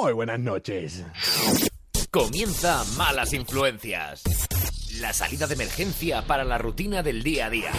Muy 0.00 0.12
buenas 0.12 0.38
noches. 0.38 1.02
Comienza 2.12 2.84
Malas 2.96 3.32
Influencias. 3.32 4.22
La 5.00 5.12
salida 5.12 5.48
de 5.48 5.54
emergencia 5.54 6.22
para 6.22 6.44
la 6.44 6.56
rutina 6.56 7.02
del 7.02 7.24
día 7.24 7.46
a 7.46 7.50
día. 7.50 7.72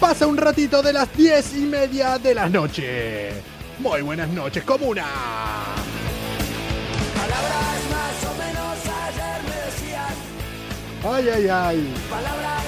Pasa 0.00 0.26
un 0.26 0.38
ratito 0.38 0.80
de 0.80 0.94
las 0.94 1.14
diez 1.14 1.54
y 1.54 1.66
media 1.66 2.16
de 2.18 2.34
la 2.34 2.48
noche. 2.48 3.32
Muy 3.80 4.00
buenas 4.00 4.30
noches, 4.30 4.64
comuna. 4.64 5.04
Palabras 7.14 7.80
más 7.90 8.24
o 8.24 8.34
menos 8.38 8.78
ayer 9.04 9.42
me 9.42 9.56
decían, 9.66 10.14
Ay, 11.04 11.28
ay, 11.28 11.48
ay. 11.50 11.94
palabras 12.08 12.59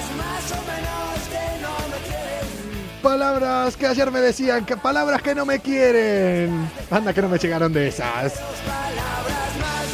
Palabras 3.03 3.77
que 3.77 3.87
ayer 3.87 4.11
me 4.12 4.21
decían, 4.21 4.64
que 4.64 4.77
palabras 4.77 5.21
que 5.23 5.35
no 5.35 5.45
me 5.45 5.59
quieren. 5.59 6.71
Anda 6.89 7.13
que 7.13 7.21
no 7.21 7.29
me 7.29 7.36
llegaron 7.36 7.72
de 7.72 7.89
esas. 7.89 8.35
Palabras 8.35 9.57
más, 9.61 9.86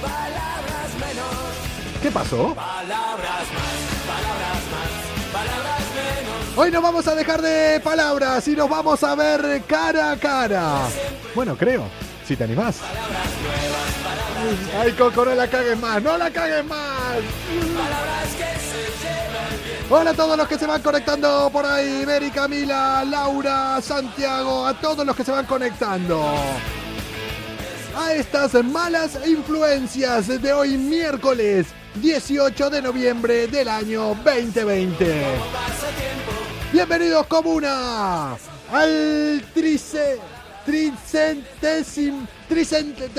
palabras 0.00 0.94
menos. 1.00 2.00
¿Qué 2.00 2.10
pasó? 2.12 2.54
Palabras 2.54 2.86
más, 2.86 3.74
palabras 4.06 4.60
más, 4.70 5.32
palabras 5.32 5.80
menos. 5.96 6.56
Hoy 6.58 6.70
no 6.70 6.80
vamos 6.80 7.08
a 7.08 7.14
dejar 7.16 7.42
de 7.42 7.80
palabras 7.80 8.46
y 8.46 8.52
nos 8.52 8.68
vamos 8.68 9.02
a 9.02 9.14
ver 9.16 9.62
cara 9.66 10.12
a 10.12 10.16
cara. 10.16 10.78
Bueno, 11.34 11.56
creo, 11.56 11.84
si 12.24 12.36
te 12.36 12.44
animás. 12.44 12.76
Ay, 14.80 14.92
Coco, 14.92 15.24
no 15.24 15.34
la 15.34 15.48
cagues 15.48 15.78
más, 15.78 16.00
no 16.00 16.16
la 16.16 16.30
cagues 16.30 16.64
más. 16.64 17.18
Hola 19.92 20.12
a 20.12 20.14
todos 20.14 20.36
los 20.36 20.46
que 20.46 20.56
se 20.56 20.68
van 20.68 20.80
conectando 20.82 21.50
por 21.52 21.66
ahí, 21.66 22.04
Mary, 22.06 22.30
Camila, 22.30 23.04
Laura, 23.04 23.80
Santiago, 23.82 24.64
a 24.64 24.72
todos 24.72 25.04
los 25.04 25.16
que 25.16 25.24
se 25.24 25.32
van 25.32 25.46
conectando. 25.46 26.24
A 27.96 28.14
estas 28.14 28.54
malas 28.62 29.18
influencias 29.26 30.28
de 30.28 30.52
hoy 30.52 30.78
miércoles 30.78 31.66
18 31.96 32.70
de 32.70 32.82
noviembre 32.82 33.48
del 33.48 33.66
año 33.68 34.14
2020. 34.24 35.24
Bienvenidos 36.72 37.26
comuna 37.26 38.36
al 38.70 39.44
trice, 39.52 40.20
tricentésimo, 40.64 42.28
tricente, 42.48 43.10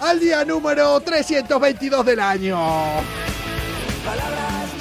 al 0.00 0.18
día 0.18 0.46
número 0.46 0.98
322 1.00 2.06
del 2.06 2.20
año. 2.20 2.58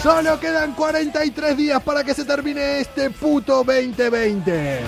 Solo 0.03 0.37
quedan 0.37 0.73
43 0.73 1.55
días 1.55 1.81
para 1.81 2.03
que 2.03 2.13
se 2.13 2.25
termine 2.25 2.81
este 2.81 3.09
puto 3.09 3.63
2020. 3.63 4.81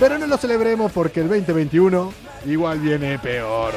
Pero 0.00 0.16
no 0.18 0.26
lo 0.26 0.38
celebremos 0.38 0.90
porque 0.92 1.20
el 1.20 1.28
2021 1.28 2.10
igual 2.46 2.80
viene 2.80 3.18
peor. 3.18 3.74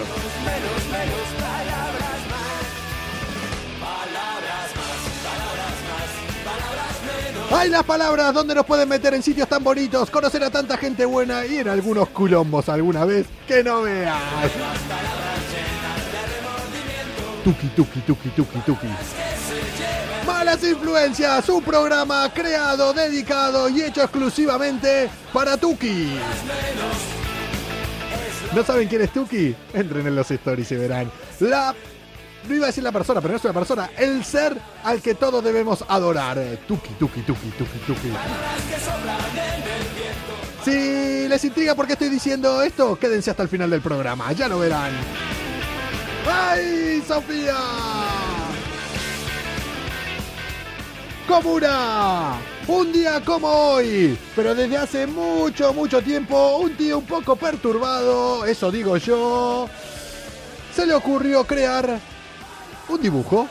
¡Ay, 7.52 7.70
las 7.70 7.84
palabras! 7.84 8.34
¿Dónde 8.34 8.56
nos 8.56 8.66
pueden 8.66 8.88
meter 8.88 9.14
en 9.14 9.22
sitios 9.22 9.50
tan 9.50 9.62
bonitos? 9.62 10.10
Conocer 10.10 10.42
a 10.46 10.50
tanta 10.50 10.78
gente 10.78 11.04
buena 11.04 11.46
y 11.46 11.58
en 11.58 11.68
algunos 11.68 12.08
culombos 12.08 12.70
alguna 12.70 13.04
vez 13.04 13.26
que 13.46 13.66
no 13.66 13.82
veas. 13.82 14.16
Tuki, 17.44 17.68
tuki, 17.68 18.00
tuki, 18.00 18.30
tuki, 18.30 18.60
tuki. 18.60 18.88
Malas 20.30 20.64
Influencias, 20.64 21.50
un 21.50 21.64
programa 21.64 22.32
creado, 22.32 22.94
dedicado 22.94 23.68
y 23.68 23.82
hecho 23.82 24.04
exclusivamente 24.04 25.10
para 25.34 25.58
Tuki. 25.58 26.20
¿No 28.54 28.64
saben 28.64 28.88
quién 28.88 29.02
es 29.02 29.12
Tuki? 29.12 29.56
Entren 29.74 30.06
en 30.06 30.16
los 30.16 30.30
stories 30.30 30.72
y 30.72 30.76
verán. 30.76 31.12
La. 31.40 31.74
No 32.48 32.56
iba 32.56 32.66
a 32.66 32.68
decir 32.68 32.84
la 32.84 32.92
persona, 32.92 33.22
pero 33.22 33.32
no 33.32 33.38
es 33.38 33.44
una 33.44 33.54
persona. 33.54 33.90
El 33.98 34.24
ser 34.24 34.56
al 34.84 35.02
que 35.02 35.16
todos 35.16 35.44
debemos 35.44 35.84
adorar. 35.88 36.38
Tuki, 36.68 36.90
Tuki, 37.00 37.22
Tuki, 37.22 37.50
Tuki, 37.50 37.80
Tuki. 37.88 38.12
Si 40.64 41.28
les 41.28 41.44
intriga 41.44 41.74
por 41.74 41.88
qué 41.88 41.94
estoy 41.94 42.10
diciendo 42.10 42.62
esto, 42.62 43.00
quédense 43.00 43.32
hasta 43.32 43.42
el 43.42 43.50
final 43.50 43.72
del 43.72 43.82
programa. 43.82 44.32
Ya 44.34 44.48
lo 44.48 44.60
verán. 44.60 44.92
¡Ay, 46.32 47.04
Sofía! 47.08 48.39
Comuna. 51.30 52.40
Un 52.68 52.92
día 52.92 53.22
como 53.24 53.48
hoy, 53.48 54.18
pero 54.36 54.56
desde 54.56 54.78
hace 54.78 55.06
mucho, 55.06 55.72
mucho 55.76 56.02
tiempo, 56.02 56.58
un 56.58 56.76
tío 56.76 56.98
un 56.98 57.06
poco 57.06 57.36
perturbado, 57.36 58.46
eso 58.46 58.72
digo 58.72 58.98
yo, 58.98 59.70
se 60.76 60.88
le 60.88 60.96
ocurrió 60.96 61.44
crear 61.44 62.00
un 62.88 63.00
dibujo, 63.00 63.48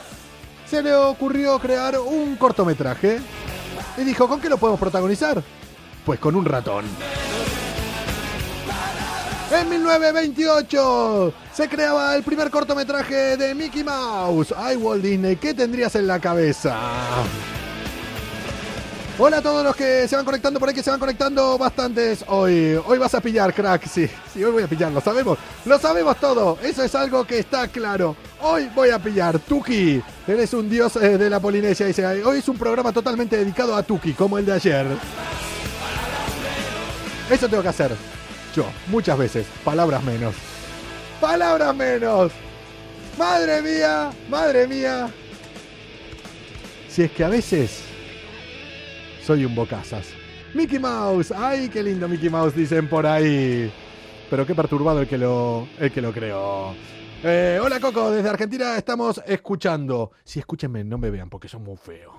se 0.68 0.82
le 0.82 0.92
ocurrió 0.92 1.60
crear 1.60 2.00
un 2.00 2.34
cortometraje 2.34 3.20
y 3.96 4.02
dijo, 4.02 4.26
¿con 4.26 4.40
qué 4.40 4.48
lo 4.48 4.58
podemos 4.58 4.80
protagonizar? 4.80 5.40
Pues 6.04 6.18
con 6.18 6.34
un 6.34 6.46
ratón. 6.46 6.84
En 9.52 9.68
1928 9.68 11.32
se 11.54 11.68
creaba 11.68 12.16
el 12.16 12.24
primer 12.24 12.50
cortometraje 12.50 13.36
de 13.36 13.54
Mickey 13.54 13.84
Mouse. 13.84 14.52
Ay, 14.56 14.76
Walt 14.76 15.02
Disney, 15.02 15.36
¿qué 15.36 15.54
tendrías 15.54 15.94
en 15.94 16.08
la 16.08 16.18
cabeza? 16.18 16.76
Hola 19.20 19.38
a 19.38 19.42
todos 19.42 19.64
los 19.64 19.74
que 19.74 20.06
se 20.06 20.14
van 20.14 20.24
conectando 20.24 20.60
por 20.60 20.68
ahí, 20.68 20.74
que 20.76 20.82
se 20.82 20.90
van 20.90 21.00
conectando 21.00 21.58
bastantes 21.58 22.24
hoy. 22.28 22.78
Hoy 22.86 22.98
vas 22.98 23.16
a 23.16 23.20
pillar, 23.20 23.52
crack, 23.52 23.84
sí. 23.88 24.08
Sí, 24.32 24.44
hoy 24.44 24.52
voy 24.52 24.62
a 24.62 24.68
pillar, 24.68 24.92
lo 24.92 25.00
sabemos. 25.00 25.36
Lo 25.64 25.76
sabemos 25.76 26.16
todo. 26.18 26.56
Eso 26.62 26.84
es 26.84 26.94
algo 26.94 27.24
que 27.24 27.40
está 27.40 27.66
claro. 27.66 28.14
Hoy 28.40 28.70
voy 28.76 28.90
a 28.90 29.00
pillar. 29.00 29.40
Tuki, 29.40 30.00
eres 30.24 30.54
un 30.54 30.70
dios 30.70 30.94
eh, 30.94 31.18
de 31.18 31.28
la 31.28 31.40
Polinesia. 31.40 31.86
Dice, 31.86 32.06
hoy 32.06 32.38
es 32.38 32.48
un 32.48 32.56
programa 32.56 32.92
totalmente 32.92 33.36
dedicado 33.36 33.74
a 33.74 33.82
Tuki, 33.82 34.12
como 34.12 34.38
el 34.38 34.46
de 34.46 34.52
ayer. 34.52 34.86
Eso 37.28 37.48
tengo 37.48 37.64
que 37.64 37.70
hacer. 37.70 37.90
Yo, 38.54 38.66
muchas 38.86 39.18
veces. 39.18 39.46
Palabras 39.64 40.04
menos. 40.04 40.36
Palabras 41.20 41.74
menos. 41.74 42.30
Madre 43.18 43.62
mía, 43.62 44.12
madre 44.30 44.68
mía. 44.68 45.10
Si 46.88 47.02
es 47.02 47.10
que 47.10 47.24
a 47.24 47.28
veces 47.28 47.80
soy 49.28 49.44
un 49.44 49.54
bocazas. 49.54 50.06
Mickey 50.54 50.78
Mouse, 50.78 51.32
ay, 51.32 51.68
qué 51.68 51.82
lindo 51.82 52.08
Mickey 52.08 52.30
Mouse, 52.30 52.54
dicen 52.54 52.88
por 52.88 53.06
ahí. 53.06 53.70
Pero 54.30 54.46
qué 54.46 54.54
perturbado 54.54 55.02
el 55.02 55.06
que 55.06 55.18
lo, 55.18 55.68
el 55.78 55.92
que 55.92 56.00
lo 56.00 56.14
creó. 56.14 56.74
Eh, 57.22 57.60
hola 57.62 57.78
Coco, 57.78 58.10
desde 58.10 58.30
Argentina 58.30 58.74
estamos 58.78 59.20
escuchando. 59.26 60.12
Si 60.24 60.38
escúchenme, 60.38 60.82
no 60.82 60.96
me 60.96 61.10
vean 61.10 61.28
porque 61.28 61.46
son 61.46 61.62
muy 61.62 61.76
feos. 61.76 62.14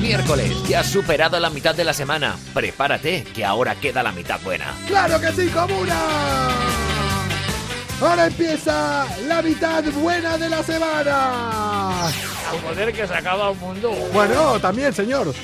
Miércoles, 0.00 0.50
ya 0.66 0.80
has 0.80 0.86
superado 0.86 1.38
la 1.38 1.50
mitad 1.50 1.74
de 1.74 1.84
la 1.84 1.92
semana. 1.92 2.36
Prepárate, 2.54 3.24
que 3.34 3.44
ahora 3.44 3.74
queda 3.74 4.02
la 4.02 4.12
mitad 4.12 4.40
buena. 4.40 4.72
¡Claro 4.86 5.20
que 5.20 5.30
sí, 5.32 5.48
comuna! 5.48 6.48
Ahora 8.00 8.28
empieza 8.28 9.06
la 9.26 9.42
mitad 9.42 9.84
buena 9.92 10.38
de 10.38 10.48
la 10.48 10.62
semana. 10.62 12.37
Joder, 12.50 12.92
que 12.92 13.06
se 13.06 13.14
acaba 13.14 13.50
un 13.50 13.58
mundo. 13.58 13.90
Bueno, 14.12 14.58
también, 14.60 14.92
señor. 14.92 15.34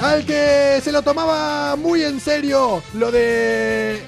Al 0.00 0.24
que 0.24 0.80
se 0.82 0.92
lo 0.92 1.02
tomaba 1.02 1.74
muy 1.74 2.04
en 2.04 2.20
serio 2.20 2.82
lo 2.94 3.10
de 3.10 4.00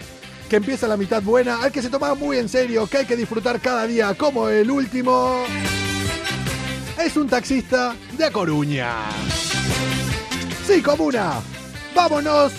que 0.48 0.56
empieza 0.56 0.86
la 0.86 0.96
mitad 0.96 1.22
buena, 1.22 1.62
al 1.62 1.72
que 1.72 1.82
se 1.82 1.90
tomaba 1.90 2.14
muy 2.14 2.38
en 2.38 2.48
serio 2.48 2.86
que 2.86 2.98
hay 2.98 3.06
que 3.06 3.16
disfrutar 3.16 3.60
cada 3.60 3.86
día 3.86 4.14
como 4.14 4.48
el 4.48 4.70
último, 4.70 5.44
es 6.98 7.16
un 7.16 7.28
taxista 7.28 7.94
de 8.16 8.24
A 8.24 8.30
Coruña. 8.30 8.92
Sí, 10.66 10.80
comuna, 10.82 11.40
vámonos 11.94 12.52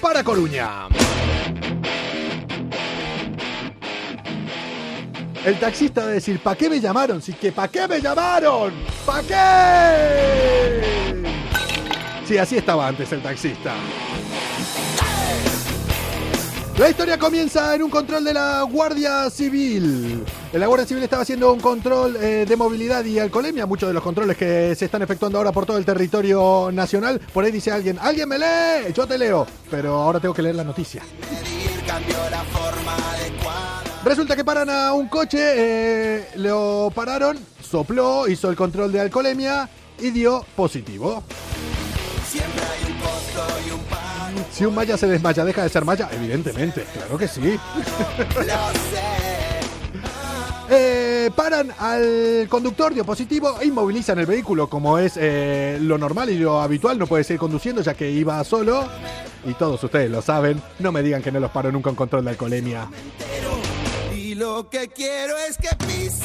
para 0.00 0.22
Coruña. 0.22 0.88
El 5.44 5.58
taxista 5.58 6.02
va 6.02 6.08
a 6.08 6.12
decir, 6.12 6.40
¿para 6.40 6.56
qué 6.56 6.70
me 6.70 6.80
llamaron? 6.80 7.20
Sí, 7.20 7.34
que 7.34 7.52
¿para 7.52 7.68
qué 7.68 7.86
me 7.86 8.00
llamaron? 8.00 8.72
¿Para 9.04 9.22
qué? 9.22 9.34
Sí, 12.26 12.38
así 12.38 12.56
estaba 12.56 12.88
antes 12.88 13.12
el 13.12 13.22
taxista. 13.22 13.74
La 16.78 16.88
historia 16.88 17.18
comienza 17.18 17.74
en 17.74 17.82
un 17.82 17.90
control 17.90 18.24
de 18.24 18.32
la 18.32 18.62
Guardia 18.62 19.28
Civil. 19.28 20.24
La 20.54 20.66
Guardia 20.66 20.86
Civil 20.86 21.02
estaba 21.04 21.20
haciendo 21.22 21.52
un 21.52 21.60
control 21.60 22.16
eh, 22.16 22.46
de 22.48 22.56
movilidad 22.56 23.04
y 23.04 23.18
alcoholemia, 23.18 23.66
muchos 23.66 23.88
de 23.88 23.92
los 23.92 24.02
controles 24.02 24.38
que 24.38 24.74
se 24.74 24.86
están 24.86 25.02
efectuando 25.02 25.36
ahora 25.38 25.52
por 25.52 25.66
todo 25.66 25.76
el 25.76 25.84
territorio 25.84 26.70
nacional. 26.72 27.20
Por 27.32 27.44
ahí 27.44 27.52
dice 27.52 27.70
alguien, 27.70 27.98
alguien 28.00 28.28
me 28.28 28.38
lee, 28.38 28.92
yo 28.94 29.06
te 29.06 29.18
leo, 29.18 29.46
pero 29.70 30.02
ahora 30.02 30.18
tengo 30.20 30.34
que 30.34 30.42
leer 30.42 30.56
la 30.56 30.64
noticia. 30.64 31.02
Resulta 34.04 34.36
que 34.36 34.44
paran 34.44 34.68
a 34.68 34.92
un 34.92 35.08
coche, 35.08 35.38
eh, 35.40 36.28
lo 36.36 36.92
pararon, 36.94 37.38
sopló, 37.62 38.28
hizo 38.28 38.50
el 38.50 38.56
control 38.56 38.92
de 38.92 39.00
alcoholemia 39.00 39.66
y 39.98 40.10
dio 40.10 40.44
positivo. 40.54 41.24
Si 44.52 44.66
un 44.66 44.74
maya 44.74 44.98
se 44.98 45.06
desmaya, 45.06 45.42
deja 45.42 45.62
de 45.62 45.70
ser 45.70 45.86
maya, 45.86 46.10
evidentemente, 46.12 46.84
claro 46.92 47.16
que 47.16 47.28
sí. 47.28 47.58
Eh, 50.70 51.30
paran 51.36 51.70
al 51.78 52.46
conductor, 52.48 52.94
dio 52.94 53.04
positivo 53.04 53.58
e 53.60 53.66
inmovilizan 53.66 54.18
el 54.18 54.24
vehículo, 54.24 54.66
como 54.68 54.98
es 54.98 55.12
eh, 55.20 55.78
lo 55.80 55.98
normal 55.98 56.30
y 56.30 56.38
lo 56.38 56.62
habitual. 56.62 56.98
No 56.98 57.06
puede 57.06 57.22
seguir 57.22 57.38
conduciendo 57.38 57.82
ya 57.82 57.92
que 57.92 58.10
iba 58.10 58.42
solo. 58.44 58.88
Y 59.44 59.52
todos 59.52 59.84
ustedes 59.84 60.10
lo 60.10 60.22
saben. 60.22 60.62
No 60.78 60.90
me 60.90 61.02
digan 61.02 61.22
que 61.22 61.30
no 61.30 61.38
los 61.38 61.50
paro 61.50 61.70
nunca 61.70 61.90
en 61.90 61.96
control 61.96 62.24
de 62.24 62.30
alcoholemia. 62.30 62.88
Lo 64.44 64.68
que 64.68 64.88
quiero 64.88 65.38
es 65.38 65.56
que 65.56 65.74
pises 65.86 66.20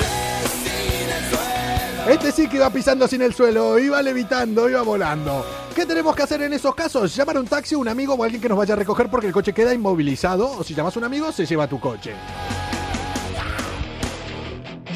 sin 0.62 1.10
el 1.10 1.30
suelo. 1.30 2.10
Este 2.10 2.34
sí 2.34 2.50
que 2.50 2.58
iba 2.58 2.70
pisando 2.70 3.08
sin 3.08 3.22
el 3.22 3.34
suelo, 3.34 3.80
iba 3.80 4.02
levitando, 4.02 4.70
iba 4.70 4.82
volando. 4.82 5.46
¿Qué 5.74 5.86
tenemos 5.86 6.14
que 6.18 6.24
hacer 6.24 6.42
en 6.42 6.52
esos 6.52 6.76
casos? 6.76 7.16
Llamar 7.16 7.38
a 7.38 7.40
un 7.40 7.48
taxi, 7.48 7.76
un 7.76 7.88
amigo 7.88 8.16
o 8.16 8.22
alguien 8.22 8.42
que 8.42 8.50
nos 8.50 8.58
vaya 8.58 8.74
a 8.74 8.78
recoger 8.78 9.10
porque 9.10 9.28
el 9.28 9.32
coche 9.32 9.54
queda 9.54 9.74
inmovilizado. 9.74 10.52
O 10.52 10.66
si 10.66 10.76
llamas 10.76 10.98
a 10.98 11.00
un 11.00 11.06
amigo, 11.06 11.32
se 11.32 11.46
lleva 11.46 11.70
tu 11.70 11.80
coche. 11.80 12.14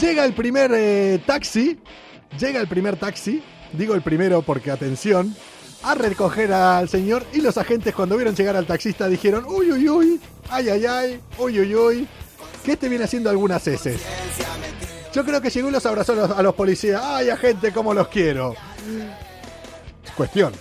Llega 0.01 0.25
el 0.25 0.33
primer 0.33 0.71
eh, 0.73 1.23
taxi, 1.25 1.79
llega 2.37 2.59
el 2.59 2.67
primer 2.67 2.97
taxi, 2.97 3.41
digo 3.71 3.95
el 3.95 4.01
primero 4.01 4.41
porque 4.41 4.69
atención, 4.69 5.33
a 5.81 5.95
recoger 5.95 6.51
al 6.51 6.89
señor 6.89 7.25
y 7.31 7.39
los 7.39 7.57
agentes 7.57 7.95
cuando 7.95 8.17
vieron 8.17 8.35
llegar 8.35 8.57
al 8.57 8.65
taxista 8.65 9.07
dijeron, 9.07 9.45
uy, 9.47 9.71
uy, 9.71 9.87
uy, 9.87 10.21
ay, 10.49 10.67
ay, 10.67 10.85
ay, 10.85 11.19
uy, 11.37 11.59
uy, 11.61 11.75
uy, 11.75 12.07
que 12.63 12.73
este 12.73 12.89
viene 12.89 13.05
haciendo 13.05 13.29
algunas 13.29 13.65
heces. 13.67 14.01
Yo 15.13 15.23
creo 15.23 15.41
que 15.41 15.49
llegó 15.49 15.69
y 15.69 15.71
los 15.71 15.85
abrazó 15.85 16.13
a 16.35 16.41
los, 16.41 16.55
policías, 16.55 17.01
ay, 17.03 17.29
agente, 17.29 17.71
cómo 17.71 17.93
los 17.93 18.07
quiero. 18.07 18.55
Cuestión, 20.17 20.53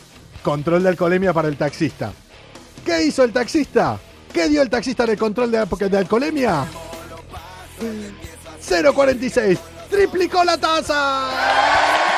control 0.43 0.83
de 0.83 0.91
alcoholemia 0.91 1.33
para 1.33 1.49
el 1.49 1.57
taxista. 1.57 2.13
¿Qué 2.85 3.05
hizo 3.05 3.25
el 3.25 3.33
taxista? 3.33 3.99
¿Qué 4.33 4.49
dio 4.49 4.61
el 4.63 4.69
taxista 4.69 5.05
en 5.05 5.11
el 5.11 5.19
control 5.19 5.51
de, 5.51 5.65
de 5.89 5.99
alcoholemia? 5.99 6.67
0.46. 8.69 9.59
Triplicó 9.91 10.45
la 10.45 10.59
tasa. 10.59 12.12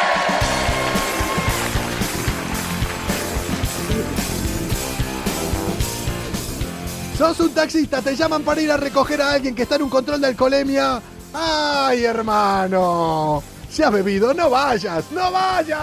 Sos 7.17 7.39
un 7.39 7.51
taxista, 7.51 8.03
te 8.03 8.17
llaman 8.17 8.43
para 8.43 8.61
ir 8.61 8.73
a 8.73 8.77
recoger 8.77 9.23
a 9.23 9.33
alguien 9.33 9.55
que 9.55 9.63
está 9.63 9.77
en 9.77 9.83
un 9.83 9.91
control 9.91 10.21
de 10.21 10.27
alcoholemia. 10.27 11.01
¡Ay, 11.33 12.05
hermano! 12.05 13.41
Si 13.71 13.83
has 13.83 13.93
bebido, 13.93 14.35
no 14.35 14.51
vayas, 14.51 15.05
no 15.13 15.31
vayas. 15.31 15.81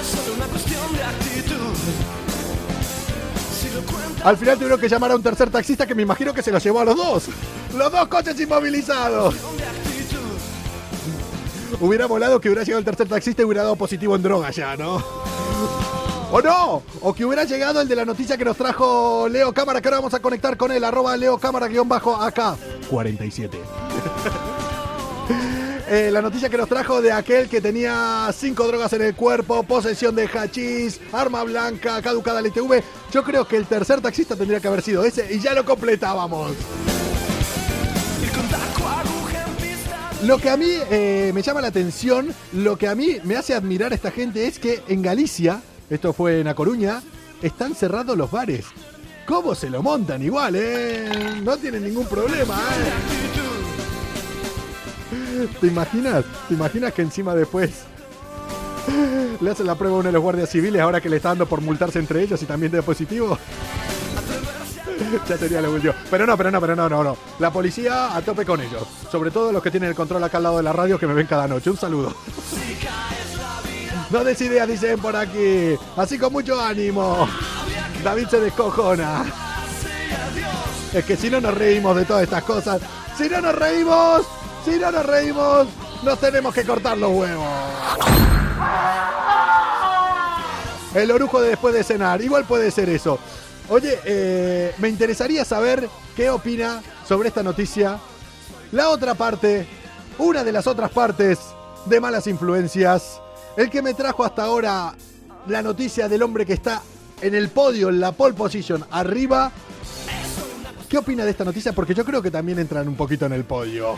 Es 0.00 0.06
solo 0.06 0.34
una 0.36 0.46
cuestión 0.46 0.96
de 0.96 1.02
actitud. 1.02 1.76
Si 3.60 3.74
lo 3.74 3.82
cuentas 3.82 4.26
Al 4.26 4.36
final 4.38 4.56
tuvieron 4.56 4.80
que 4.80 4.88
llamar 4.88 5.12
a 5.12 5.16
un 5.16 5.22
tercer 5.22 5.50
taxista 5.50 5.86
que 5.86 5.94
me 5.94 6.02
imagino 6.02 6.32
que 6.32 6.42
se 6.42 6.50
los 6.50 6.64
llevó 6.64 6.80
a 6.80 6.84
los 6.86 6.96
dos. 6.96 7.24
Los 7.76 7.92
dos 7.92 8.08
coches 8.08 8.40
inmovilizados. 8.40 9.34
Hubiera 11.78 12.06
volado 12.06 12.40
que 12.40 12.48
hubiera 12.48 12.62
llegado 12.62 12.78
el 12.78 12.84
tercer 12.86 13.08
taxista 13.08 13.42
y 13.42 13.44
hubiera 13.44 13.64
dado 13.64 13.76
positivo 13.76 14.16
en 14.16 14.22
droga 14.22 14.50
ya, 14.50 14.76
¿no? 14.76 15.04
¿O 16.36 16.42
no? 16.42 16.82
O 17.02 17.14
que 17.14 17.24
hubiera 17.24 17.44
llegado 17.44 17.80
el 17.80 17.86
de 17.86 17.94
la 17.94 18.04
noticia 18.04 18.36
que 18.36 18.44
nos 18.44 18.56
trajo 18.56 19.28
Leo 19.28 19.54
Cámara, 19.54 19.80
que 19.80 19.86
ahora 19.86 19.98
vamos 19.98 20.14
a 20.14 20.18
conectar 20.18 20.56
con 20.56 20.72
él, 20.72 20.82
arroba 20.82 21.16
Leo 21.16 21.38
Cámara 21.38 21.68
guion 21.68 21.88
bajo 21.88 22.16
acá. 22.16 22.56
47. 22.90 23.56
Eh, 25.86 26.08
la 26.10 26.22
noticia 26.22 26.48
que 26.48 26.56
nos 26.56 26.66
trajo 26.66 27.02
de 27.02 27.12
aquel 27.12 27.46
que 27.46 27.60
tenía 27.60 28.30
cinco 28.34 28.66
drogas 28.66 28.90
en 28.94 29.02
el 29.02 29.14
cuerpo, 29.14 29.62
posesión 29.64 30.16
de 30.16 30.26
hachís, 30.26 30.98
arma 31.12 31.44
blanca, 31.44 32.00
caducada 32.00 32.40
la 32.40 32.48
ITV. 32.48 32.82
Yo 33.12 33.22
creo 33.22 33.46
que 33.46 33.58
el 33.58 33.66
tercer 33.66 34.00
taxista 34.00 34.34
tendría 34.34 34.60
que 34.60 34.68
haber 34.68 34.80
sido 34.80 35.04
ese 35.04 35.32
y 35.32 35.40
ya 35.40 35.52
lo 35.52 35.62
completábamos. 35.66 36.52
Lo 40.22 40.38
que 40.38 40.48
a 40.48 40.56
mí 40.56 40.70
eh, 40.90 41.32
me 41.34 41.42
llama 41.42 41.60
la 41.60 41.68
atención, 41.68 42.34
lo 42.54 42.78
que 42.78 42.88
a 42.88 42.94
mí 42.94 43.18
me 43.22 43.36
hace 43.36 43.52
admirar 43.52 43.92
a 43.92 43.94
esta 43.94 44.10
gente 44.10 44.46
es 44.46 44.58
que 44.58 44.82
en 44.88 45.02
Galicia, 45.02 45.60
esto 45.90 46.12
fue 46.12 46.40
en 46.40 46.48
A 46.48 46.54
Coruña, 46.54 47.02
están 47.42 47.74
cerrados 47.74 48.16
los 48.16 48.30
bares. 48.30 48.66
¿Cómo 49.26 49.54
se 49.54 49.70
lo 49.70 49.82
montan 49.82 50.22
igual, 50.22 50.54
eh? 50.56 51.40
No 51.42 51.56
tienen 51.56 51.84
ningún 51.84 52.06
problema, 52.06 52.58
eh. 52.58 53.24
¿Te 55.60 55.66
imaginas? 55.66 56.24
¿Te 56.48 56.54
imaginas 56.54 56.92
que 56.92 57.02
encima 57.02 57.34
después 57.34 57.70
le 59.40 59.50
hacen 59.50 59.66
la 59.66 59.74
prueba 59.74 59.96
a 59.96 60.00
uno 60.00 60.08
de 60.08 60.12
los 60.12 60.22
guardias 60.22 60.50
civiles 60.50 60.80
ahora 60.80 61.00
que 61.00 61.08
le 61.08 61.16
está 61.16 61.30
dando 61.30 61.46
por 61.46 61.60
multarse 61.60 61.98
entre 61.98 62.22
ellos 62.22 62.42
y 62.42 62.46
también 62.46 62.70
de 62.72 62.82
positivo? 62.82 63.38
ya 65.28 65.38
sería 65.38 65.60
lo 65.60 65.72
último. 65.72 65.94
Pero 66.10 66.26
no, 66.26 66.36
pero 66.36 66.50
no, 66.50 66.60
pero 66.60 66.76
no, 66.76 66.88
no, 66.88 67.04
no. 67.04 67.16
La 67.38 67.52
policía 67.52 68.16
a 68.16 68.22
tope 68.22 68.44
con 68.44 68.60
ellos. 68.60 68.86
Sobre 69.10 69.30
todo 69.30 69.52
los 69.52 69.62
que 69.62 69.70
tienen 69.70 69.90
el 69.90 69.96
control 69.96 70.22
acá 70.24 70.38
al 70.38 70.44
lado 70.44 70.56
de 70.58 70.62
la 70.62 70.72
radio 70.72 70.98
que 70.98 71.06
me 71.06 71.14
ven 71.14 71.26
cada 71.26 71.48
noche. 71.48 71.70
Un 71.70 71.76
saludo. 71.76 72.14
No 74.14 74.22
des 74.22 74.40
ideas, 74.42 74.68
dicen 74.68 75.00
por 75.00 75.16
aquí. 75.16 75.76
Así 75.96 76.20
con 76.20 76.32
mucho 76.32 76.60
ánimo. 76.60 77.28
David 78.04 78.28
se 78.28 78.38
descojona. 78.38 79.24
Es 80.92 81.04
que 81.04 81.16
si 81.16 81.28
no 81.28 81.40
nos 81.40 81.52
reímos 81.52 81.96
de 81.96 82.04
todas 82.04 82.22
estas 82.22 82.44
cosas, 82.44 82.80
si 83.18 83.28
no 83.28 83.40
nos 83.40 83.56
reímos, 83.56 84.22
si 84.64 84.78
no 84.78 84.92
nos 84.92 85.04
reímos, 85.04 85.66
nos 86.04 86.20
tenemos 86.20 86.54
que 86.54 86.62
cortar 86.62 86.96
los 86.96 87.10
huevos. 87.10 87.48
El 90.94 91.10
orujo 91.10 91.42
de 91.42 91.48
después 91.48 91.74
de 91.74 91.82
cenar, 91.82 92.22
igual 92.22 92.44
puede 92.44 92.70
ser 92.70 92.90
eso. 92.90 93.18
Oye, 93.68 93.98
eh, 94.04 94.76
me 94.78 94.90
interesaría 94.90 95.44
saber 95.44 95.88
qué 96.14 96.30
opina 96.30 96.84
sobre 97.04 97.30
esta 97.30 97.42
noticia. 97.42 97.98
La 98.70 98.90
otra 98.90 99.14
parte, 99.16 99.66
una 100.18 100.44
de 100.44 100.52
las 100.52 100.68
otras 100.68 100.92
partes 100.92 101.40
de 101.86 101.98
malas 101.98 102.28
influencias, 102.28 103.20
el 103.56 103.70
que 103.70 103.82
me 103.82 103.94
trajo 103.94 104.24
hasta 104.24 104.44
ahora 104.44 104.94
la 105.46 105.62
noticia 105.62 106.08
del 106.08 106.22
hombre 106.22 106.46
que 106.46 106.54
está 106.54 106.82
en 107.20 107.34
el 107.34 107.48
podio, 107.50 107.88
en 107.88 108.00
la 108.00 108.12
pole 108.12 108.34
position, 108.34 108.84
arriba. 108.90 109.50
¿Qué 110.88 110.98
opina 110.98 111.24
de 111.24 111.30
esta 111.30 111.44
noticia? 111.44 111.72
Porque 111.72 111.94
yo 111.94 112.04
creo 112.04 112.22
que 112.22 112.30
también 112.30 112.58
entran 112.58 112.88
un 112.88 112.96
poquito 112.96 113.26
en 113.26 113.32
el 113.32 113.44
podio. 113.44 113.96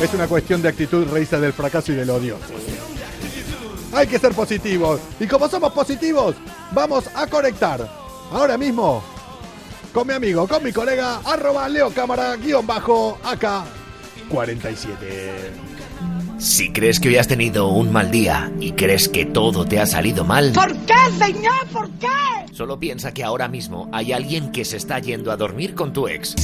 Es 0.00 0.12
una 0.12 0.28
cuestión 0.28 0.60
de 0.60 0.68
actitud 0.68 1.06
raíz 1.10 1.30
del 1.30 1.52
fracaso 1.52 1.92
y 1.92 1.96
del 1.96 2.10
odio. 2.10 2.36
Hay 3.92 4.06
que 4.06 4.18
ser 4.18 4.32
positivos. 4.32 5.00
Y 5.18 5.26
como 5.26 5.48
somos 5.48 5.72
positivos, 5.72 6.36
vamos 6.72 7.08
a 7.14 7.26
conectar 7.26 7.88
ahora 8.30 8.58
mismo 8.58 9.02
con 9.94 10.06
mi 10.06 10.12
amigo, 10.12 10.46
con 10.46 10.62
mi 10.62 10.72
colega, 10.72 11.20
arroba 11.24 11.66
Leo 11.68 11.90
Cámara, 11.90 12.36
guion 12.36 12.66
bajo, 12.66 13.18
acá, 13.24 13.64
47. 14.28 15.75
Si 16.38 16.70
crees 16.72 17.00
que 17.00 17.08
hoy 17.08 17.16
has 17.16 17.28
tenido 17.28 17.68
un 17.68 17.90
mal 17.92 18.10
día 18.10 18.52
y 18.60 18.72
crees 18.72 19.08
que 19.08 19.24
todo 19.24 19.64
te 19.64 19.80
ha 19.80 19.86
salido 19.86 20.24
mal, 20.24 20.52
¿Por 20.52 20.76
qué, 20.84 20.94
señor? 21.18 21.66
¿Por 21.72 21.90
qué? 21.92 22.06
solo 22.52 22.78
piensa 22.78 23.12
que 23.12 23.22
ahora 23.24 23.48
mismo 23.48 23.88
hay 23.92 24.12
alguien 24.12 24.50
que 24.52 24.64
se 24.64 24.76
está 24.78 24.98
yendo 24.98 25.30
a 25.30 25.36
dormir 25.36 25.74
con 25.74 25.92
tu 25.92 26.08
ex. 26.08 26.34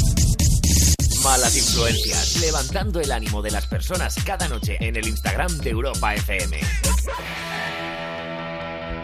Malas 1.25 1.57
influencias, 1.57 2.41
levantando 2.41 3.01
el 3.01 3.13
ánimo 3.13 3.41
de 3.43 3.51
las 3.51 3.67
personas 3.67 4.17
cada 4.25 4.49
noche 4.49 4.77
en 4.81 4.97
el 4.97 5.07
Instagram 5.07 5.57
de 5.59 5.71
Europa 5.71 6.15
FM. 6.15 6.59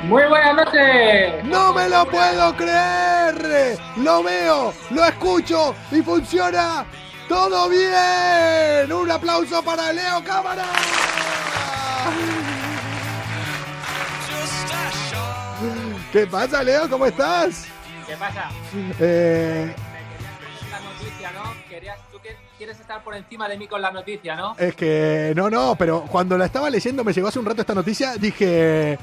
Muy 0.05 0.23
buenas 0.29 0.55
noches. 0.57 1.45
¡No 1.45 1.73
me 1.73 1.89
lo 1.89 2.09
puedo 2.11 2.57
creer! 2.57 3.79
Lo 3.99 4.23
veo, 4.23 4.73
lo 4.91 5.05
escucho 5.05 5.75
y 5.93 6.03
funciona 6.03 6.87
todo 7.29 7.69
bien. 7.69 8.93
Un 8.93 9.11
aplauso 9.11 9.63
para 9.63 9.93
Leo 9.93 10.23
Cámara. 10.25 10.65
¿Qué 16.13 16.27
pasa, 16.27 16.63
Leo? 16.63 16.89
¿Cómo 16.89 17.07
estás? 17.07 17.67
¿Qué 18.07 18.17
pasa? 18.17 18.49
Eh, 19.01 19.75
La 20.71 20.81
noticia, 20.81 21.31
¿no? 21.33 21.43
Querías, 21.69 21.99
tú 22.11 22.19
que- 22.21 22.37
quieres 22.57 22.81
estar 22.81 23.03
por 23.05 23.15
encima 23.15 23.49
de 23.49 23.59
mí 23.59 23.67
con 23.69 23.83
la 23.83 23.91
noticia, 23.91 24.35
¿no? 24.35 24.55
es 24.59 24.75
que 24.75 25.33
no, 25.37 25.51
no, 25.51 25.77
pero 25.77 26.03
cuando 26.03 26.39
la 26.39 26.47
estaba 26.47 26.71
leyendo, 26.71 27.05
me 27.05 27.13
llegó 27.13 27.29
hace 27.29 27.39
un 27.39 27.45
rato 27.47 27.61
esta 27.61 27.75
noticia, 27.75 28.15
dije, 28.17 28.99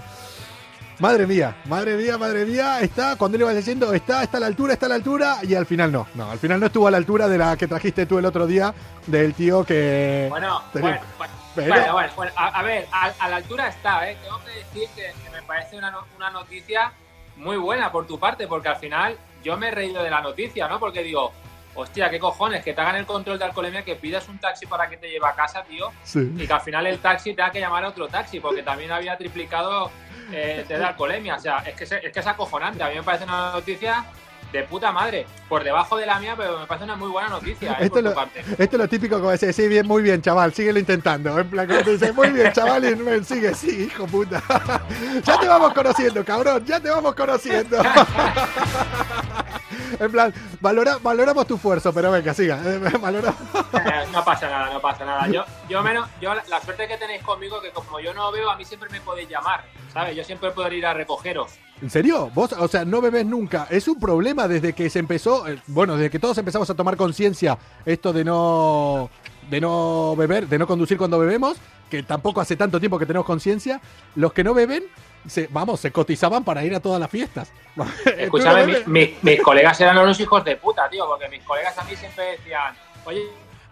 madre 0.99 1.27
mía, 1.27 1.55
madre 1.65 1.97
mía, 1.97 2.17
madre 2.17 2.45
mía, 2.45 2.79
está, 2.81 3.15
cuando 3.15 3.37
le 3.37 3.43
ibas 3.43 3.55
leyendo, 3.55 3.93
está, 3.93 4.23
está 4.23 4.37
a 4.37 4.39
la 4.41 4.47
altura, 4.47 4.73
está 4.73 4.85
a 4.85 4.89
la 4.89 4.95
altura, 4.95 5.37
y 5.43 5.55
al 5.55 5.65
final 5.65 5.91
no, 5.91 6.07
no, 6.15 6.31
al 6.31 6.39
final 6.39 6.59
no 6.59 6.65
estuvo 6.67 6.87
a 6.87 6.91
la 6.91 6.97
altura 6.97 7.27
de 7.27 7.37
la 7.37 7.55
que 7.57 7.67
trajiste 7.67 8.05
tú 8.05 8.17
el 8.17 8.25
otro 8.25 8.47
día, 8.47 8.73
del 9.07 9.33
tío 9.33 9.63
que... 9.63 10.27
Bueno, 10.29 10.61
tenía- 10.73 10.89
bueno, 10.91 11.01
bueno, 11.17 11.33
Pero- 11.55 11.67
bueno, 11.69 11.93
bueno, 11.93 12.13
bueno, 12.15 12.31
a, 12.35 12.47
a 12.59 12.63
ver, 12.63 12.87
a, 12.91 13.11
a 13.19 13.29
la 13.29 13.35
altura 13.37 13.67
está, 13.67 14.09
¿eh? 14.09 14.17
Tengo 14.23 14.39
que 14.43 14.51
decir 14.51 14.89
que, 14.95 15.13
que 15.23 15.29
me 15.29 15.41
parece 15.43 15.77
una, 15.77 15.91
no- 15.91 16.05
una 16.15 16.29
noticia 16.31 16.91
muy 17.37 17.57
buena 17.57 17.91
por 17.91 18.07
tu 18.07 18.17
parte, 18.19 18.47
porque 18.47 18.69
al 18.69 18.77
final 18.77 19.17
yo 19.43 19.57
me 19.57 19.67
he 19.67 19.71
reído 19.71 20.01
de 20.03 20.09
la 20.09 20.21
noticia, 20.21 20.67
¿no? 20.67 20.79
Porque 20.79 21.03
digo, 21.03 21.31
hostia, 21.75 22.09
qué 22.09 22.19
cojones, 22.19 22.63
que 22.63 22.73
te 22.73 22.79
hagan 22.81 22.95
el 22.95 23.05
control 23.05 23.37
de 23.37 23.43
alcoholemia, 23.45 23.83
que 23.83 23.95
pidas 23.95 24.27
un 24.29 24.37
taxi 24.39 24.65
para 24.65 24.89
que 24.89 24.95
te 24.97 25.09
lleve 25.09 25.27
a 25.27 25.33
casa, 25.33 25.61
tío, 25.63 25.91
Sí. 26.03 26.31
y 26.37 26.47
que 26.47 26.53
al 26.53 26.61
final 26.61 26.87
el 26.87 26.99
taxi 26.99 27.33
tenga 27.33 27.51
que 27.51 27.59
llamar 27.59 27.83
a 27.83 27.89
otro 27.89 28.07
taxi, 28.07 28.39
porque 28.39 28.63
también 28.63 28.91
había 28.93 29.17
triplicado 29.17 29.91
eh, 30.31 30.65
test 30.67 30.79
de 30.79 30.85
alcoholemia. 30.85 31.35
O 31.35 31.39
sea, 31.39 31.59
es 31.59 31.75
que, 31.75 31.83
es 31.83 32.11
que 32.13 32.19
es 32.19 32.27
acojonante. 32.27 32.83
A 32.83 32.89
mí 32.89 32.95
me 32.95 33.03
parece 33.03 33.25
una 33.25 33.51
noticia 33.51 34.05
de 34.51 34.63
puta 34.63 34.91
madre. 34.91 35.25
Por 35.49 35.63
debajo 35.63 35.97
de 35.97 36.05
la 36.05 36.19
mía, 36.19 36.35
pero 36.37 36.59
me 36.59 36.65
parece 36.65 36.85
una 36.85 36.95
muy 36.95 37.09
buena 37.09 37.29
noticia, 37.29 37.73
eh, 37.73 37.85
Esto 37.85 37.99
es, 37.99 38.05
lo, 38.05 38.13
parte. 38.13 38.39
esto 38.39 38.63
es 38.63 38.73
lo 38.73 38.87
típico 38.87 39.17
como 39.17 39.31
decir, 39.31 39.53
sí, 39.53 39.67
bien, 39.67 39.85
muy 39.85 40.01
bien, 40.01 40.21
chaval, 40.21 40.53
síguelo 40.53 40.79
intentando. 40.79 41.37
En 41.37 41.49
plan, 41.49 41.67
como 41.67 41.81
te 41.81 41.91
dice, 41.91 42.11
muy 42.11 42.29
bien, 42.29 42.51
chaval, 42.53 42.85
y 42.85 42.93
ven, 42.93 43.23
sigue, 43.25 43.53
sí, 43.53 43.85
hijo 43.85 44.07
puta. 44.07 44.41
ya 45.23 45.39
te 45.39 45.47
vamos 45.47 45.73
conociendo, 45.73 46.23
cabrón, 46.23 46.65
ya 46.65 46.79
te 46.79 46.89
vamos 46.89 47.13
conociendo. 47.15 47.77
en 49.99 50.11
plan, 50.11 50.33
valora- 50.61 50.97
valoramos 51.01 51.47
tu 51.47 51.55
esfuerzo, 51.55 51.93
pero 51.93 52.11
venga, 52.11 52.33
siga. 52.33 52.59
valoramos. 53.01 53.39
Eh, 53.73 54.05
no 54.11 54.23
pasa 54.23 54.49
nada, 54.49 54.73
no 54.73 54.81
pasa 54.81 55.05
nada. 55.05 55.27
Yo, 55.27 55.43
yo 55.69 55.81
menos, 55.83 56.07
yo 56.21 56.33
la, 56.33 56.43
la 56.49 56.61
suerte 56.61 56.87
que 56.87 56.97
tenéis 56.97 57.23
conmigo 57.23 57.61
que 57.61 57.71
como 57.71 57.99
yo 57.99 58.13
no 58.13 58.31
veo, 58.31 58.49
a 58.49 58.55
mí 58.55 58.65
siempre 58.65 58.89
me 58.89 59.01
podéis 59.01 59.29
llamar, 59.29 59.63
¿sabes? 59.93 60.15
Yo 60.15 60.23
siempre 60.23 60.51
puedo 60.51 60.71
ir 60.71 60.85
a 60.85 60.93
recogeros. 60.93 61.51
¿En 61.81 61.89
serio? 61.89 62.31
¿Vos, 62.33 62.53
o 62.53 62.67
sea, 62.69 62.85
no 62.85 63.01
bebés 63.01 63.25
nunca? 63.25 63.67
¿Es 63.69 63.87
un 63.89 63.99
problema 63.99 64.47
desde 64.47 64.71
que 64.73 64.89
se 64.89 64.99
empezó, 64.99 65.45
eh, 65.47 65.59
bueno, 65.67 65.97
desde 65.97 66.09
que 66.09 66.19
todos 66.19 66.37
empezamos 66.37 66.69
a 66.69 66.73
tomar 66.73 66.95
conciencia 66.95 67.57
esto 67.85 68.13
de 68.13 68.23
no, 68.23 69.09
de 69.49 69.59
no 69.59 70.15
beber, 70.15 70.47
de 70.47 70.57
no 70.57 70.67
conducir 70.67 70.97
cuando 70.97 71.19
bebemos, 71.19 71.57
que 71.89 72.01
tampoco 72.01 72.39
hace 72.39 72.55
tanto 72.55 72.79
tiempo 72.79 72.97
que 72.97 73.05
tenemos 73.05 73.25
conciencia, 73.25 73.81
los 74.15 74.31
que 74.31 74.43
no 74.43 74.53
beben, 74.53 74.85
se, 75.27 75.47
vamos, 75.51 75.79
se 75.79 75.91
cotizaban 75.91 76.43
para 76.43 76.63
ir 76.63 76.73
a 76.75 76.79
todas 76.79 76.99
las 76.99 77.09
fiestas. 77.09 77.51
Escúchame, 78.17 78.83
mi- 78.85 79.15
mis 79.21 79.41
colegas 79.41 79.79
eran 79.81 79.97
unos 79.97 80.19
hijos 80.19 80.43
de 80.45 80.55
puta, 80.57 80.89
tío, 80.89 81.05
porque 81.07 81.27
mis 81.29 81.43
colegas 81.43 81.77
a 81.77 81.83
mí 81.83 81.95
siempre 81.95 82.31
decían, 82.37 82.75
oye, 83.05 83.23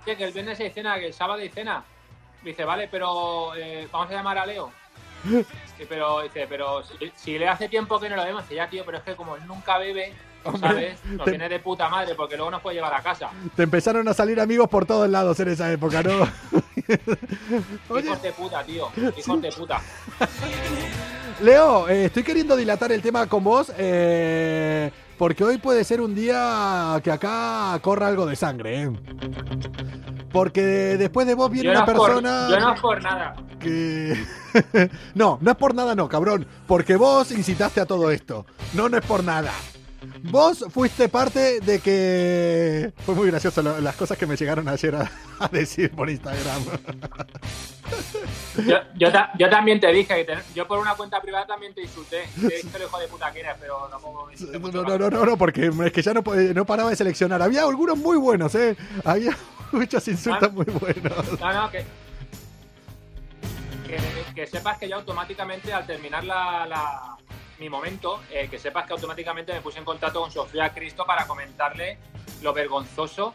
que 0.06 0.12
el 0.24 0.32
viernes 0.34 0.60
hay 0.60 0.70
cena, 0.72 1.00
que 1.00 1.08
el 1.08 1.14
sábado 1.14 1.42
hay 1.42 1.50
cena. 1.50 1.84
Dice, 2.44 2.66
vale, 2.66 2.90
pero 2.92 3.56
eh, 3.56 3.88
vamos 3.92 4.10
a 4.10 4.14
llamar 4.14 4.38
a 4.38 4.46
Leo. 4.46 4.72
Sí, 5.76 5.86
pero 5.90 6.22
dice, 6.22 6.46
pero 6.48 6.84
si, 6.84 7.12
si 7.16 7.40
le 7.40 7.48
hace 7.48 7.68
tiempo 7.68 8.00
que 8.00 8.08
no 8.08 8.16
lo 8.16 8.24
vemos, 8.24 8.44
dice, 8.44 8.56
ya, 8.56 8.70
tío, 8.70 8.86
pero 8.86 9.00
es 9.00 9.04
que 9.04 9.16
como 9.16 9.36
nunca 9.40 9.80
bebe, 9.80 10.14
¿sabes? 10.60 11.04
Nos 11.06 11.26
viene 11.26 11.50
de 11.50 11.58
puta 11.60 11.90
madre, 11.90 12.14
porque 12.14 12.36
luego 12.36 12.52
nos 12.52 12.62
puede 12.62 12.76
llevar 12.76 12.94
a 12.94 13.02
casa. 13.02 13.32
Te 13.56 13.64
empezaron 13.64 14.08
a 14.08 14.14
salir 14.14 14.40
amigos 14.40 14.70
por 14.70 14.86
todos 14.86 15.10
lados 15.10 15.40
en 15.40 15.48
esa 15.48 15.72
época, 15.72 16.04
¿no? 16.04 16.28
Hijos 18.00 18.22
de 18.22 18.32
puta, 18.34 18.64
tío. 18.64 18.92
Hijos 19.18 19.42
de 19.42 19.52
puta. 19.52 19.82
Leo, 21.42 21.88
eh, 21.90 22.06
estoy 22.06 22.24
queriendo 22.24 22.56
dilatar 22.56 22.92
el 22.92 23.02
tema 23.02 23.28
con 23.28 23.44
vos 23.44 23.72
eh, 23.78 24.92
porque 25.18 25.44
hoy 25.44 25.58
puede 25.58 25.84
ser 25.84 26.02
un 26.02 26.16
día 26.16 27.00
que 27.04 27.12
acá 27.12 27.78
corra 27.82 28.08
algo 28.08 28.26
de 28.26 28.36
sangre. 28.36 28.84
¿eh? 28.84 28.92
Porque 30.32 30.62
después 30.62 31.28
de 31.28 31.36
vos 31.36 31.50
viene 31.52 31.74
no, 31.74 31.80
una 31.80 31.86
por, 31.86 31.96
persona 31.96 32.48
yo 32.50 32.60
no 32.60 32.74
es 32.74 32.82
por 32.82 33.02
nada. 33.02 33.36
que... 33.60 34.26
no, 35.16 35.38
no 35.42 35.52
es 35.52 35.58
por 35.58 35.76
nada, 35.76 35.96
no, 35.96 36.10
cabrón. 36.10 36.48
Porque 36.68 36.96
vos 36.96 37.32
incitaste 37.32 37.82
a 37.82 37.86
todo 37.86 38.12
esto. 38.12 38.46
No, 38.74 38.90
no 38.90 38.98
es 38.98 39.06
por 39.06 39.24
nada. 39.24 39.52
Vos 40.24 40.66
fuiste 40.70 41.10
parte 41.10 41.60
de 41.60 41.80
que... 41.80 42.94
Fue 43.06 43.14
muy 43.14 43.28
gracioso 43.28 43.62
lo- 43.62 43.80
las 43.82 43.96
cosas 43.96 44.18
que 44.18 44.26
me 44.26 44.36
llegaron 44.38 44.68
ayer 44.70 44.96
a, 44.96 45.12
a 45.40 45.48
decir 45.50 45.92
por 45.92 46.10
Instagram. 46.10 46.64
Yo, 48.66 48.78
yo, 48.96 49.12
ta- 49.12 49.32
yo 49.38 49.50
también 49.50 49.80
te 49.80 49.88
dije 49.92 50.16
que 50.16 50.24
te- 50.24 50.38
yo 50.56 50.66
por 50.68 50.80
una 50.80 50.96
cuenta 50.96 51.22
privada 51.22 51.46
también 51.46 51.74
te 51.74 51.82
insulté. 51.82 52.24
Te 52.40 52.48
dije 52.48 52.70
hijo 52.86 53.00
de 53.00 53.08
puta 53.08 53.32
que 53.34 53.42
eres, 53.42 53.56
pero 53.60 53.90
No, 53.90 54.72
no, 54.72 54.98
no, 54.98 55.10
no, 55.10 55.26
no, 55.26 55.38
porque 55.38 55.72
es 55.86 55.92
que 55.92 56.02
ya 56.02 56.14
no, 56.14 56.24
no 56.24 56.66
paraba 56.66 56.90
de 56.90 56.96
seleccionar. 56.96 57.42
Había 57.42 57.64
algunos 57.64 57.98
muy 57.98 58.18
buenos, 58.18 58.56
¿eh? 58.56 58.78
Había 59.04 59.38
muchos 59.74 60.08
insultos 60.08 60.50
Ah. 60.50 60.54
muy 60.54 60.66
buenos. 60.66 61.40
No, 61.40 61.54
no, 61.54 61.70
que, 61.72 61.84
que, 63.88 63.98
que 64.36 64.48
sepas 64.48 64.78
que 64.78 64.88
yo 64.88 64.96
automáticamente 64.96 65.74
al 65.74 65.86
terminar 65.86 66.24
la, 66.24 66.66
la- 66.66 67.18
mi 67.64 67.70
momento, 67.70 68.22
eh, 68.30 68.48
que 68.52 68.60
sepas 68.60 68.86
que 68.86 68.92
automáticamente 68.94 69.54
me 69.54 69.62
puse 69.62 69.80
en 69.80 69.86
contacto 69.86 70.20
con 70.20 70.30
Sofía 70.30 70.74
Cristo 70.74 71.06
para 71.06 71.26
comentarle 71.26 71.98
lo 72.42 72.52
vergonzoso 72.54 73.34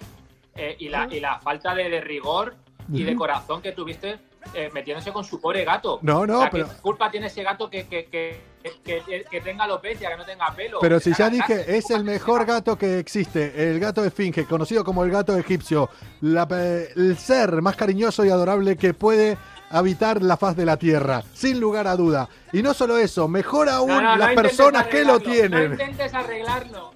eh, 0.54 0.76
y, 0.78 0.88
la, 0.90 1.08
y 1.10 1.18
la 1.18 1.40
falta 1.40 1.74
de, 1.74 1.88
de 1.88 2.00
rigor 2.02 2.54
y 2.92 3.04
de 3.04 3.14
corazón 3.14 3.60
que 3.62 3.72
tuviste 3.72 4.18
eh, 4.54 4.70
metiéndose 4.72 5.12
con 5.12 5.24
su 5.24 5.40
pobre 5.40 5.64
gato. 5.64 5.98
No, 6.02 6.26
no, 6.26 6.38
O 6.38 6.40
sea, 6.42 6.50
pero- 6.50 6.68
¿Qué 6.68 6.74
culpa 6.82 7.10
tiene 7.10 7.26
ese 7.28 7.42
gato 7.42 7.68
que, 7.70 7.86
que, 7.86 8.04
que, 8.06 8.40
que, 8.84 9.24
que- 9.30 9.40
tenga 9.40 9.64
alopecia, 9.64 10.10
que 10.10 10.16
no 10.16 10.24
tenga 10.26 10.54
pelo? 10.54 10.78
Pero 10.80 11.00
si 11.00 11.12
ya 11.14 11.30
dije, 11.30 11.76
es 11.76 11.90
el 11.90 12.04
mejor 12.04 12.44
gato 12.44 12.76
que 12.76 12.98
existe, 12.98 13.70
el 13.70 13.80
gato 13.80 14.04
esfinge, 14.04 14.44
conocido 14.44 14.84
como 14.84 15.04
el 15.04 15.10
gato 15.10 15.36
egipcio, 15.38 15.88
la 16.20 16.46
el 16.96 17.16
ser 17.18 17.60
más 17.62 17.76
cariñoso 17.76 18.24
y 18.26 18.30
adorable 18.30 18.76
que 18.76 18.92
puede 18.94 19.36
habitar 19.70 20.22
la 20.22 20.36
faz 20.36 20.56
de 20.56 20.64
la 20.64 20.76
tierra, 20.76 21.22
sin 21.34 21.60
lugar 21.60 21.86
a 21.86 21.96
duda. 21.96 22.28
Y 22.52 22.62
no 22.62 22.74
solo 22.74 22.98
eso, 22.98 23.28
mejor 23.28 23.68
aún 23.68 23.88
No, 23.88 24.00
no, 24.00 24.10
no 24.12 24.16
las 24.16 24.34
personas 24.34 24.86
que 24.86 25.04
lo 25.04 25.14
arreglarlo, 25.14 25.28
No 25.28 25.32
tienen. 25.32 25.72
intentes 25.72 26.14
arreglarlo. 26.14 26.94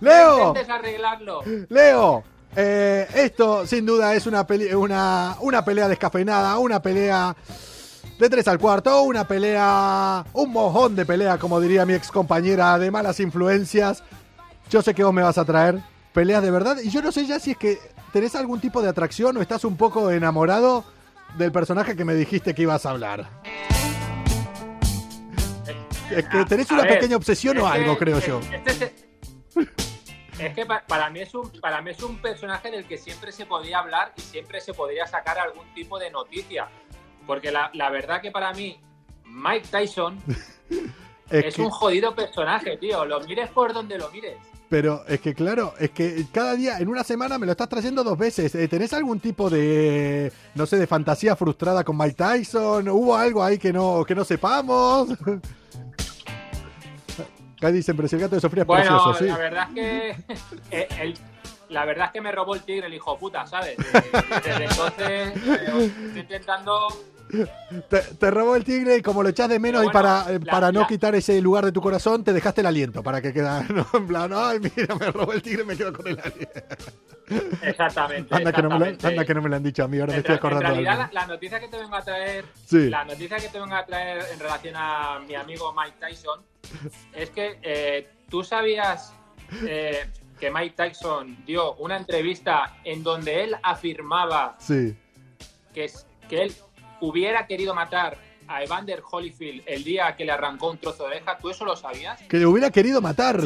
Leo, 0.00 0.48
intentes 0.48 0.68
arreglarlo. 0.70 1.40
Leo, 1.68 2.24
eh, 2.56 3.06
esto 3.14 3.66
sin 3.66 3.86
duda 3.86 4.14
es 4.14 4.26
una, 4.26 4.46
peli- 4.46 4.72
una, 4.74 5.36
una 5.40 5.64
pelea 5.64 5.88
descafeinada, 5.88 6.58
una 6.58 6.80
pelea 6.82 7.34
de 8.18 8.28
3 8.30 8.46
al 8.48 8.58
cuarto, 8.58 9.02
una 9.02 9.26
pelea, 9.26 10.24
un 10.34 10.52
mojón 10.52 10.94
de 10.94 11.04
pelea, 11.06 11.38
como 11.38 11.60
diría 11.60 11.84
mi 11.86 11.94
ex 11.94 12.10
compañera 12.10 12.78
de 12.78 12.90
malas 12.90 13.18
influencias. 13.20 14.02
Yo 14.70 14.82
sé 14.82 14.94
que 14.94 15.04
vos 15.04 15.12
me 15.12 15.22
vas 15.22 15.38
a 15.38 15.44
traer 15.44 15.80
peleas 16.12 16.42
de 16.42 16.50
verdad 16.50 16.76
y 16.82 16.90
yo 16.90 17.02
no 17.02 17.10
sé 17.10 17.26
ya 17.26 17.40
si 17.40 17.52
es 17.52 17.56
que 17.56 17.78
tenés 18.12 18.34
algún 18.36 18.60
tipo 18.60 18.80
de 18.80 18.88
atracción 18.88 19.36
o 19.36 19.42
estás 19.42 19.64
un 19.64 19.76
poco 19.76 20.10
enamorado 20.10 20.84
del 21.36 21.50
personaje 21.52 21.96
que 21.96 22.04
me 22.04 22.14
dijiste 22.14 22.54
que 22.54 22.62
ibas 22.62 22.86
a 22.86 22.90
hablar. 22.90 23.28
Es 26.10 26.26
que 26.28 26.44
tenés 26.44 26.70
A 26.70 26.74
una 26.74 26.82
ver, 26.84 26.94
pequeña 26.94 27.16
obsesión 27.16 27.58
o 27.58 27.62
que- 27.62 27.66
algo, 27.68 27.98
creo 27.98 28.18
es- 28.18 28.26
yo. 28.26 28.40
este 28.52 28.70
es, 28.70 28.92
es 30.38 30.54
que 30.54 30.66
pa- 30.66 30.84
para 30.86 31.10
mí 31.10 31.20
es 31.20 31.34
un 31.34 31.50
para 31.60 31.80
mí 31.80 31.90
es 31.90 32.02
un 32.02 32.18
personaje 32.18 32.70
del 32.70 32.86
que 32.86 32.98
siempre 32.98 33.32
se 33.32 33.46
podía 33.46 33.78
hablar 33.78 34.12
y 34.16 34.20
siempre 34.20 34.60
se 34.60 34.74
podría 34.74 35.06
sacar 35.06 35.38
algún 35.38 35.66
tipo 35.74 35.98
de 35.98 36.10
noticia. 36.10 36.68
Porque 37.26 37.50
la, 37.50 37.70
la 37.74 37.90
verdad 37.90 38.20
que 38.20 38.30
para 38.30 38.52
mí 38.52 38.78
Mike 39.24 39.66
Tyson 39.70 40.20
Es 41.30 41.46
es 41.46 41.54
que- 41.56 41.62
un 41.62 41.70
jodido 41.70 42.14
personaje, 42.14 42.76
tío. 42.76 43.04
Lo 43.06 43.20
mires 43.20 43.48
por 43.50 43.72
donde 43.72 43.96
lo 43.98 44.10
mires. 44.10 44.36
Pero 44.74 45.04
es 45.06 45.20
que 45.20 45.34
claro, 45.34 45.72
es 45.78 45.90
que 45.90 46.26
cada 46.32 46.56
día, 46.56 46.78
en 46.80 46.88
una 46.88 47.04
semana 47.04 47.38
me 47.38 47.46
lo 47.46 47.52
estás 47.52 47.68
trayendo 47.68 48.02
dos 48.02 48.18
veces. 48.18 48.52
Eh, 48.56 48.66
¿Tenés 48.66 48.92
algún 48.92 49.20
tipo 49.20 49.48
de, 49.48 50.32
no 50.56 50.66
sé, 50.66 50.78
de 50.78 50.88
fantasía 50.88 51.36
frustrada 51.36 51.84
con 51.84 51.96
Mike 51.96 52.16
Tyson? 52.16 52.88
¿Hubo 52.88 53.14
algo 53.16 53.44
ahí 53.44 53.56
que 53.56 53.72
no, 53.72 54.04
que 54.04 54.16
no 54.16 54.24
sepamos? 54.24 55.10
Acá 57.56 57.70
dicen, 57.70 57.94
pero 57.94 58.08
si 58.08 58.16
el 58.16 58.22
gato 58.22 58.34
de 58.34 58.40
Sofía 58.40 58.62
es 58.62 58.66
Bueno, 58.66 58.90
precioso, 58.90 59.14
sí. 59.20 59.26
la 59.26 59.38
verdad 59.38 59.68
es 59.68 59.74
que 59.74 60.10
eh, 60.76 60.88
el- 61.02 61.18
la 61.68 61.84
verdad 61.84 62.06
es 62.06 62.12
que 62.12 62.20
me 62.20 62.32
robó 62.32 62.56
el 62.56 62.62
tigre 62.62 62.88
el 62.88 62.94
hijo 62.94 63.16
puta, 63.16 63.46
¿sabes? 63.46 63.76
Eh, 63.94 64.02
Desde 64.44 64.64
entonces 64.64 65.36
eh, 65.36 65.92
estoy 66.08 66.20
intentando 66.20 66.88
Te, 67.88 67.98
te 68.00 68.30
robó 68.30 68.54
el 68.56 68.64
tigre 68.64 68.96
y 68.98 69.02
como 69.02 69.22
lo 69.22 69.28
echás 69.30 69.48
de 69.48 69.58
menos 69.58 69.84
y 69.84 69.88
para, 69.90 70.26
eh, 70.30 70.38
la- 70.42 70.50
para 70.50 70.70
no 70.72 70.80
la- 70.82 70.86
quitar 70.86 71.14
ese 71.14 71.40
lugar 71.40 71.64
de 71.64 71.72
tu 71.72 71.80
corazón, 71.80 72.22
te 72.22 72.32
dejaste 72.32 72.60
el 72.60 72.66
aliento 72.68 73.02
para 73.02 73.20
que 73.20 73.32
queda, 73.32 73.62
¿no? 73.68 73.86
En 73.94 74.06
plan, 74.06 74.30
ay, 74.34 74.58
mira, 74.60 74.94
me 74.94 75.10
robó 75.10 75.32
el 75.32 75.42
tigre, 75.42 75.64
me 75.64 75.76
quedo 75.76 75.92
con 75.92 76.06
el 76.06 76.18
aliento. 76.20 76.60
exactamente. 77.62 78.34
Anda 78.34 78.52
que, 78.52 78.62
no 78.62 78.68
me 78.70 78.78
lo, 78.78 78.84
exactamente. 78.84 79.06
anda 79.06 79.24
que 79.24 79.34
no 79.34 79.42
me 79.42 79.48
lo 79.48 79.56
han 79.56 79.62
dicho 79.62 79.84
a 79.84 79.88
mí, 79.88 79.98
ahora 79.98 80.10
me 80.12 80.14
En, 80.14 80.20
estoy 80.20 80.32
en 80.34 80.38
acordando 80.38 80.68
de 80.68 80.74
realidad, 80.82 81.10
la, 81.12 81.20
la 81.20 81.26
noticia 81.26 81.60
que 81.60 81.68
te 81.68 81.78
vengo 81.78 81.96
a 81.96 82.02
traer, 82.02 82.44
Sí. 82.66 82.88
la 82.90 83.04
noticia 83.04 83.36
que 83.38 83.48
te 83.48 83.58
vengo 83.60 83.74
a 83.74 83.84
traer 83.86 84.24
en 84.32 84.38
relación 84.40 84.74
a 84.76 85.20
mi 85.26 85.34
amigo 85.34 85.74
Mike 85.74 85.96
Tyson, 86.00 86.40
es 87.14 87.30
que 87.30 87.58
eh, 87.62 88.08
tú 88.28 88.44
sabías 88.44 89.12
eh, 89.66 90.06
que 90.38 90.50
Mike 90.50 90.74
Tyson 90.76 91.44
dio 91.46 91.74
una 91.76 91.96
entrevista 91.96 92.76
en 92.84 93.02
donde 93.02 93.44
él 93.44 93.56
afirmaba 93.62 94.56
Sí. 94.58 94.94
que, 95.72 95.90
que 96.28 96.42
él 96.42 96.54
hubiera 97.08 97.46
querido 97.46 97.74
matar 97.74 98.16
a 98.46 98.62
Evander 98.62 99.02
Holyfield 99.10 99.62
el 99.66 99.84
día 99.84 100.14
que 100.16 100.24
le 100.24 100.32
arrancó 100.32 100.70
un 100.70 100.76
trozo 100.78 101.04
de 101.04 101.10
oreja. 101.16 101.38
¿Tú 101.38 101.48
eso 101.50 101.64
lo 101.64 101.76
sabías? 101.76 102.20
Que 102.28 102.36
le 102.36 102.46
hubiera 102.46 102.70
querido 102.70 103.00
matar. 103.00 103.40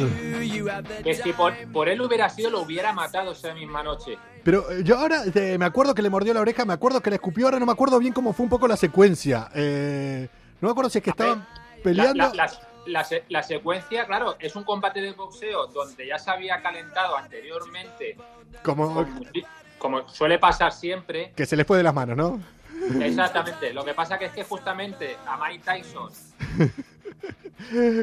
Que 1.03 1.13
si 1.15 1.31
por, 1.33 1.53
por 1.71 1.87
él 1.87 2.01
hubiera 2.01 2.29
sido, 2.29 2.49
lo 2.49 2.61
hubiera 2.61 2.91
matado 2.91 3.31
esa 3.31 3.53
misma 3.53 3.81
noche. 3.83 4.17
Pero 4.43 4.69
eh, 4.71 4.81
yo 4.83 4.97
ahora 4.97 5.23
eh, 5.33 5.57
me 5.57 5.65
acuerdo 5.65 5.93
que 5.95 6.01
le 6.01 6.09
mordió 6.09 6.33
la 6.33 6.41
oreja, 6.41 6.65
me 6.65 6.73
acuerdo 6.73 7.01
que 7.01 7.09
le 7.09 7.15
escupió, 7.17 7.45
ahora 7.47 7.59
no 7.59 7.65
me 7.65 7.71
acuerdo 7.71 7.97
bien 7.99 8.13
cómo 8.13 8.33
fue 8.33 8.43
un 8.43 8.49
poco 8.49 8.67
la 8.67 8.75
secuencia. 8.77 9.49
Eh, 9.55 10.27
no 10.59 10.67
me 10.67 10.71
acuerdo 10.71 10.89
si 10.89 10.97
es 10.97 11.03
que 11.03 11.11
estaban 11.11 11.47
peleando. 11.83 12.31
la- 12.33 12.45
la- 12.85 13.03
la 13.03 13.05
la 13.29 13.43
secuencia, 13.43 14.05
claro, 14.07 14.35
es 14.39 14.55
un 14.55 14.63
combate 14.63 14.99
de 15.01 15.11
boxeo 15.13 15.67
donde 15.67 16.07
ya 16.07 16.17
se 16.17 16.31
había 16.31 16.59
calentado 16.61 17.15
anteriormente, 17.15 18.17
como 18.63 18.93
como, 18.95 19.05
como 19.77 20.09
suele 20.09 20.39
pasar 20.39 20.71
siempre. 20.73 21.31
que 21.35 21.45
se 21.45 21.55
les 21.55 21.67
fue 21.67 21.77
de 21.77 21.83
las 21.83 21.93
manos, 21.93 22.17
¿no? 22.17 22.39
Exactamente. 23.01 23.73
Lo 23.73 23.83
que 23.83 23.93
pasa 23.93 24.17
que 24.17 24.25
es 24.25 24.31
que 24.31 24.43
justamente 24.43 25.17
a 25.25 25.37
Mike 25.37 25.63
Tyson 25.63 26.09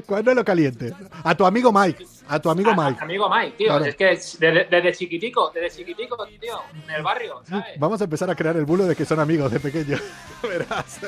Cuando 0.06 0.35
lo 0.35 0.44
caliente. 0.44 0.92
A 1.25 1.35
tu 1.35 1.46
amigo 1.46 1.73
Mike. 1.73 2.04
A 2.28 2.38
tu 2.40 2.50
amigo 2.50 2.70
A- 2.70 2.73
a- 2.73 2.88
Mike. 2.90 3.02
amigo 3.02 3.30
Mike, 3.30 3.54
tío. 3.56 3.66
Claro. 3.68 3.85
Es 3.85 3.96
que 3.96 4.12
es 4.12 4.38
desde, 4.38 4.64
desde 4.64 4.92
chiquitico, 4.92 5.50
desde 5.54 5.78
chiquitico, 5.78 6.16
tío, 6.40 6.61
en 6.85 6.90
el 6.90 7.02
barrio, 7.02 7.40
¿sabes? 7.49 7.78
Vamos 7.78 8.00
a 8.00 8.04
empezar 8.04 8.28
a 8.30 8.35
crear 8.35 8.56
el 8.56 8.64
bulo 8.64 8.85
de 8.87 8.94
que 8.96 9.04
son 9.04 9.18
amigos 9.20 9.50
de 9.52 9.61
pequeño. 9.61 9.96
Verás. 10.42 10.99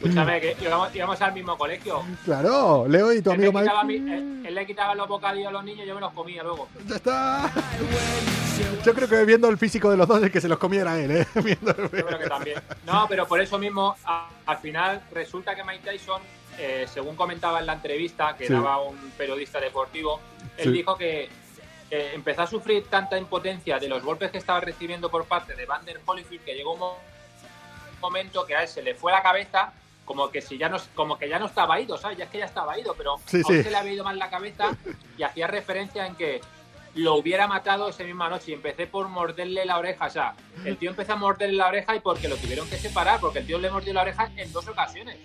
Escúchame, 0.00 0.40
que 0.40 0.56
íbamos, 0.60 0.94
íbamos 0.94 1.20
al 1.20 1.32
mismo 1.34 1.58
colegio. 1.58 2.02
Claro, 2.24 2.86
Leo 2.88 3.12
y 3.12 3.20
tu 3.22 3.30
Él, 3.32 3.36
amigo 3.48 3.52
Mike. 3.84 4.00
mi- 4.00 4.12
él- 4.12 4.46
él 4.46 4.54
le 4.54 4.66
quitaba 4.66 4.94
los 4.94 5.08
bocadillos 5.08 5.48
a 5.48 5.52
los 5.52 5.64
niños 5.64 5.84
y 5.84 5.88
yo 5.88 5.94
me 5.94 6.00
los 6.00 6.12
comía 6.12 6.42
luego. 6.42 6.68
Ya 6.88 6.96
está. 6.96 7.52
Yo 8.84 8.94
creo 8.94 9.08
que 9.08 9.24
viendo 9.24 9.48
el 9.48 9.58
físico 9.58 9.90
de 9.90 9.96
los 9.96 10.06
dos, 10.06 10.22
el 10.22 10.30
que 10.30 10.40
se 10.40 10.48
los 10.48 10.58
comiera 10.58 10.98
él, 11.00 11.10
¿eh? 11.10 11.26
Yo 11.34 11.74
creo 11.74 12.18
que 12.18 12.28
también. 12.28 12.60
No, 12.86 13.06
pero 13.08 13.26
por 13.26 13.40
eso 13.40 13.58
mismo, 13.58 13.96
a- 14.04 14.28
al 14.46 14.58
final, 14.58 15.02
resulta 15.12 15.54
que 15.56 15.64
Mike 15.64 15.90
Tyson, 15.90 16.20
eh, 16.58 16.86
según 16.92 17.16
comentaba 17.16 17.60
en 17.60 17.66
la 17.66 17.74
entrevista 17.74 18.36
que 18.36 18.46
Sí. 18.46 18.52
daba 18.52 18.80
un 18.80 18.96
periodista 19.16 19.60
deportivo, 19.60 20.20
él 20.56 20.64
Sí. 20.64 20.70
dijo 20.72 20.96
que 20.96 21.28
eh, 21.90 22.12
empezó 22.14 22.42
a 22.42 22.46
sufrir 22.46 22.86
tanta 22.88 23.16
impotencia 23.18 23.78
de 23.78 23.88
los 23.88 24.02
golpes 24.02 24.30
que 24.30 24.38
estaba 24.38 24.58
recibiendo 24.60 25.10
por 25.10 25.26
parte 25.26 25.54
de 25.54 25.66
Van 25.66 25.84
der 25.84 26.00
Holyfield 26.04 26.44
que 26.44 26.54
llegó 26.54 26.72
un 26.74 26.78
mo- 26.80 26.98
momento 28.00 28.44
que 28.46 28.54
a 28.56 28.62
él 28.62 28.68
se 28.68 28.82
le 28.82 28.94
fue 28.94 29.12
la 29.12 29.22
cabeza 29.22 29.72
como 30.04 30.30
que 30.30 30.42
si 30.42 30.58
ya 30.58 30.68
no 30.68 30.78
como 30.94 31.18
que 31.18 31.28
ya 31.28 31.38
no 31.38 31.46
estaba 31.46 31.80
ido, 31.80 31.96
¿sabes? 31.96 32.18
Ya 32.18 32.24
es 32.24 32.30
que 32.30 32.38
ya 32.38 32.44
estaba 32.46 32.78
ido, 32.78 32.94
pero 32.94 33.16
Sí, 33.26 33.42
se 33.42 33.70
le 33.70 33.76
había 33.76 33.92
ido 33.92 34.04
mal 34.04 34.18
la 34.18 34.28
cabeza 34.28 34.76
y 35.16 35.22
hacía 35.22 35.46
referencia 35.46 36.06
en 36.06 36.14
que 36.14 36.40
lo 36.94 37.14
hubiera 37.14 37.46
matado 37.48 37.88
esa 37.88 38.04
misma 38.04 38.28
noche 38.28 38.50
y 38.50 38.54
empecé 38.54 38.86
por 38.86 39.08
morderle 39.08 39.64
la 39.64 39.78
oreja, 39.78 40.06
o 40.06 40.10
sea, 40.10 40.34
el 40.64 40.76
tío 40.76 40.90
empezó 40.90 41.14
a 41.14 41.16
morderle 41.16 41.56
la 41.56 41.68
oreja 41.68 41.96
y 41.96 42.00
porque 42.00 42.28
lo 42.28 42.36
tuvieron 42.36 42.68
que 42.68 42.76
separar, 42.76 43.18
porque 43.20 43.40
el 43.40 43.46
tío 43.46 43.58
le 43.58 43.70
mordió 43.70 43.92
la 43.94 44.02
oreja 44.02 44.30
en 44.36 44.52
dos 44.52 44.68
ocasiones. 44.68 45.16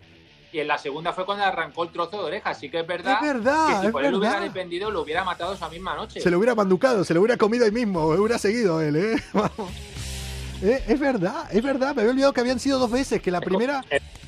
Y 0.51 0.59
en 0.59 0.67
la 0.67 0.77
segunda 0.77 1.13
fue 1.13 1.25
cuando 1.25 1.43
arrancó 1.45 1.83
el 1.83 1.89
trozo 1.91 2.17
de 2.17 2.23
oreja, 2.23 2.49
así 2.49 2.69
que 2.71 2.79
es 2.79 2.87
verdad, 2.87 3.17
Es 3.21 3.33
verdad, 3.33 3.67
que 3.67 3.79
si 3.81 3.85
es 3.87 3.91
por 3.91 4.03
él 4.03 4.15
hubiera 4.15 4.39
verdad. 4.39 4.47
dependido 4.47 4.89
lo 4.89 5.01
hubiera 5.01 5.23
matado 5.23 5.53
esa 5.53 5.69
misma 5.69 5.95
noche. 5.95 6.19
Se 6.21 6.31
lo 6.31 6.37
hubiera 6.39 6.55
manducado, 6.55 7.03
se 7.03 7.13
lo 7.13 7.19
hubiera 7.21 7.37
comido 7.37 7.65
ahí 7.65 7.71
mismo, 7.71 8.05
hubiera 8.07 8.39
seguido 8.39 8.81
él, 8.81 8.95
¿eh? 8.95 9.23
Vamos. 9.33 9.71
Eh, 10.61 10.83
es 10.87 10.99
verdad, 10.99 11.47
es 11.51 11.63
verdad. 11.63 11.95
Me 11.95 12.01
había 12.01 12.11
olvidado 12.11 12.33
que 12.33 12.41
habían 12.41 12.59
sido 12.59 12.79
dos 12.79 12.91
veces, 12.91 13.21
que 13.21 13.31
la 13.31 13.39
primera 13.41 13.81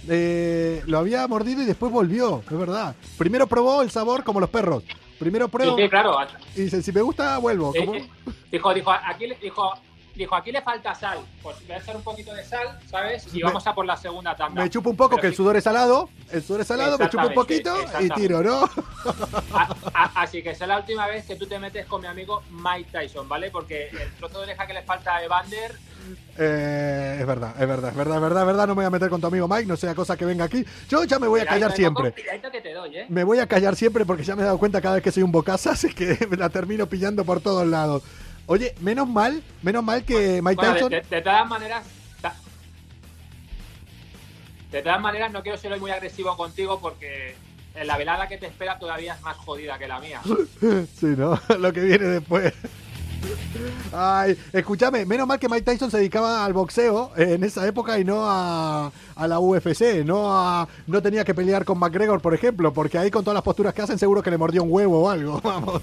eh, 0.08 0.82
lo 0.86 1.00
había 1.00 1.28
mordido 1.28 1.62
y 1.62 1.66
después 1.66 1.92
volvió, 1.92 2.42
es 2.50 2.58
verdad. 2.58 2.96
Primero 3.18 3.48
probó 3.48 3.82
el 3.82 3.92
sabor 3.92 4.24
como 4.24 4.40
los 4.40 4.50
perros. 4.50 4.84
Primero 5.20 5.46
Sí, 5.46 5.52
pruebo 5.52 5.78
sí, 5.78 5.90
claro. 5.90 6.18
y 6.56 6.62
dice, 6.62 6.82
si 6.82 6.92
me 6.92 7.02
gusta, 7.02 7.38
vuelvo. 7.38 7.74
Eh, 7.76 7.80
eh, 7.84 8.10
dijo, 8.52 8.74
dijo, 8.74 8.92
aquí, 8.92 9.26
dijo, 9.42 9.72
dijo, 10.16 10.36
aquí 10.36 10.52
le 10.52 10.62
falta 10.62 10.94
sal. 10.96 11.20
Pues 11.42 11.56
voy 11.66 11.72
a 11.76 11.78
echar 11.78 11.96
un 11.96 12.04
poquito 12.04 12.34
de 12.34 12.44
sal, 12.44 12.80
¿sabes? 12.90 13.28
Y 13.34 13.38
Me- 13.38 13.44
vamos 13.44 13.66
a 13.68 13.74
por 13.74 13.86
la 13.86 13.98
segunda 13.98 14.36
tanda. 14.36 14.62
Me 14.64 14.70
chupo 14.70 14.90
un 14.90 14.98
poco, 14.98 15.12
Pero 15.12 15.22
que 15.22 15.28
el 15.28 15.36
sudor 15.36 15.58
es 15.58 15.64
salado, 15.64 16.10
el 16.32 16.44
sudor 16.44 16.62
es 16.62 16.68
salado, 16.68 16.98
me 16.98 17.10
chupo 17.10 17.28
un 17.28 17.34
poquito 17.34 17.76
y 18.00 18.10
tiro, 18.10 18.42
¿no? 18.44 18.64
a- 19.54 19.76
a- 19.94 20.22
así 20.22 20.42
que 20.44 20.52
es 20.52 20.60
la 20.60 20.78
última 20.78 21.08
vez 21.08 21.26
que 21.26 21.36
tú 21.36 21.46
te 21.48 21.58
metes 21.60 21.86
con 21.86 22.02
mi 22.02 22.08
amigo 22.08 22.42
Mike 22.52 22.90
Tyson, 22.92 23.28
¿vale? 23.28 23.50
Porque 23.52 23.90
el 23.90 24.12
trozo 24.18 24.38
de 24.40 24.44
oreja 24.46 24.68
que 24.68 24.74
le 24.74 24.84
falta 24.84 25.16
a 25.18 25.24
Evander, 25.24 25.76
Eh, 26.38 27.18
es 27.22 27.28
verdad, 27.28 27.54
es 27.62 27.68
verdad, 27.68 27.92
es 27.92 27.96
verdad, 27.96 28.16
es 28.18 28.22
verdad, 28.22 28.42
es 28.42 28.48
verdad. 28.48 28.68
No 28.68 28.74
me 28.74 28.80
voy 28.82 28.86
a 28.86 28.90
meter 28.90 29.10
con 29.10 29.22
tu 29.22 29.28
amigo 29.28 29.48
Mike, 29.48 29.66
no 29.68 29.78
sea 29.78 29.94
cosa 29.94 30.18
que 30.18 30.26
venga 30.26 30.46
aquí. 30.46 30.66
Yo 30.90 31.04
ya 31.04 31.20
me 31.20 31.28
voy 31.28 31.42
a 31.42 31.46
callar 31.46 31.72
eh, 31.72 31.76
siempre. 31.76 32.14
¿eh? 32.18 33.06
Me 33.10 33.24
voy 33.24 33.40
a 33.40 33.48
callar 33.48 33.76
siempre 33.76 34.06
porque 34.06 34.24
ya 34.24 34.36
me 34.36 34.42
he 34.42 34.46
dado 34.46 34.58
cuenta 34.58 34.82
cada 34.82 34.96
vez 34.96 35.04
que 35.04 35.12
soy 35.12 35.24
un 35.24 35.32
bocaza, 35.32 35.72
así 35.74 35.94
que 35.94 36.18
me 36.30 36.38
la 36.38 36.50
termino 36.50 36.88
pillando 36.88 37.24
por 37.24 37.40
todos 37.42 37.68
lados. 37.68 38.04
Oye, 38.52 38.76
menos 38.82 39.08
mal, 39.08 39.42
menos 39.62 39.82
mal 39.82 40.04
que 40.04 40.42
Mike 40.42 40.56
Bueno, 40.58 40.74
de, 40.74 40.74
Tyson. 40.74 40.90
de- 41.10 41.22
todas 41.22 41.48
maneras, 41.48 41.86
de 44.74 44.82
todas 44.82 45.00
maneras, 45.00 45.32
no 45.32 45.42
quiero 45.42 45.58
ser 45.58 45.72
hoy 45.72 45.80
muy 45.80 45.90
agresivo 45.92 46.36
contigo 46.36 46.78
porque 46.82 47.34
en 47.76 47.88
la 47.88 47.96
velada 47.98 48.28
que 48.28 48.38
te 48.38 48.48
espera 48.48 48.78
todavía 48.78 49.14
es 49.14 49.22
más 49.22 49.38
jodida 49.38 49.80
que 49.80 49.88
la 49.88 50.02
mía. 50.02 50.20
Sí, 51.00 51.06
¿no? 51.18 51.40
Lo 51.60 51.72
que 51.72 51.80
viene 51.80 52.04
después. 52.08 52.54
Ay, 53.94 54.38
escúchame, 54.52 55.06
menos 55.06 55.26
mal 55.28 55.40
que 55.40 55.48
Mike 55.48 55.62
Tyson 55.64 55.90
se 55.90 56.00
dedicaba 56.00 56.44
al 56.44 56.52
boxeo 56.52 57.14
eh, 57.16 57.36
en 57.36 57.46
esa 57.46 57.66
época 57.66 57.98
y 58.00 58.04
no 58.04 58.26
a, 58.30 58.92
a 59.16 59.28
la 59.30 59.40
UFC, 59.40 60.04
no 60.04 60.26
a, 60.30 60.68
no 60.88 61.02
tenía 61.02 61.24
que 61.24 61.34
pelear 61.34 61.64
con 61.64 61.80
McGregor, 61.80 62.20
por 62.20 62.34
ejemplo, 62.34 62.74
porque 62.74 62.98
ahí 62.98 63.10
con 63.12 63.24
todas 63.24 63.36
las 63.36 63.44
posturas 63.44 63.74
que 63.74 63.82
hacen 63.82 63.98
seguro 63.98 64.22
que 64.22 64.32
le 64.32 64.38
mordió 64.38 64.62
un 64.64 64.74
huevo 64.74 65.04
o 65.04 65.10
algo, 65.10 65.40
vamos. 65.44 65.82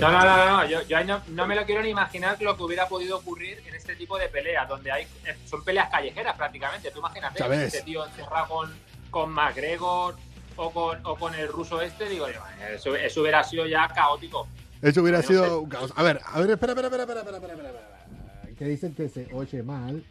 No, 0.00 0.10
no, 0.12 0.24
no, 0.24 0.46
no, 0.46 0.66
yo, 0.66 0.82
yo 0.82 1.04
no, 1.04 1.22
no 1.28 1.46
me 1.46 1.54
lo 1.54 1.64
quiero 1.64 1.82
ni 1.82 1.88
imaginar 1.90 2.40
lo 2.42 2.56
que 2.56 2.62
hubiera 2.62 2.86
podido 2.88 3.16
ocurrir 3.18 3.62
en 3.66 3.74
este 3.74 3.96
tipo 3.96 4.18
de 4.18 4.28
peleas, 4.28 4.68
donde 4.68 4.90
hay 4.92 5.04
eh, 5.24 5.36
son 5.46 5.64
peleas 5.64 5.88
callejeras 5.90 6.36
prácticamente. 6.36 6.90
Tú 6.90 6.98
imagínate, 6.98 7.38
Ya 7.38 7.48
ves. 7.48 7.72
este 7.74 7.82
tío 7.82 8.04
encerrado 8.06 8.46
con, 8.48 8.74
con 9.10 9.30
McGregor 9.30 10.16
o 10.56 10.70
con, 10.72 11.04
o 11.06 11.16
con 11.16 11.34
el 11.34 11.48
ruso 11.48 11.80
este, 11.80 12.08
digo 12.08 12.26
eso, 12.26 12.94
eso 12.96 13.20
hubiera 13.20 13.42
sido 13.44 13.66
ya 13.66 13.88
caótico. 13.88 14.46
Eso 14.82 15.00
hubiera 15.02 15.18
No 15.18 15.22
sé. 15.22 15.28
sido 15.28 15.60
un 15.62 15.68
caos. 15.68 15.92
A 15.96 16.02
ver, 16.02 16.20
a 16.24 16.40
ver, 16.40 16.50
espera, 16.50 16.72
espera, 16.72 16.88
espera, 16.88 17.02
espera, 17.04 17.20
espera, 17.20 17.36
espera, 17.54 17.68
espera. 17.70 18.54
Que 18.58 18.64
dicen 18.66 18.94
que 18.94 19.08
se 19.08 19.28
oye 19.32 19.62
mal. 19.62 20.02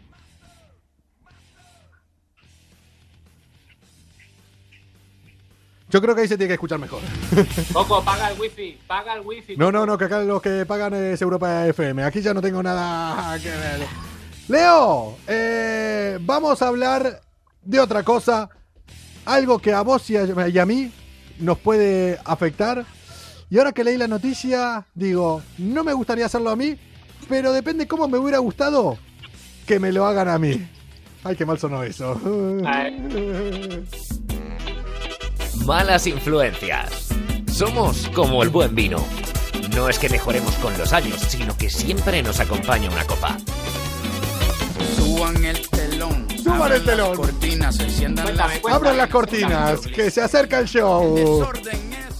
Yo 5.95 6.01
creo 6.01 6.13
que 6.13 6.23
ahí 6.23 6.27
se 6.27 6.35
tiene 6.35 6.49
que 6.49 6.55
escuchar 6.55 6.77
mejor. 6.77 6.99
Coco, 7.73 8.03
paga 8.03 8.29
el 8.29 8.37
wifi, 8.37 8.77
paga 8.85 9.13
el 9.13 9.25
wifi. 9.25 9.55
No, 9.55 9.71
no, 9.71 9.85
no, 9.85 9.97
que 9.97 10.03
acá 10.03 10.19
los 10.23 10.41
que 10.41 10.65
pagan 10.65 10.93
es 10.93 11.21
Europa 11.21 11.65
FM. 11.67 12.03
Aquí 12.03 12.19
ya 12.19 12.33
no 12.33 12.41
tengo 12.41 12.61
nada 12.61 13.39
que 13.41 13.49
ver. 13.49 13.87
Leo, 14.49 15.15
eh, 15.25 16.17
vamos 16.19 16.61
a 16.61 16.67
hablar 16.67 17.21
de 17.61 17.79
otra 17.79 18.03
cosa. 18.03 18.49
Algo 19.23 19.59
que 19.59 19.71
a 19.71 19.83
vos 19.83 20.09
y 20.09 20.17
a, 20.17 20.49
y 20.49 20.59
a 20.59 20.65
mí 20.65 20.91
nos 21.39 21.59
puede 21.59 22.19
afectar. 22.25 22.85
Y 23.49 23.57
ahora 23.57 23.71
que 23.71 23.85
leí 23.85 23.97
la 23.97 24.09
noticia, 24.09 24.85
digo, 24.95 25.43
no 25.59 25.85
me 25.85 25.93
gustaría 25.93 26.25
hacerlo 26.25 26.49
a 26.49 26.57
mí, 26.57 26.77
pero 27.29 27.53
depende 27.53 27.87
cómo 27.87 28.09
me 28.09 28.17
hubiera 28.17 28.39
gustado 28.39 28.97
que 29.65 29.79
me 29.79 29.93
lo 29.93 30.05
hagan 30.05 30.27
a 30.27 30.37
mí. 30.37 30.67
Ay, 31.23 31.37
qué 31.37 31.45
mal 31.45 31.57
sonó 31.57 31.83
eso. 31.83 32.19
Malas 35.65 36.05
influencias. 36.05 37.07
Somos 37.51 38.07
como 38.13 38.43
el 38.43 38.49
buen 38.49 38.75
vino. 38.75 39.03
No 39.75 39.89
es 39.89 39.97
que 39.97 40.09
mejoremos 40.09 40.53
con 40.55 40.77
los 40.77 40.93
años, 40.93 41.19
sino 41.27 41.57
que 41.57 41.71
siempre 41.71 42.21
nos 42.21 42.39
acompaña 42.39 42.87
una 42.91 43.03
copa. 43.05 43.35
Suban 44.95 45.43
el 45.43 45.67
telón. 45.69 46.27
Suban 46.37 46.71
el 46.71 46.83
telón. 46.83 47.09
Las 47.09 47.17
cortinas, 47.17 47.79
enciendan 47.79 48.25
Cuéntame, 48.25 48.61
las. 48.63 48.73
Abran 48.73 48.97
las 48.97 49.09
cortinas, 49.09 49.79
que 49.87 50.11
se 50.11 50.21
acerca 50.21 50.59
el 50.59 50.67
show. 50.67 51.47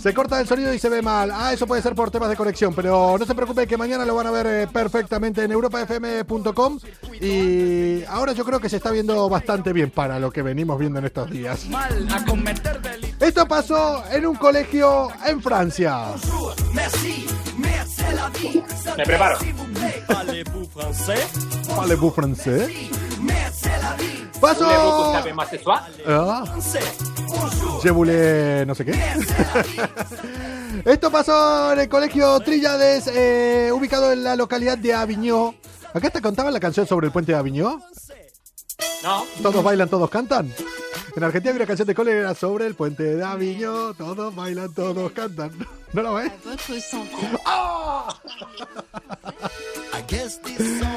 Se 0.05 0.13
corta 0.13 0.39
el 0.39 0.47
sonido 0.47 0.71
y 0.71 0.77
se 0.77 0.87
ve 0.87 1.01
mal. 1.01 1.31
Ah, 1.33 1.51
eso 1.51 1.65
puede 1.65 1.81
ser 1.81 1.95
por 1.95 2.11
temas 2.11 2.29
de 2.29 2.35
conexión, 2.35 2.75
pero 2.75 3.17
no 3.17 3.25
se 3.25 3.33
preocupe 3.33 3.65
que 3.65 3.75
mañana 3.75 4.05
lo 4.05 4.13
van 4.13 4.27
a 4.27 4.29
ver 4.29 4.45
eh, 4.45 4.67
perfectamente 4.71 5.43
en 5.43 5.51
europafm.com 5.51 6.77
y 7.19 8.03
ahora 8.03 8.33
yo 8.33 8.45
creo 8.45 8.59
que 8.59 8.69
se 8.69 8.75
está 8.75 8.91
viendo 8.91 9.27
bastante 9.29 9.73
bien 9.73 9.89
para 9.89 10.19
lo 10.19 10.29
que 10.29 10.43
venimos 10.43 10.77
viendo 10.77 10.99
en 10.99 11.05
estos 11.05 11.31
días. 11.31 11.65
Esto 13.19 13.47
pasó 13.47 14.03
en 14.11 14.27
un 14.27 14.35
colegio 14.35 15.07
en 15.25 15.41
Francia. 15.41 16.09
Me 18.97 19.05
preparo. 19.05 19.39
Parlez-vous 21.67 22.13
français? 22.13 22.69
¿Un 23.17 23.25
Pasó. 23.27 24.14
Le 25.23 25.33
más 25.33 25.49
sexual? 25.49 25.83
Ah. 26.07 26.43
Je 27.81 27.91
voulais 27.91 28.65
no 28.65 28.75
sé 28.75 28.85
qué. 28.85 28.93
Esto 30.85 31.11
pasó 31.11 31.73
en 31.73 31.79
el 31.79 31.89
colegio 31.89 32.39
Tríllades, 32.39 33.07
eh, 33.07 33.71
ubicado 33.73 34.11
en 34.11 34.23
la 34.23 34.35
localidad 34.35 34.77
de 34.77 34.93
Aviñó. 34.93 35.55
¿Acá 35.93 36.09
te 36.09 36.21
contaban 36.21 36.53
la 36.53 36.59
canción 36.59 36.85
sobre 36.85 37.07
el 37.07 37.13
puente 37.13 37.31
de 37.31 37.37
Aviñó? 37.37 37.81
No, 39.03 39.23
Todos 39.41 39.63
bailan, 39.63 39.87
todos 39.87 40.09
cantan. 40.09 40.53
En 41.15 41.23
Argentina 41.23 41.51
había 41.51 41.61
una 41.61 41.67
canción 41.67 41.87
de 41.87 41.95
cole 41.95 42.11
que 42.11 42.17
era 42.17 42.35
sobre 42.35 42.67
el 42.67 42.75
puente 42.75 43.03
de 43.03 43.23
Aviñó. 43.23 43.93
Todos 43.93 44.35
bailan, 44.35 44.73
todos 44.73 45.11
cantan. 45.13 45.51
¿No 45.95 46.01
lo 46.01 46.13
ves? 46.15 46.29
Santé. 46.81 47.15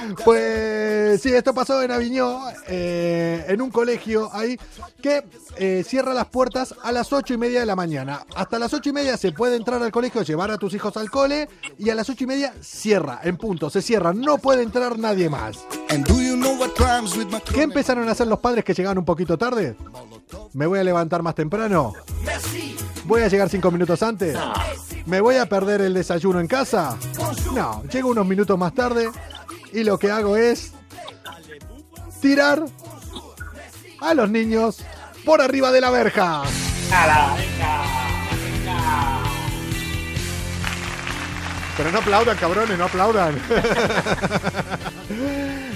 Pues 0.24 1.22
sí, 1.22 1.32
esto 1.32 1.54
pasó 1.54 1.80
en 1.82 1.92
Aviñó, 1.92 2.40
eh, 2.66 3.44
en 3.48 3.62
un 3.62 3.70
colegio 3.70 4.28
ahí 4.32 4.58
que 5.00 5.24
eh, 5.56 5.84
cierra 5.86 6.12
las 6.14 6.26
puertas 6.26 6.74
a 6.82 6.92
las 6.92 7.12
ocho 7.12 7.34
y 7.34 7.38
media 7.38 7.60
de 7.60 7.66
la 7.66 7.76
mañana. 7.76 8.26
Hasta 8.34 8.58
las 8.58 8.74
ocho 8.74 8.90
y 8.90 8.92
media 8.92 9.16
se 9.16 9.32
puede 9.32 9.56
entrar 9.56 9.82
al 9.82 9.92
colegio, 9.92 10.22
llevar 10.22 10.50
a 10.50 10.58
tus 10.58 10.74
hijos 10.74 10.96
al 10.96 11.10
cole 11.10 11.48
y 11.78 11.90
a 11.90 11.94
las 11.94 12.08
ocho 12.10 12.24
y 12.24 12.26
media 12.26 12.52
cierra, 12.60 13.20
en 13.22 13.36
punto, 13.36 13.70
se 13.70 13.82
cierra, 13.82 14.12
no 14.12 14.38
puede 14.38 14.62
entrar 14.62 14.98
nadie 14.98 15.30
más. 15.30 15.58
¿Qué 17.54 17.62
empezaron 17.62 18.08
a 18.08 18.12
hacer 18.12 18.26
los 18.26 18.40
padres 18.40 18.64
que 18.64 18.74
llegaban 18.74 18.98
un 18.98 19.04
poquito 19.04 19.38
tarde? 19.38 19.76
¿Me 20.52 20.66
voy 20.66 20.80
a 20.80 20.84
levantar 20.84 21.22
más 21.22 21.34
temprano? 21.34 21.94
¿Voy 23.08 23.22
a 23.22 23.28
llegar 23.28 23.48
cinco 23.48 23.70
minutos 23.70 24.02
antes? 24.02 24.36
¿Me 25.06 25.22
voy 25.22 25.36
a 25.36 25.46
perder 25.46 25.80
el 25.80 25.94
desayuno 25.94 26.40
en 26.40 26.46
casa? 26.46 26.98
No, 27.54 27.82
llego 27.84 28.10
unos 28.10 28.26
minutos 28.26 28.58
más 28.58 28.74
tarde 28.74 29.08
y 29.72 29.82
lo 29.82 29.98
que 29.98 30.10
hago 30.10 30.36
es 30.36 30.72
tirar 32.20 32.62
a 34.02 34.12
los 34.12 34.28
niños 34.28 34.80
por 35.24 35.40
arriba 35.40 35.72
de 35.72 35.80
la 35.80 35.88
verja. 35.88 36.42
¡Hala, 36.92 37.34
venga! 37.38 37.82
¡Venga! 38.60 39.22
Pero 41.78 41.90
no 41.90 42.00
aplaudan, 42.00 42.36
cabrones, 42.36 42.76
no 42.76 42.84
aplaudan. 42.84 43.40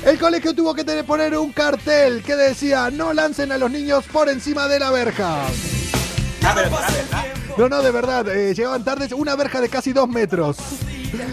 El 0.04 0.18
colegio 0.18 0.54
tuvo 0.54 0.74
que 0.74 0.84
poner 1.04 1.38
un 1.38 1.50
cartel 1.52 2.22
que 2.22 2.36
decía 2.36 2.90
no 2.90 3.14
lancen 3.14 3.52
a 3.52 3.56
los 3.56 3.70
niños 3.70 4.04
por 4.12 4.28
encima 4.28 4.68
de 4.68 4.80
la 4.80 4.90
verja. 4.90 5.46
No, 7.56 7.68
no, 7.68 7.82
de 7.82 7.90
verdad, 7.90 8.28
eh, 8.34 8.54
llegaban 8.54 8.82
tardes, 8.84 9.12
una 9.12 9.36
verja 9.36 9.60
de 9.60 9.68
casi 9.68 9.92
dos 9.92 10.08
metros. 10.08 10.56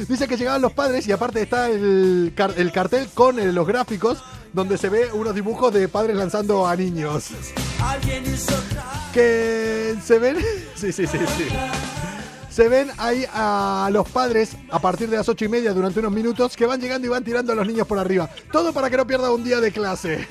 Dice 0.07 0.27
que 0.27 0.35
llegaban 0.35 0.61
los 0.61 0.73
padres 0.73 1.07
y 1.07 1.11
aparte 1.13 1.41
está 1.41 1.69
el, 1.69 2.33
car- 2.35 2.53
el 2.57 2.71
cartel 2.71 3.07
con 3.13 3.39
eh, 3.39 3.51
los 3.53 3.65
gráficos 3.65 4.21
donde 4.51 4.77
se 4.77 4.89
ve 4.89 5.09
unos 5.13 5.33
dibujos 5.33 5.73
de 5.73 5.87
padres 5.87 6.17
lanzando 6.17 6.67
a 6.67 6.75
niños. 6.75 7.27
Que 9.13 9.95
se 10.03 10.19
ven... 10.19 10.37
Sí, 10.75 10.91
sí, 10.93 11.05
sí, 11.07 11.17
sí. 11.37 11.45
Se 12.49 12.67
ven 12.67 12.89
ahí 12.97 13.25
a 13.33 13.89
los 13.91 14.07
padres 14.09 14.51
a 14.71 14.79
partir 14.79 15.09
de 15.09 15.17
las 15.17 15.27
ocho 15.29 15.45
y 15.45 15.49
media 15.49 15.73
durante 15.73 15.99
unos 15.99 16.11
minutos 16.11 16.55
que 16.57 16.65
van 16.65 16.79
llegando 16.81 17.05
y 17.07 17.09
van 17.09 17.23
tirando 17.23 17.53
a 17.53 17.55
los 17.55 17.65
niños 17.67 17.85
por 17.87 17.99
arriba. 17.99 18.29
Todo 18.51 18.73
para 18.73 18.89
que 18.89 18.97
no 18.97 19.05
pierda 19.07 19.31
un 19.31 19.43
día 19.43 19.59
de 19.61 19.71
clase. 19.71 20.27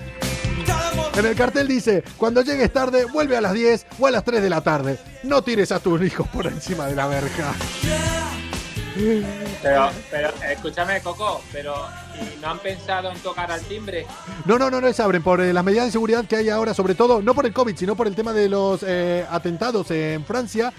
En 1.19 1.27
el 1.27 1.35
cartel 1.35 1.67
dice, 1.67 2.05
cuando 2.17 2.43
llegues 2.43 2.73
tarde, 2.73 3.05
vuelve 3.07 3.37
a 3.37 3.41
las 3.41 3.53
10 3.53 3.87
o 3.99 4.07
a 4.07 4.11
las 4.11 4.23
3 4.25 4.41
de 4.41 4.51
la 4.51 4.61
tarde. 4.61 4.99
No 5.25 5.43
tires 5.43 5.73
a 5.73 5.81
tus 5.81 6.01
hijos 6.03 6.29
por 6.29 6.47
encima 6.47 6.87
de 6.87 6.95
la 6.95 7.07
verja. 7.09 7.55
Pero, 9.63 9.91
pero, 10.11 10.31
escúchame, 10.51 11.01
Coco, 11.03 11.43
pero 11.53 11.75
¿y 12.17 12.41
no 12.41 12.49
han 12.51 12.59
pensado 12.61 13.11
en 13.11 13.19
tocar 13.19 13.51
al 13.51 13.61
timbre? 13.63 14.07
No, 14.45 14.59
no, 14.59 14.71
no, 14.71 14.81
no 14.81 14.93
se 14.93 15.03
abren 15.03 15.23
por 15.23 15.41
eh, 15.41 15.53
las 15.53 15.65
medidas 15.65 15.87
de 15.87 15.93
seguridad 15.93 16.25
que 16.25 16.37
hay 16.37 16.49
ahora, 16.51 16.75
sobre 16.75 16.95
todo, 16.95 17.21
no 17.23 17.35
por 17.35 17.47
el 17.47 17.53
COVID, 17.53 17.77
sino 17.77 17.97
por 17.97 18.07
el 18.07 18.15
tema 18.15 18.33
de 18.33 18.49
los 18.49 18.85
eh, 18.87 19.25
atentados 19.31 19.91
en 19.91 20.25
Francia. 20.25 20.73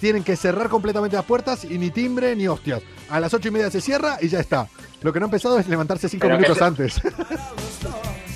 Tienen 0.00 0.22
que 0.22 0.36
cerrar 0.36 0.68
completamente 0.68 1.16
las 1.16 1.24
puertas 1.24 1.64
y 1.64 1.76
ni 1.78 1.90
timbre 1.90 2.36
ni 2.36 2.46
hostias. 2.46 2.82
A 3.10 3.20
las 3.20 3.34
ocho 3.34 3.48
y 3.48 3.50
media 3.50 3.70
se 3.70 3.80
cierra 3.80 4.18
y 4.20 4.28
ya 4.28 4.40
está. 4.40 4.68
Lo 5.02 5.12
que 5.12 5.18
no 5.20 5.26
han 5.26 5.30
pensado 5.30 5.58
es 5.58 5.66
levantarse 5.66 6.08
cinco 6.08 6.28
minutos 6.28 6.56
se- 6.58 6.64
antes. 6.64 7.00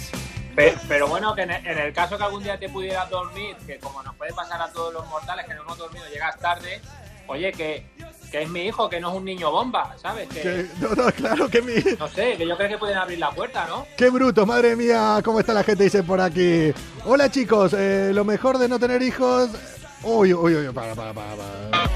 Pe- 0.54 0.76
Pero, 0.88 1.08
bueno, 1.08 1.34
que 1.34 1.42
en 1.42 1.50
el, 1.50 1.66
en 1.66 1.78
el 1.78 1.92
caso 1.92 2.16
que 2.18 2.24
algún 2.24 2.42
día 2.42 2.58
te 2.58 2.68
pudieras 2.68 3.08
dormir, 3.10 3.56
que 3.66 3.78
como 3.78 4.02
nos 4.02 4.14
puede 4.16 4.32
pasar 4.32 4.60
a 4.60 4.70
todos 4.72 4.92
los 4.92 5.06
mortales 5.08 5.46
que 5.46 5.54
no 5.54 5.62
hemos 5.62 5.78
dormido, 5.78 6.04
llegas 6.12 6.38
tarde, 6.38 6.80
oye, 7.26 7.52
que, 7.52 7.86
que 8.30 8.42
es 8.42 8.48
mi 8.50 8.66
hijo, 8.66 8.88
que 8.90 9.00
no 9.00 9.10
es 9.10 9.16
un 9.16 9.24
niño 9.24 9.50
bomba, 9.50 9.94
¿sabes? 10.00 10.28
Que, 10.28 10.40
Que- 10.40 10.66
no, 10.80 10.90
no, 10.94 11.10
claro 11.12 11.48
que 11.48 11.62
mi... 11.62 11.74
no 11.98 12.08
sé, 12.08 12.36
que 12.36 12.46
yo 12.46 12.56
creo 12.56 12.68
que 12.68 12.78
pueden 12.78 12.98
abrir 12.98 13.18
la 13.18 13.30
puerta, 13.30 13.66
¿no? 13.66 13.86
¡Qué 13.96 14.10
bruto! 14.10 14.44
Madre 14.44 14.76
mía, 14.76 15.20
¿cómo 15.24 15.40
está 15.40 15.54
la 15.54 15.64
gente? 15.64 15.84
Dice 15.84 16.02
por 16.02 16.20
aquí. 16.20 16.72
Hola 17.04 17.30
chicos, 17.30 17.74
eh, 17.76 18.10
lo 18.12 18.24
mejor 18.24 18.58
de 18.58 18.68
no 18.68 18.78
tener 18.78 19.00
hijos... 19.02 19.50
Uy, 20.04 20.34
uy, 20.34 20.54
uy, 20.56 20.72
para, 20.72 20.94
para, 20.96 21.14
para, 21.14 21.36
para. 21.36 21.90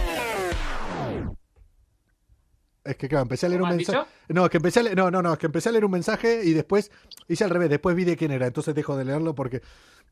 Es 2.87 2.97
que 2.97 3.09
claro, 3.09 3.23
empecé 3.23 3.47
a 3.47 3.49
leer 3.49 3.61
un 3.63 3.69
¿Cómo 3.69 3.73
has 3.81 3.89
mensaje. 3.89 4.11
No, 4.29 4.45
es 4.45 4.51
que 4.51 4.57
empecé 4.59 4.81
a 4.81 4.83
leer, 4.85 4.97
no, 4.97 5.11
no, 5.11 5.23
no, 5.23 5.33
es 5.33 5.39
que 5.39 5.47
empecé 5.47 5.69
a 5.69 5.73
leer 5.73 5.85
un 5.85 5.91
mensaje 5.91 6.43
y 6.45 6.53
después 6.53 6.91
hice 7.29 7.45
al 7.45 7.51
revés, 7.51 7.69
después 7.71 7.95
vi 7.97 8.05
de 8.05 8.17
quién 8.17 8.31
era, 8.31 8.47
entonces 8.47 8.75
dejo 8.75 8.97
de 8.97 9.05
leerlo 9.05 9.35
porque 9.35 9.61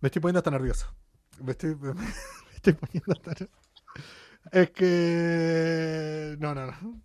me 0.00 0.08
estoy 0.08 0.20
poniendo 0.20 0.38
hasta 0.40 0.50
nervioso. 0.50 0.86
Me 1.42 1.52
estoy, 1.52 1.74
me 1.80 1.94
estoy 2.54 2.72
poniendo 2.74 3.12
hasta 3.12 3.46
Es 4.52 4.70
que 4.70 6.36
no, 6.38 6.54
no, 6.54 6.66
no. 6.66 7.00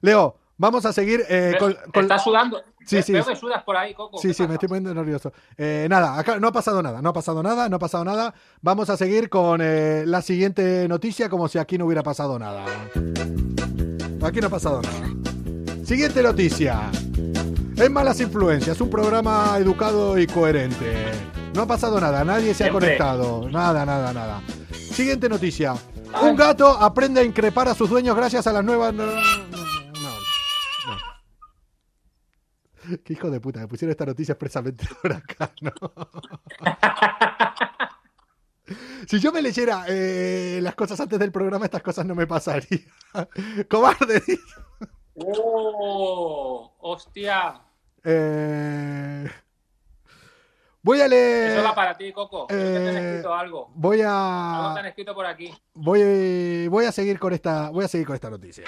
Leo, 0.00 0.36
vamos 0.56 0.84
a 0.86 0.92
seguir 0.92 1.22
eh, 1.28 1.54
con, 1.58 1.76
con- 1.92 2.02
¿Estás 2.04 2.24
sudando? 2.24 2.62
Sí, 2.84 2.96
Ve- 2.96 3.02
sí, 3.02 3.12
Veo 3.12 3.24
que 3.24 3.36
sudas 3.36 3.62
por 3.62 3.76
ahí, 3.76 3.94
Coco. 3.94 4.18
Sí, 4.18 4.28
¿qué 4.28 4.34
sí, 4.34 4.46
me 4.48 4.54
estoy 4.54 4.68
poniendo 4.68 4.92
nervioso. 4.92 5.32
Eh, 5.56 5.86
nada, 5.88 6.18
acá 6.18 6.40
no 6.40 6.48
ha 6.48 6.52
pasado 6.52 6.82
nada, 6.82 7.00
no 7.00 7.10
ha 7.10 7.12
pasado 7.12 7.40
nada, 7.42 7.68
no 7.68 7.76
ha 7.76 7.78
pasado 7.78 8.04
nada. 8.04 8.34
Vamos 8.60 8.90
a 8.90 8.96
seguir 8.96 9.28
con 9.28 9.60
eh, 9.62 10.02
la 10.06 10.20
siguiente 10.20 10.88
noticia 10.88 11.28
como 11.28 11.46
si 11.46 11.58
aquí 11.58 11.78
no 11.78 11.86
hubiera 11.86 12.02
pasado 12.02 12.38
nada. 12.40 12.64
Aquí 14.24 14.40
no 14.40 14.46
ha 14.46 14.50
pasado 14.50 14.80
nada. 14.82 15.84
Siguiente 15.84 16.22
noticia. 16.22 16.90
En 17.76 17.92
Malas 17.92 18.20
Influencias, 18.20 18.80
un 18.80 18.88
programa 18.88 19.56
educado 19.58 20.16
y 20.16 20.28
coherente. 20.28 21.10
No 21.54 21.62
ha 21.62 21.66
pasado 21.66 22.00
nada, 22.00 22.24
nadie 22.24 22.54
se 22.54 22.64
ha 22.64 22.70
conectado. 22.70 23.48
Nada, 23.50 23.84
nada, 23.84 24.12
nada. 24.12 24.40
Siguiente 24.72 25.28
noticia. 25.28 25.74
Un 26.22 26.36
gato 26.36 26.68
aprende 26.68 27.20
a 27.20 27.24
increpar 27.24 27.66
a 27.68 27.74
sus 27.74 27.90
dueños 27.90 28.14
gracias 28.14 28.46
a 28.46 28.52
las 28.52 28.64
nuevas... 28.64 28.94
No, 28.94 29.06
no, 29.06 29.12
no, 29.12 29.20
no. 32.88 32.98
Qué 33.04 33.12
hijo 33.14 33.30
de 33.30 33.40
puta, 33.40 33.60
me 33.60 33.68
pusieron 33.68 33.90
esta 33.90 34.06
noticia 34.06 34.32
expresamente 34.32 34.86
por 35.02 35.12
acá, 35.12 35.52
¿no? 35.60 35.72
Si 39.06 39.18
yo 39.20 39.32
me 39.32 39.42
leyera 39.42 39.84
eh, 39.88 40.60
las 40.62 40.74
cosas 40.74 40.98
antes 41.00 41.18
del 41.18 41.32
programa, 41.32 41.64
estas 41.64 41.82
cosas 41.82 42.06
no 42.06 42.14
me 42.14 42.26
pasarían. 42.26 42.82
Cobarde. 43.70 44.22
¡Oh! 45.14 46.74
¡Hostia! 46.80 47.60
Eh, 48.04 49.30
voy 50.82 51.00
a 51.00 51.08
leer. 51.08 51.50
Eso 51.58 51.62
va 51.64 51.74
para 51.74 51.96
ti, 51.96 52.12
Coco. 52.12 52.46
Que 52.46 52.54
te 52.54 52.88
han 52.88 52.96
eh, 52.96 53.08
escrito 53.10 53.34
algo. 53.34 53.70
Voy 53.74 54.00
Algo 54.00 54.74
te 54.74 54.80
han 54.80 54.86
a. 54.86 54.88
escrito 54.88 55.14
por 55.14 55.26
aquí. 55.26 55.52
Voy, 55.74 56.66
voy 56.68 56.84
a 56.86 56.92
seguir 56.92 57.18
con 57.18 57.32
esta. 57.32 57.70
Voy 57.70 57.84
a 57.84 57.88
seguir 57.88 58.06
con 58.06 58.14
esta 58.14 58.30
noticia. 58.30 58.64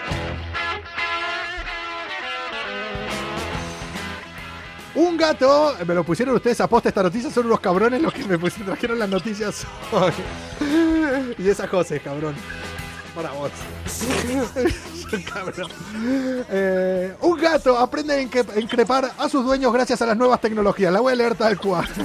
Un 4.94 5.16
gato, 5.16 5.74
me 5.87 5.94
lo 5.94 6.04
pusieron 6.04 6.37
ustedes 6.37 6.61
a 6.61 6.68
posta 6.68 6.88
esta 6.88 7.02
noticia, 7.02 7.30
son 7.30 7.46
unos 7.46 7.61
cabrones 7.61 8.00
los 8.00 8.12
que 8.12 8.24
me 8.24 8.38
pusieron, 8.38 8.66
trajeron 8.66 8.98
las 8.98 9.09
noticias 9.09 9.66
hoy. 9.92 10.12
Y 11.38 11.48
esa 11.48 11.66
José, 11.66 12.00
cabrón. 12.00 12.35
Para 13.14 13.30
vos. 13.33 13.50
Cabrón. 15.33 15.70
Eh, 16.50 17.14
un 17.20 17.38
gato 17.38 17.78
aprende 17.78 18.14
a 18.14 18.61
increpar 18.61 19.12
a 19.16 19.28
sus 19.28 19.44
dueños 19.44 19.72
gracias 19.72 20.02
a 20.02 20.07
las 20.07 20.16
nuevas 20.16 20.40
tecnologías. 20.40 20.92
La 20.92 21.00
voy 21.00 21.12
a 21.12 21.16
leer 21.16 21.35
tal 21.35 21.59
cual. 21.59 21.88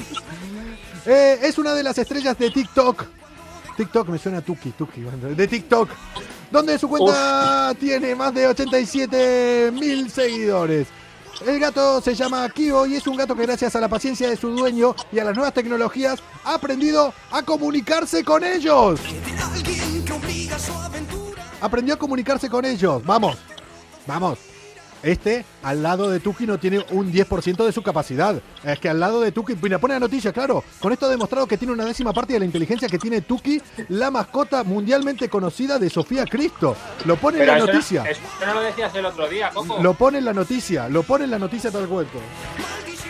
Eh, 1.05 1.39
es 1.43 1.57
una 1.57 1.73
de 1.73 1.81
las 1.81 1.97
estrellas 1.97 2.37
de 2.37 2.51
TikTok. 2.51 3.05
TikTok 3.77 4.09
me 4.09 4.19
suena 4.19 4.39
a 4.39 4.41
Tuki, 4.41 4.71
Tuki. 4.71 5.01
De 5.01 5.47
TikTok. 5.47 5.89
Donde 6.51 6.77
su 6.77 6.87
cuenta 6.87 7.73
tiene 7.79 8.13
más 8.13 8.33
de 8.33 8.45
87 8.45 9.71
mil 9.73 10.11
seguidores. 10.11 10.87
El 11.45 11.59
gato 11.59 12.01
se 12.01 12.15
llama 12.15 12.47
Kio 12.49 12.85
y 12.85 12.95
es 12.95 13.07
un 13.07 13.15
gato 13.15 13.35
que 13.35 13.43
gracias 13.43 13.75
a 13.75 13.79
la 13.79 13.87
paciencia 13.87 14.29
de 14.29 14.35
su 14.35 14.49
dueño 14.49 14.93
y 15.11 15.19
a 15.19 15.23
las 15.23 15.35
nuevas 15.35 15.53
tecnologías 15.53 16.19
ha 16.43 16.55
aprendido 16.55 17.13
a 17.31 17.41
comunicarse 17.43 18.23
con 18.23 18.43
ellos. 18.43 18.99
Aprendió 21.61 21.93
a 21.93 21.97
comunicarse 21.97 22.49
con 22.49 22.65
ellos. 22.65 23.03
Vamos, 23.05 23.37
vamos. 24.05 24.37
Este 25.01 25.45
al 25.63 25.81
lado 25.81 26.09
de 26.09 26.19
Tuki 26.19 26.45
no 26.45 26.57
tiene 26.59 26.85
un 26.91 27.11
10% 27.11 27.65
de 27.65 27.71
su 27.71 27.81
capacidad. 27.81 28.41
Es 28.63 28.79
que 28.79 28.89
al 28.89 28.99
lado 28.99 29.21
de 29.21 29.31
Tuki, 29.31 29.55
mira, 29.61 29.79
pone 29.79 29.93
la 29.93 29.99
noticia, 30.01 30.33
claro. 30.33 30.63
Con 30.79 30.91
esto 30.91 31.05
ha 31.05 31.09
demostrado 31.09 31.47
que 31.47 31.57
tiene 31.57 31.73
una 31.73 31.85
décima 31.85 32.11
parte 32.13 32.33
de 32.33 32.39
la 32.39 32.45
inteligencia 32.45 32.87
que 32.89 32.99
tiene 32.99 33.21
Tuki, 33.21 33.61
la 33.89 34.11
mascota 34.11 34.63
mundialmente 34.63 35.29
conocida 35.29 35.79
de 35.79 35.89
Sofía 35.89 36.25
Cristo. 36.25 36.75
Lo 37.05 37.15
pone 37.15 37.39
en 37.39 37.47
la 37.47 37.57
eso, 37.57 37.65
no- 37.67 37.73
noticia. 37.73 38.03
eso 38.09 38.21
no 38.45 38.53
lo 38.55 38.61
decías 38.61 38.93
el 38.95 39.05
otro 39.05 39.27
día, 39.29 39.49
Coco. 39.51 39.81
Lo 39.81 39.93
pone 39.93 40.17
en 40.17 40.25
la 40.25 40.33
noticia, 40.33 40.89
lo 40.89 41.03
pone 41.03 41.23
en 41.25 41.31
la 41.31 41.39
noticia 41.39 41.71
tal 41.71 41.87
cuento. 41.87 42.19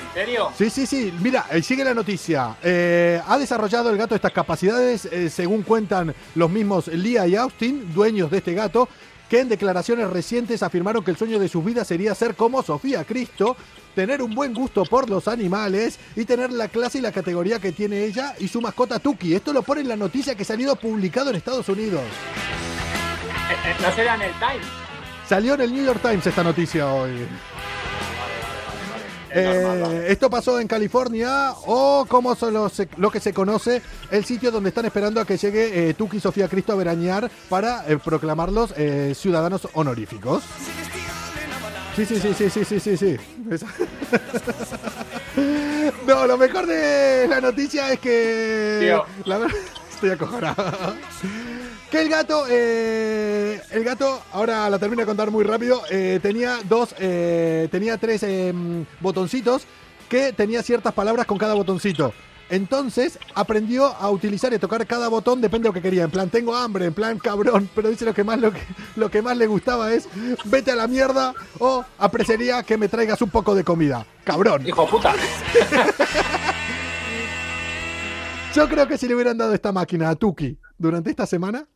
¿En 0.10 0.14
serio? 0.26 0.50
Sí, 0.58 0.70
sí, 0.70 0.86
sí. 0.86 1.14
Mira, 1.22 1.46
eh, 1.52 1.62
sigue 1.62 1.84
la 1.84 1.94
noticia. 1.94 2.56
Eh, 2.64 3.22
ha 3.26 3.38
desarrollado 3.38 3.90
el 3.90 3.98
gato 3.98 4.16
estas 4.16 4.32
capacidades, 4.32 5.06
eh, 5.06 5.30
según 5.30 5.62
cuentan 5.64 6.14
los 6.36 6.50
mismos 6.50 6.88
Lia 6.88 7.26
y 7.28 7.36
Austin, 7.36 7.94
dueños 7.94 8.30
de 8.32 8.38
este 8.40 8.54
gato, 8.54 8.90
que 9.30 9.40
en 9.40 9.50
declaraciones 9.50 10.10
recientes 10.10 10.64
afirmaron 10.64 11.04
que 11.04 11.12
el 11.12 11.18
sueño 11.18 11.40
de 11.40 11.48
sus 11.48 11.64
vidas 11.64 11.88
sería 11.88 12.16
ser 12.16 12.36
como 12.36 12.64
Sofía 12.64 13.04
Cristo, 13.04 13.56
tener 13.94 14.24
un 14.24 14.34
buen 14.34 14.54
gusto 14.54 14.84
por 14.86 15.10
los 15.10 15.28
animales 15.28 16.00
y 16.16 16.26
tener 16.26 16.52
la 16.52 16.68
clase 16.68 16.98
y 16.98 17.02
la 17.02 17.12
categoría 17.12 17.60
que 17.60 17.72
tiene 17.72 18.04
ella 18.06 18.36
y 18.40 18.48
su 18.48 18.60
mascota 18.60 19.00
Tuki. 19.00 19.36
Esto 19.36 19.54
lo 19.54 19.62
pone 19.62 19.82
en 19.82 19.88
la 19.88 19.96
noticia 19.96 20.36
que 20.36 20.42
ha 20.44 20.46
salido 20.46 20.76
publicado 20.76 21.30
en 21.30 21.36
Estados 21.36 21.70
Unidos. 21.70 22.02
Eh, 22.02 23.70
eh, 23.70 23.76
¿No 23.82 23.92
será 23.94 24.16
en 24.16 24.22
el 24.24 24.32
Time? 24.34 24.90
Salió 25.28 25.54
en 25.54 25.62
el 25.62 25.74
New 25.74 25.86
York 25.86 26.02
Times 26.02 26.26
esta 26.26 26.44
noticia 26.44 26.92
hoy. 26.92 27.28
Eh, 29.32 30.08
esto 30.10 30.30
pasó 30.30 30.60
en 30.60 30.68
California 30.68 31.52
o 31.66 32.06
como 32.08 32.36
son 32.36 32.54
los- 32.54 32.82
lo 32.98 33.12
que 33.12 33.20
se 33.20 33.34
conoce 33.34 33.82
el 34.12 34.26
sitio 34.26 34.52
donde 34.52 34.70
están 34.70 34.86
esperando 34.86 35.22
a 35.22 35.26
que 35.26 35.38
llegue 35.38 35.90
eh, 35.90 35.94
Tuki 35.94 36.18
y 36.18 36.20
Sofía 36.20 36.48
Cristo 36.48 36.74
a 36.74 36.76
veranear 36.76 37.30
para 37.50 37.86
eh, 37.88 37.98
proclamarlos 37.98 38.74
eh, 38.78 39.14
ciudadanos 39.16 39.68
honoríficos. 39.74 40.44
Sí, 41.96 42.06
sí, 42.06 42.20
sí, 42.20 42.34
sí, 42.34 42.50
sí, 42.50 42.64
sí, 42.66 42.80
sí, 42.80 42.98
sí. 42.98 43.18
No, 46.08 46.26
lo 46.28 46.38
mejor 46.38 46.66
de 46.66 47.28
la 47.28 47.40
noticia 47.42 47.92
es 47.94 48.00
que... 48.00 48.80
Tío. 48.82 49.06
La 49.26 49.38
ver- 49.38 49.52
Estoy 49.94 50.12
acojonado. 50.12 50.96
Que 51.92 52.02
el 52.02 52.10
gato, 52.10 52.46
eh, 52.48 53.60
el 53.72 53.84
gato, 53.84 54.22
ahora 54.32 54.70
la 54.70 54.78
termino 54.78 55.02
de 55.02 55.08
contar 55.08 55.32
muy 55.32 55.44
rápido, 55.44 55.82
eh, 55.90 56.20
tenía 56.22 56.60
dos, 56.68 56.94
eh, 57.00 57.68
tenía 57.72 57.98
tres 57.98 58.22
eh, 58.22 58.54
botoncitos 59.00 59.64
que 60.08 60.32
tenía 60.32 60.62
ciertas 60.62 60.94
palabras 60.94 61.26
con 61.26 61.40
cada 61.40 61.56
botoncito. 61.56 62.14
Entonces 62.52 63.18
aprendió 63.34 63.88
a 63.88 64.10
utilizar 64.12 64.52
y 64.52 64.56
a 64.58 64.60
tocar 64.60 64.86
cada 64.86 65.08
botón, 65.08 65.42
depende 65.42 65.64
de 65.64 65.70
lo 65.70 65.74
que 65.74 65.82
quería. 65.82 66.04
En 66.04 66.12
plan, 66.12 66.30
tengo 66.30 66.56
hambre, 66.56 66.86
en 66.86 66.94
plan, 66.94 67.18
cabrón. 67.18 67.68
Pero 67.74 67.90
dice 67.90 68.06
lo 68.06 68.14
que 68.14 68.24
más, 68.24 68.40
lo 68.40 68.52
que, 68.52 68.62
lo 68.96 69.10
que 69.10 69.24
más 69.24 69.36
le 69.38 69.48
gustaba 69.48 69.92
es, 69.92 70.08
vete 70.46 70.72
a 70.72 70.76
la 70.76 70.88
mierda 70.88 71.34
o 71.60 71.84
apreciaría 71.98 72.62
que 72.64 72.78
me 72.78 72.88
traigas 72.88 73.22
un 73.24 73.30
poco 73.32 73.56
de 73.56 73.64
comida. 73.64 74.06
Cabrón. 74.24 74.68
Hijo 74.68 74.88
puta. 74.88 75.16
Yo 78.56 78.68
creo 78.68 78.88
que 78.88 78.98
si 78.98 79.08
le 79.08 79.14
hubieran 79.14 79.38
dado 79.38 79.54
esta 79.54 79.72
máquina 79.72 80.10
a 80.10 80.16
Tuki 80.16 80.58
durante 80.78 81.12
esta 81.12 81.28
semana, 81.28 81.68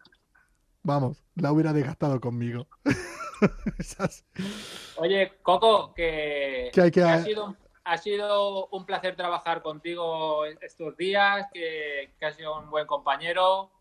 vamos, 0.83 1.23
la 1.35 1.51
hubiera 1.51 1.73
desgastado 1.73 2.19
conmigo. 2.21 2.67
Esas- 3.77 4.23
Oye, 4.97 5.33
Coco, 5.41 5.93
que, 5.93 6.69
Que 6.73 6.81
hay 6.81 6.91
que- 6.91 7.01
que 7.01 7.05
ha, 7.07 7.23
sido, 7.23 7.55
ha 7.83 7.97
sido 7.97 8.67
un 8.67 8.85
placer 8.85 9.15
trabajar 9.15 9.61
contigo 9.61 10.45
estos 10.45 10.95
días, 10.97 11.47
que, 11.53 12.13
que 12.19 12.25
has 12.25 12.35
sido 12.35 12.57
un 12.59 12.69
buen 12.69 12.85
compañero 12.87 13.71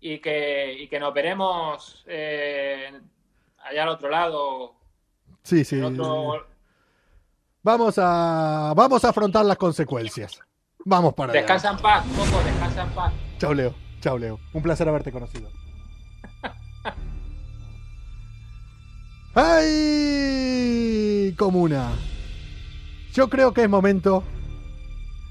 y 0.00 0.18
que, 0.20 0.72
y 0.74 0.88
que 0.88 0.98
nos 1.00 1.12
veremos 1.14 2.04
eh, 2.08 2.92
allá 3.58 3.82
al 3.82 3.88
otro 3.90 4.08
lado. 4.08 4.74
Sí, 5.42 5.64
sí. 5.64 5.80
otro- 5.80 6.46
Vamos 7.62 7.96
a, 7.98 8.72
vamos 8.76 9.04
a 9.04 9.08
afrontar 9.10 9.44
las 9.44 9.56
consecuencias. 9.58 10.40
Vamos 10.84 11.12
para 11.14 11.32
allá. 11.32 11.40
Descansa 11.42 11.70
en 11.70 11.76
paz, 11.78 12.04
Coco, 12.16 12.42
descansa 12.44 12.82
en 12.82 12.90
paz. 12.90 13.12
Chao, 13.38 13.52
Leo. 13.52 13.74
Chao, 14.00 14.16
Leo. 14.16 14.38
Un 14.54 14.62
placer 14.62 14.88
haberte 14.88 15.12
conocido. 15.12 15.50
¡Ay! 19.34 21.34
Comuna. 21.36 21.92
Yo 23.12 23.28
creo 23.28 23.52
que 23.52 23.62
es 23.62 23.68
momento. 23.68 24.24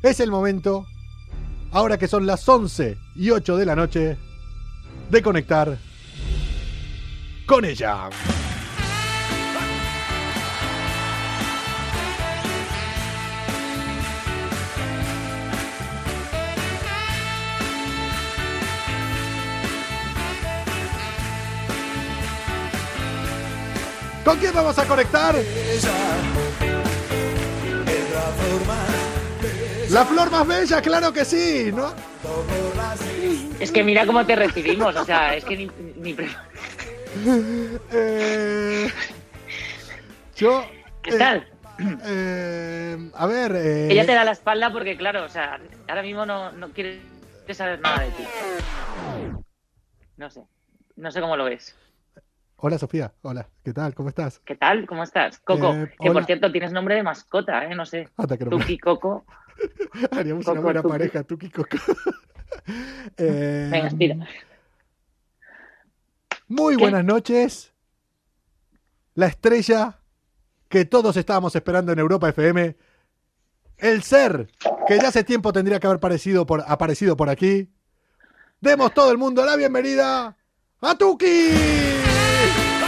Es 0.01 0.19
el 0.19 0.31
momento. 0.31 0.85
Ahora 1.71 1.97
que 1.97 2.07
son 2.07 2.25
las 2.25 2.47
11 2.47 2.97
y 3.15 3.31
8 3.31 3.57
de 3.57 3.65
la 3.65 3.75
noche. 3.75 4.17
De 5.09 5.21
conectar. 5.21 5.77
Con 7.45 7.65
ella. 7.65 8.09
¿Con 24.27 24.37
quién 24.39 24.53
vamos 24.53 24.77
a 24.77 24.85
conectar? 24.85 25.33
La 29.89 30.03
flor 30.03 30.29
más 30.29 30.45
bella, 30.45 30.81
claro 30.81 31.13
que 31.13 31.23
sí, 31.23 31.71
¿no? 31.73 31.93
Es 33.61 33.71
que 33.71 33.85
mira 33.85 34.05
cómo 34.05 34.25
te 34.25 34.35
recibimos, 34.35 34.97
o 34.97 35.05
sea, 35.05 35.33
es 35.33 35.45
que 35.45 35.55
ni, 35.55 35.71
ni 35.95 36.17
Eh, 37.93 38.91
yo. 40.35 40.65
¿Qué 41.03 41.11
eh, 41.11 41.17
tal? 41.17 41.47
eh, 42.03 43.09
a 43.13 43.27
ver. 43.27 43.53
eh, 43.55 43.93
Ella 43.93 44.05
te 44.05 44.13
da 44.13 44.25
la 44.25 44.31
espalda 44.33 44.73
porque, 44.73 44.97
claro, 44.97 45.23
o 45.23 45.29
sea, 45.29 45.57
ahora 45.87 46.01
mismo 46.01 46.25
no, 46.25 46.51
no 46.51 46.71
quiere 46.73 46.99
saber 47.53 47.79
nada 47.79 48.01
de 48.01 48.11
ti. 48.11 48.23
No 50.17 50.29
sé, 50.29 50.43
no 50.97 51.11
sé 51.13 51.21
cómo 51.21 51.37
lo 51.37 51.45
ves. 51.45 51.73
Hola 52.59 52.79
Sofía, 52.79 53.13
hola, 53.21 53.47
¿qué 53.63 53.71
tal? 53.71 53.93
¿Cómo 53.93 54.09
estás? 54.09 54.39
¿Qué 54.43 54.55
tal? 54.55 54.87
¿Cómo 54.87 55.03
estás? 55.03 55.39
Coco, 55.39 55.73
Eh, 55.73 55.93
que 55.99 56.09
hola. 56.09 56.13
por 56.13 56.25
cierto 56.25 56.51
tienes 56.51 56.71
nombre 56.71 56.95
de 56.95 57.03
mascota, 57.03 57.63
¿eh? 57.65 57.75
No 57.75 57.85
sé. 57.85 58.09
Anda, 58.17 58.35
que 58.35 58.45
no 58.45 58.51
me- 58.51 58.63
Tuki 58.63 58.79
Coco. 58.79 59.25
Haríamos 60.11 60.45
una 60.47 60.55
Coco, 60.55 60.61
buena 60.63 60.81
Tuki. 60.81 60.91
pareja, 60.91 61.23
tú 61.23 61.37
Kiko. 61.37 61.63
Eh, 63.17 63.69
Venga, 63.71 63.89
tira. 63.89 64.15
Muy 66.47 66.75
¿Qué? 66.75 66.81
buenas 66.81 67.05
noches. 67.05 67.73
La 69.15 69.27
estrella 69.27 69.99
que 70.67 70.85
todos 70.85 71.15
estábamos 71.17 71.55
esperando 71.55 71.91
en 71.93 71.99
Europa 71.99 72.29
FM. 72.29 72.75
El 73.77 74.03
ser 74.03 74.49
que 74.87 74.97
ya 74.97 75.09
hace 75.09 75.23
tiempo 75.23 75.53
tendría 75.53 75.79
que 75.79 75.87
haber 75.87 75.97
aparecido 75.97 76.45
por, 76.45 76.63
aparecido 76.67 77.15
por 77.15 77.29
aquí. 77.29 77.69
Demos 78.59 78.93
todo 78.93 79.11
el 79.11 79.17
mundo 79.17 79.45
la 79.45 79.55
bienvenida 79.55 80.35
a 80.81 80.95
Tuki. 80.97 81.49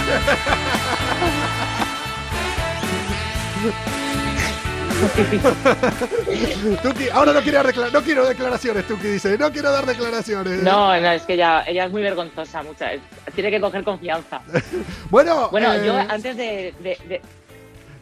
Tuki, 6.84 7.10
ahora 7.10 7.34
no, 7.34 7.42
recla- 7.64 7.92
no 7.92 8.02
quiero 8.02 8.26
declaraciones, 8.28 8.86
Tuki 8.88 9.08
dice. 9.08 9.38
No 9.38 9.52
quiero 9.52 9.72
dar 9.72 9.86
declaraciones. 9.86 10.62
No, 10.64 11.00
no, 11.00 11.12
es 11.12 11.24
que 11.24 11.34
ella, 11.34 11.64
ella 11.68 11.86
es 11.86 11.92
muy 11.92 12.02
vergonzosa, 12.02 12.64
mucha. 12.64 12.92
Tiene 13.34 13.52
que 13.52 13.62
coger 13.62 13.84
confianza. 13.84 14.42
Bueno, 15.10 15.50
Bueno, 15.50 15.74
eh, 15.74 15.82
yo 15.86 15.98
antes 15.98 16.38
de, 16.38 16.74
de- 16.80 16.98
de- 17.08 17.22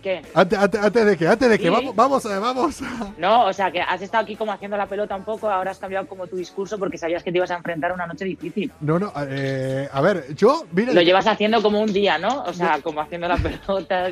¿Qué? 0.02 0.22
Antes, 0.34 0.60
antes- 0.60 0.82
antes 0.84 1.06
de 1.06 1.18
que, 1.18 1.28
antes 1.28 1.50
de 1.50 1.58
que, 1.58 1.64
Sí. 1.66 1.70
vamos, 1.96 1.96
vamos, 1.96 2.82
No, 3.18 3.46
o 3.46 3.54
sea, 3.54 3.72
que 3.72 3.82
has 3.82 4.02
estado 4.02 4.24
aquí 4.24 4.36
como 4.36 4.52
haciendo 4.52 4.78
la 4.78 4.86
pelota 4.86 5.16
un 5.16 5.24
poco, 5.24 5.50
ahora 5.50 5.72
has 5.72 5.80
cambiado 5.80 6.06
como 6.08 6.28
tu 6.28 6.36
discurso 6.36 6.78
porque 6.78 6.98
sabías 6.98 7.24
que 7.24 7.32
te 7.32 7.38
ibas 7.38 7.52
a 7.52 7.56
enfrentar 7.58 7.92
a 7.92 7.94
una 7.96 8.06
noche 8.08 8.26
difícil. 8.26 8.72
No, 8.80 9.00
no, 9.00 9.12
eh, 9.28 9.90
a 9.92 10.02
ver, 10.02 10.36
yo, 10.36 10.66
mira, 10.72 10.94
Lo 10.94 11.02
llevas 11.02 11.28
haciendo 11.28 11.62
como 11.62 11.82
un 11.82 11.92
día, 11.92 12.18
¿no? 12.18 12.44
O 12.44 12.54
sea, 12.54 12.80
como 12.82 13.02
haciendo 13.02 13.28
la 13.28 13.38
pelota, 13.66 14.10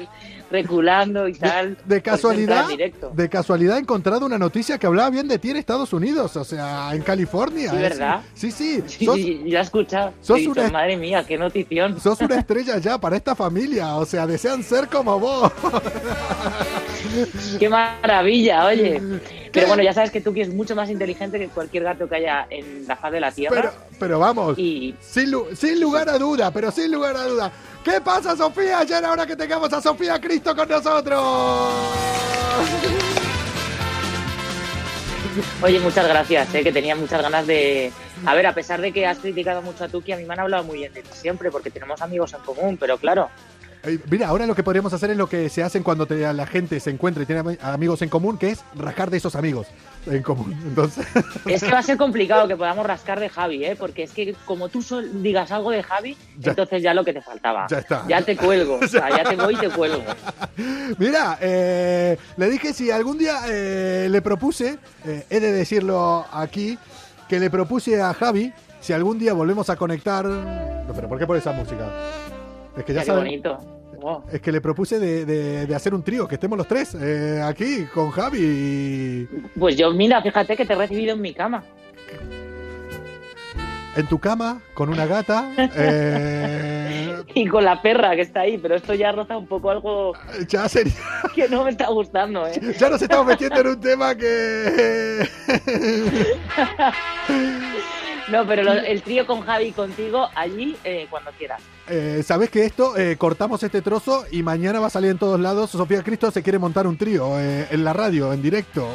reculando 0.51 1.27
y 1.27 1.33
tal. 1.33 1.75
de 1.85 2.01
Pues 2.01 2.03
casualidad, 2.03 2.65
de 3.13 3.29
casualidad 3.29 3.77
he 3.77 3.79
encontrado 3.79 4.25
una 4.25 4.37
noticia 4.37 4.77
que 4.77 4.87
hablaba 4.87 5.09
bien 5.09 5.27
de 5.27 5.39
ti 5.39 5.49
en 5.51 5.57
Estados 5.57 5.91
Unidos, 5.93 6.35
o 6.37 6.43
sea, 6.43 6.93
en 6.93 7.01
California. 7.01 7.71
Sí, 7.71 7.75
¿eh? 7.77 7.79
¿verdad? 7.81 8.21
Sí, 8.33 8.51
sí, 8.51 8.83
Sí, 8.87 9.05
sos, 9.05 9.15
sí, 9.15 9.41
ya 9.47 9.59
he 9.59 9.63
escuchado. 9.63 10.13
sos 10.21 10.45
una- 10.47 10.69
Madre 10.69 10.97
mía, 10.97 11.25
qué 11.27 11.37
notición. 11.37 11.99
sos 11.99 12.19
una 12.21 12.35
estrella 12.39 12.77
ya 12.77 12.97
para 12.97 13.15
esta 13.17 13.35
familia, 13.35 13.95
o 13.95 14.05
sea, 14.05 14.27
desean 14.27 14.63
ser 14.63 14.87
como 14.87 15.19
vos. 15.19 15.51
Qué 17.59 17.69
maravilla, 17.69 18.65
oye. 18.65 19.01
Pero 19.55 19.67
bueno, 19.67 19.83
ya 19.83 19.93
sabes 19.93 20.11
que 20.11 20.19
Tuki 20.19 20.41
es 20.41 20.53
mucho 20.53 20.75
más 20.75 20.89
inteligente 20.89 21.39
que 21.39 21.47
cualquier 21.47 21.83
gato 21.83 22.09
que 22.09 22.15
haya 22.15 22.45
en 22.49 22.85
la 22.85 22.97
faz 22.97 23.09
de 23.13 23.21
la 23.21 23.31
Tierra. 23.31 23.55
Pero, 23.55 23.71
pero 23.97 24.19
vamos, 24.19 24.59
Y 24.59 24.93
sin, 24.99 25.31
lu- 25.31 25.47
sin 25.55 25.79
lugar 25.79 26.09
a 26.09 26.17
duda, 26.17 26.51
pero 26.51 26.71
sin 26.71 26.91
lugar 26.91 27.15
a 27.15 27.23
duda. 27.23 27.51
¿Qué 27.85 28.01
pasa, 28.01 28.35
Sofía? 28.35 28.83
Ya 28.83 28.97
era 28.97 29.11
hora 29.11 29.27
que 29.27 29.35
tengamos 29.35 29.71
a 29.71 29.79
Sofía 29.79 30.19
Cristo 30.19 30.55
con 30.55 30.67
nosotros. 30.67 31.23
Oye, 35.61 35.79
muchas 35.79 36.07
gracias, 36.07 36.55
eh, 36.55 36.63
que 36.63 36.71
tenía 36.71 36.95
muchas 36.95 37.21
ganas 37.21 37.45
de... 37.45 37.91
A 38.25 38.33
ver, 38.33 38.47
a 38.47 38.55
pesar 38.55 38.81
de 38.81 38.91
que 38.91 39.05
has 39.05 39.19
criticado 39.19 39.61
mucho 39.61 39.83
a 39.83 39.87
Tuki, 39.87 40.13
a 40.13 40.17
mí 40.17 40.25
me 40.25 40.33
han 40.33 40.39
hablado 40.39 40.63
muy 40.63 40.79
bien 40.79 40.93
de 40.93 41.03
ti 41.03 41.09
siempre, 41.13 41.51
porque 41.51 41.69
tenemos 41.69 42.01
amigos 42.01 42.33
en 42.33 42.39
común, 42.41 42.77
pero 42.77 42.97
claro, 42.97 43.29
Mira, 44.09 44.29
ahora 44.29 44.47
lo 44.47 44.55
que 44.55 44.63
podríamos 44.63 44.91
hacer 44.93 45.11
es 45.11 45.17
lo 45.17 45.29
que 45.29 45.47
se 45.47 45.61
hacen 45.61 45.83
cuando 45.83 46.07
te- 46.07 46.33
la 46.33 46.47
gente 46.47 46.79
se 46.79 46.89
encuentra 46.89 47.21
y 47.21 47.27
tiene 47.27 47.43
ami- 47.43 47.57
amigos 47.61 48.01
en 48.01 48.09
común, 48.09 48.35
que 48.39 48.49
es 48.49 48.63
rascar 48.73 49.11
de 49.11 49.17
esos 49.17 49.35
amigos 49.35 49.67
en 50.05 50.21
común. 50.23 50.53
Entonces, 50.65 51.05
es 51.45 51.63
que 51.63 51.71
va 51.71 51.79
a 51.79 51.83
ser 51.83 51.97
complicado 51.97 52.47
que 52.47 52.55
podamos 52.55 52.85
rascar 52.85 53.19
de 53.19 53.29
Javi, 53.29 53.65
¿eh? 53.65 53.75
porque 53.77 54.03
es 54.03 54.11
que 54.11 54.35
como 54.45 54.69
tú 54.69 54.81
sol- 54.81 55.23
digas 55.23 55.51
algo 55.51 55.71
de 55.71 55.83
Javi, 55.83 56.15
Ya. 56.39 56.51
entonces 56.51 56.81
ya 56.83 56.93
lo 56.93 57.03
que 57.03 57.13
te 57.13 57.21
faltaba. 57.21 57.67
Ya 57.69 57.79
está. 57.79 58.03
Ya 58.07 58.21
te 58.21 58.35
cuelgo, 58.37 58.79
o 58.81 58.87
sea, 58.87 59.09
ya 59.09 59.23
te 59.29 59.35
voy 59.35 59.55
y 59.55 59.57
te 59.57 59.69
cuelgo. 59.69 60.03
mira, 60.97 61.37
eh, 61.41 62.17
le 62.37 62.49
dije 62.49 62.73
si 62.73 62.91
algún 62.91 63.17
día 63.17 63.41
eh, 63.47 64.07
le 64.09 64.21
propuse, 64.21 64.77
eh, 65.05 65.25
he 65.29 65.39
de 65.39 65.51
decirlo 65.51 66.25
aquí, 66.31 66.77
que 67.27 67.39
le 67.39 67.49
propuse 67.49 68.01
a 68.01 68.13
Javi 68.13 68.53
si 68.79 68.93
algún 68.93 69.17
día 69.17 69.33
volvemos 69.33 69.69
a 69.69 69.75
conectar. 69.75 70.25
No, 70.25 70.93
pero 70.93 71.09
¿por 71.09 71.17
qué 71.17 71.25
por 71.25 71.37
esa 71.37 71.51
música? 71.51 71.89
Es 72.77 72.83
que 72.85 72.93
ya 72.93 72.99
Qué 73.01 73.07
saben. 73.07 73.23
bonito. 73.23 73.74
Wow. 74.05 74.21
Es 74.31 74.39
que 74.39 74.51
le 74.51 74.61
propuse 74.61 74.99
de, 74.99 75.25
de- 75.25 75.65
de 75.65 75.75
hacer 75.75 75.95
un 75.95 76.03
trío, 76.03 76.27
que 76.27 76.35
estemos 76.35 76.55
los 76.59 76.67
tres 76.67 76.93
eh, 76.93 77.41
aquí 77.43 77.85
con 77.91 78.11
Javi 78.11 78.37
y 78.39 79.27
Pues 79.59 79.75
yo, 79.77 79.89
mira, 79.93 80.21
fíjate 80.21 80.55
que 80.55 80.63
te 80.63 80.73
he 80.73 80.75
recibido 80.75 81.15
en 81.15 81.21
mi 81.21 81.33
cama. 81.33 81.63
en 83.95 84.05
tu 84.07 84.19
cama 84.19 84.61
con 84.75 84.89
una 84.89 85.07
gata. 85.07 85.49
eh, 85.57 87.15
Y 87.33 87.47
con 87.47 87.65
la 87.65 87.81
perra 87.81 88.13
que 88.15 88.21
está 88.21 88.41
ahí, 88.41 88.59
pero 88.59 88.75
esto 88.75 88.93
ya 88.93 89.11
roza 89.11 89.37
un 89.39 89.47
poco 89.47 89.71
algo 89.71 90.13
ya 90.47 90.69
sería. 90.69 90.93
que 91.33 91.49
no 91.49 91.63
me 91.63 91.71
está 91.71 91.87
gustando, 91.87 92.45
¿eh? 92.45 92.61
Ya 92.79 92.89
nos 92.91 93.01
estamos 93.01 93.25
metiendo 93.25 93.59
en 93.61 93.67
un 93.67 93.79
tema 93.79 94.13
que. 94.13 95.27
No, 98.31 98.45
pero 98.47 98.63
lo- 98.63 98.73
el 98.73 99.01
trío 99.03 99.27
con 99.27 99.41
Javi 99.41 99.65
y 99.65 99.71
contigo 99.71 100.27
allí 100.35 100.75
eh, 100.83 101.07
cuando 101.09 101.31
quieras. 101.31 101.61
Eh, 101.87 102.23
Sabes 102.25 102.49
que 102.49 102.65
esto, 102.65 102.97
eh, 102.97 103.15
cortamos 103.17 103.61
este 103.61 103.81
trozo 103.81 104.25
y 104.31 104.41
mañana 104.41 104.79
va 104.79 104.87
a 104.87 104.89
salir 104.89 105.11
en 105.11 105.19
todos 105.19 105.39
lados. 105.39 105.69
Sofía 105.71 106.01
Cristo 106.03 106.31
se 106.31 106.41
quiere 106.41 106.57
montar 106.57 106.87
un 106.87 106.97
trío 106.97 107.39
eh, 107.39 107.67
en 107.69 107.83
la 107.83 107.93
radio, 107.93 108.33
en 108.33 108.41
directo. 108.41 108.87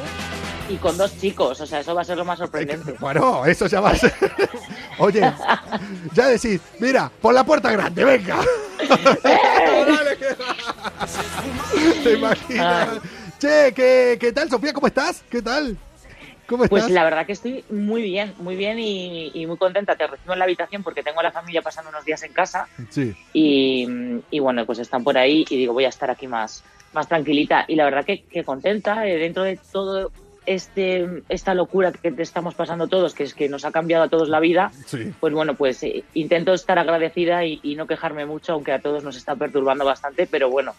Y 0.69 0.77
con 0.77 0.97
dos 0.97 1.17
chicos, 1.19 1.61
o 1.61 1.67
sea, 1.67 1.81
eso 1.81 1.95
va 1.95 2.03
a 2.03 2.05
ser 2.05 2.17
lo 2.17 2.25
más 2.25 2.39
sorprendente. 2.39 2.95
Bueno, 3.01 3.45
eso 3.45 3.67
ya 3.67 3.81
va 3.81 3.91
a 3.91 3.97
ser. 3.97 4.13
Oye, 4.99 5.33
ya 6.13 6.27
decís, 6.29 6.61
mira, 6.79 7.11
por 7.21 7.35
la 7.35 7.45
puerta 7.45 7.71
grande, 7.73 8.05
venga. 8.05 8.39
¿Te 12.05 12.13
imaginas? 12.15 12.89
Ay. 12.93 12.99
Che, 13.39 13.73
¿qué, 13.75 14.17
¿qué 14.21 14.33
tal, 14.33 14.49
Sofía? 14.51 14.73
¿Cómo 14.73 14.87
estás? 14.87 15.23
¿Qué 15.31 15.41
tal? 15.43 15.77
¿Cómo 16.51 16.65
estás? 16.65 16.81
Pues 16.83 16.93
la 16.93 17.05
verdad 17.05 17.25
que 17.25 17.33
estoy 17.33 17.65
muy 17.71 18.03
bien, 18.03 18.35
muy 18.39 18.57
bien 18.57 18.79
y, 18.79 19.31
y 19.33 19.47
muy 19.47 19.57
contenta. 19.57 19.95
Te 19.97 20.07
recibo 20.07 20.33
en 20.35 20.41
la 20.41 20.45
habitación 20.45 20.83
porque 20.83 21.03
tengo 21.03 21.21
a 21.21 21.23
la 21.23 21.31
familia 21.33 21.63
pasando 21.63 21.89
unos 21.91 22.05
días 22.05 22.23
en 22.25 22.33
casa 22.33 22.67
Sí. 22.91 23.15
y, 23.33 23.87
y, 24.31 24.39
bueno, 24.41 24.67
pues 24.67 24.81
están 24.81 25.05
por 25.05 25.17
ahí 25.17 25.45
y 25.49 25.57
digo, 25.57 25.73
voy 25.73 25.85
a 25.85 25.89
estar 25.89 26.11
aquí 26.11 26.27
más, 26.27 26.63
más 26.93 27.07
tranquilita. 27.09 27.65
Y 27.69 27.77
la 27.77 27.85
verdad 27.85 28.05
que, 28.05 28.23
que 28.25 28.43
contenta 28.45 29.07
eh, 29.07 29.17
dentro 29.17 29.45
de 29.45 29.59
todo 29.73 30.11
este 30.47 31.23
esta 31.29 31.55
locura 31.55 31.93
que 31.93 32.11
te 32.11 32.23
estamos 32.23 32.55
pasando 32.55 32.89
todos, 32.89 33.15
que 33.15 33.23
es 33.23 33.35
que 33.35 33.49
nos 33.49 33.65
ha 33.65 33.71
cambiado 33.71 34.05
a 34.05 34.09
todos 34.09 34.29
la 34.29 34.41
vida, 34.41 34.73
Sí. 34.87 35.13
pues 35.21 35.33
bueno, 35.33 35.55
pues 35.55 35.81
eh, 35.85 36.03
intento 36.15 36.53
estar 36.53 36.79
agradecida 36.79 37.45
y, 37.45 37.61
y 37.63 37.77
no 37.77 37.87
quejarme 37.87 38.27
mucho, 38.27 38.55
aunque 38.55 38.73
a 38.73 38.81
todos 38.81 39.05
nos 39.05 39.17
está 39.17 39.37
perturbando 39.37 39.85
bastante, 39.85 40.27
pero 40.27 40.51
bueno, 40.51 40.75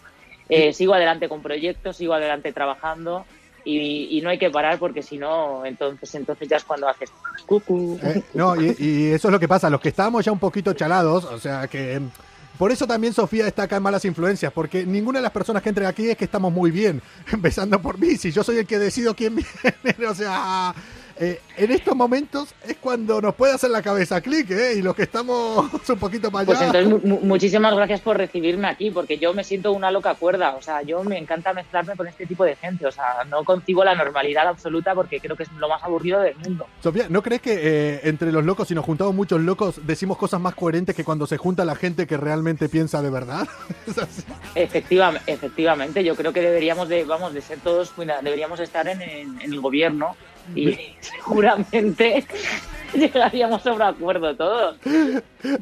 eh, 0.48 0.72
sigo 0.74 0.92
adelante 0.94 1.28
con 1.28 1.40
proyectos, 1.42 1.96
sigo 1.96 2.12
adelante 2.12 2.52
trabajando 2.52 3.24
y, 3.64 4.18
y 4.18 4.20
no 4.20 4.30
hay 4.30 4.38
que 4.38 4.50
parar 4.50 4.78
porque 4.78 5.02
si 5.02 5.18
no, 5.18 5.64
entonces, 5.64 6.14
entonces 6.14 6.48
ya 6.48 6.56
es 6.56 6.64
cuando 6.64 6.88
haces 6.88 7.10
cucu. 7.46 7.98
Eh, 8.02 8.22
no, 8.34 8.54
y, 8.60 9.12
eso 9.12 9.28
es 9.28 9.32
lo 9.32 9.40
que 9.40 9.48
pasa. 9.48 9.70
Los 9.70 9.80
que 9.80 9.88
estábamos 9.90 10.24
ya 10.24 10.32
un 10.32 10.38
poquito 10.38 10.72
chalados, 10.72 11.24
o 11.24 11.38
sea 11.38 11.68
que. 11.68 11.98
mm, 12.00 12.10
Por 12.58 12.70
eso 12.70 12.86
también 12.86 13.12
Sofía 13.12 13.46
está 13.46 13.64
acá 13.64 13.76
en 13.76 13.82
Malas 13.82 14.04
Influencias, 14.04 14.52
porque 14.52 14.84
ninguna 14.84 15.18
de 15.18 15.22
las 15.22 15.32
personas 15.32 15.62
que 15.62 15.68
entren 15.68 15.86
aquí 15.86 16.10
es 16.10 16.16
que 16.16 16.24
estamos 16.24 16.52
muy 16.52 16.70
bien, 16.70 17.00
empezando 17.32 17.80
por 17.80 17.98
mí, 17.98 18.16
si 18.16 18.30
yo 18.30 18.42
soy 18.44 18.58
el 18.58 18.66
que 18.66 18.78
decido 18.78 19.14
quién 19.14 19.36
viene, 19.82 20.06
o 20.06 20.14
sea, 20.14 20.74
eh, 21.24 21.40
en 21.56 21.70
estos 21.70 21.94
momentos 21.94 22.54
es 22.66 22.76
cuando 22.78 23.20
nos 23.20 23.34
puede 23.34 23.52
hacer 23.52 23.70
la 23.70 23.80
cabeza 23.82 24.20
clic, 24.20 24.50
¿eh? 24.50 24.74
Y 24.76 24.82
los 24.82 24.94
que 24.96 25.02
estamos 25.04 25.66
un 25.88 25.98
poquito 25.98 26.30
para 26.32 26.44
Pues 26.46 26.58
allá. 26.60 26.78
entonces, 26.80 26.88
mu- 27.04 27.08
mu- 27.16 27.20
muchísimas 27.26 27.74
gracias 27.76 28.00
por 28.00 28.16
recibirme 28.16 28.66
aquí, 28.68 28.90
porque 28.90 29.18
yo 29.18 29.32
me 29.32 29.44
siento 29.44 29.70
una 29.72 29.90
loca 29.90 30.14
cuerda. 30.14 30.54
O 30.56 30.62
sea, 30.62 30.82
yo 30.82 31.04
me 31.04 31.18
encanta 31.18 31.52
mezclarme 31.52 31.94
con 31.96 32.08
este 32.08 32.26
tipo 32.26 32.44
de 32.44 32.56
gente. 32.56 32.86
O 32.86 32.90
sea, 32.92 33.24
no 33.28 33.44
concibo 33.44 33.84
la 33.84 33.94
normalidad 33.94 34.48
absoluta 34.48 34.94
porque 34.94 35.20
creo 35.20 35.36
que 35.36 35.44
es 35.44 35.52
lo 35.52 35.68
más 35.68 35.82
aburrido 35.84 36.20
del 36.20 36.36
mundo. 36.36 36.66
Sofía, 36.82 37.06
¿no 37.08 37.22
crees 37.22 37.40
que 37.40 37.52
eh, 37.54 38.00
entre 38.04 38.32
los 38.32 38.44
locos, 38.44 38.66
si 38.68 38.74
nos 38.74 38.84
juntamos 38.84 39.14
muchos 39.14 39.40
locos, 39.40 39.86
decimos 39.86 40.18
cosas 40.18 40.40
más 40.40 40.54
coherentes 40.56 40.96
que 40.96 41.04
cuando 41.04 41.26
se 41.26 41.36
junta 41.36 41.64
la 41.64 41.76
gente 41.76 42.06
que 42.06 42.16
realmente 42.16 42.68
piensa 42.68 43.00
de 43.02 43.10
verdad? 43.10 43.46
Es 43.86 43.98
así. 43.98 44.22
Efectiva- 44.54 45.20
efectivamente, 45.26 46.02
yo 46.04 46.14
creo 46.16 46.32
que 46.32 46.40
deberíamos 46.40 46.88
de, 46.88 47.04
vamos, 47.04 47.32
de 47.34 47.40
ser 47.42 47.58
todos, 47.60 47.92
deberíamos 47.96 48.58
estar 48.60 48.88
en, 48.88 49.02
en- 49.02 49.40
en 49.40 49.52
el 49.52 49.60
gobierno 49.60 50.16
y 50.54 50.76
seguramente 51.00 52.24
llegaríamos 52.94 53.66
a 53.66 53.72
un 53.72 53.82
acuerdo 53.82 54.36
todos. 54.36 54.76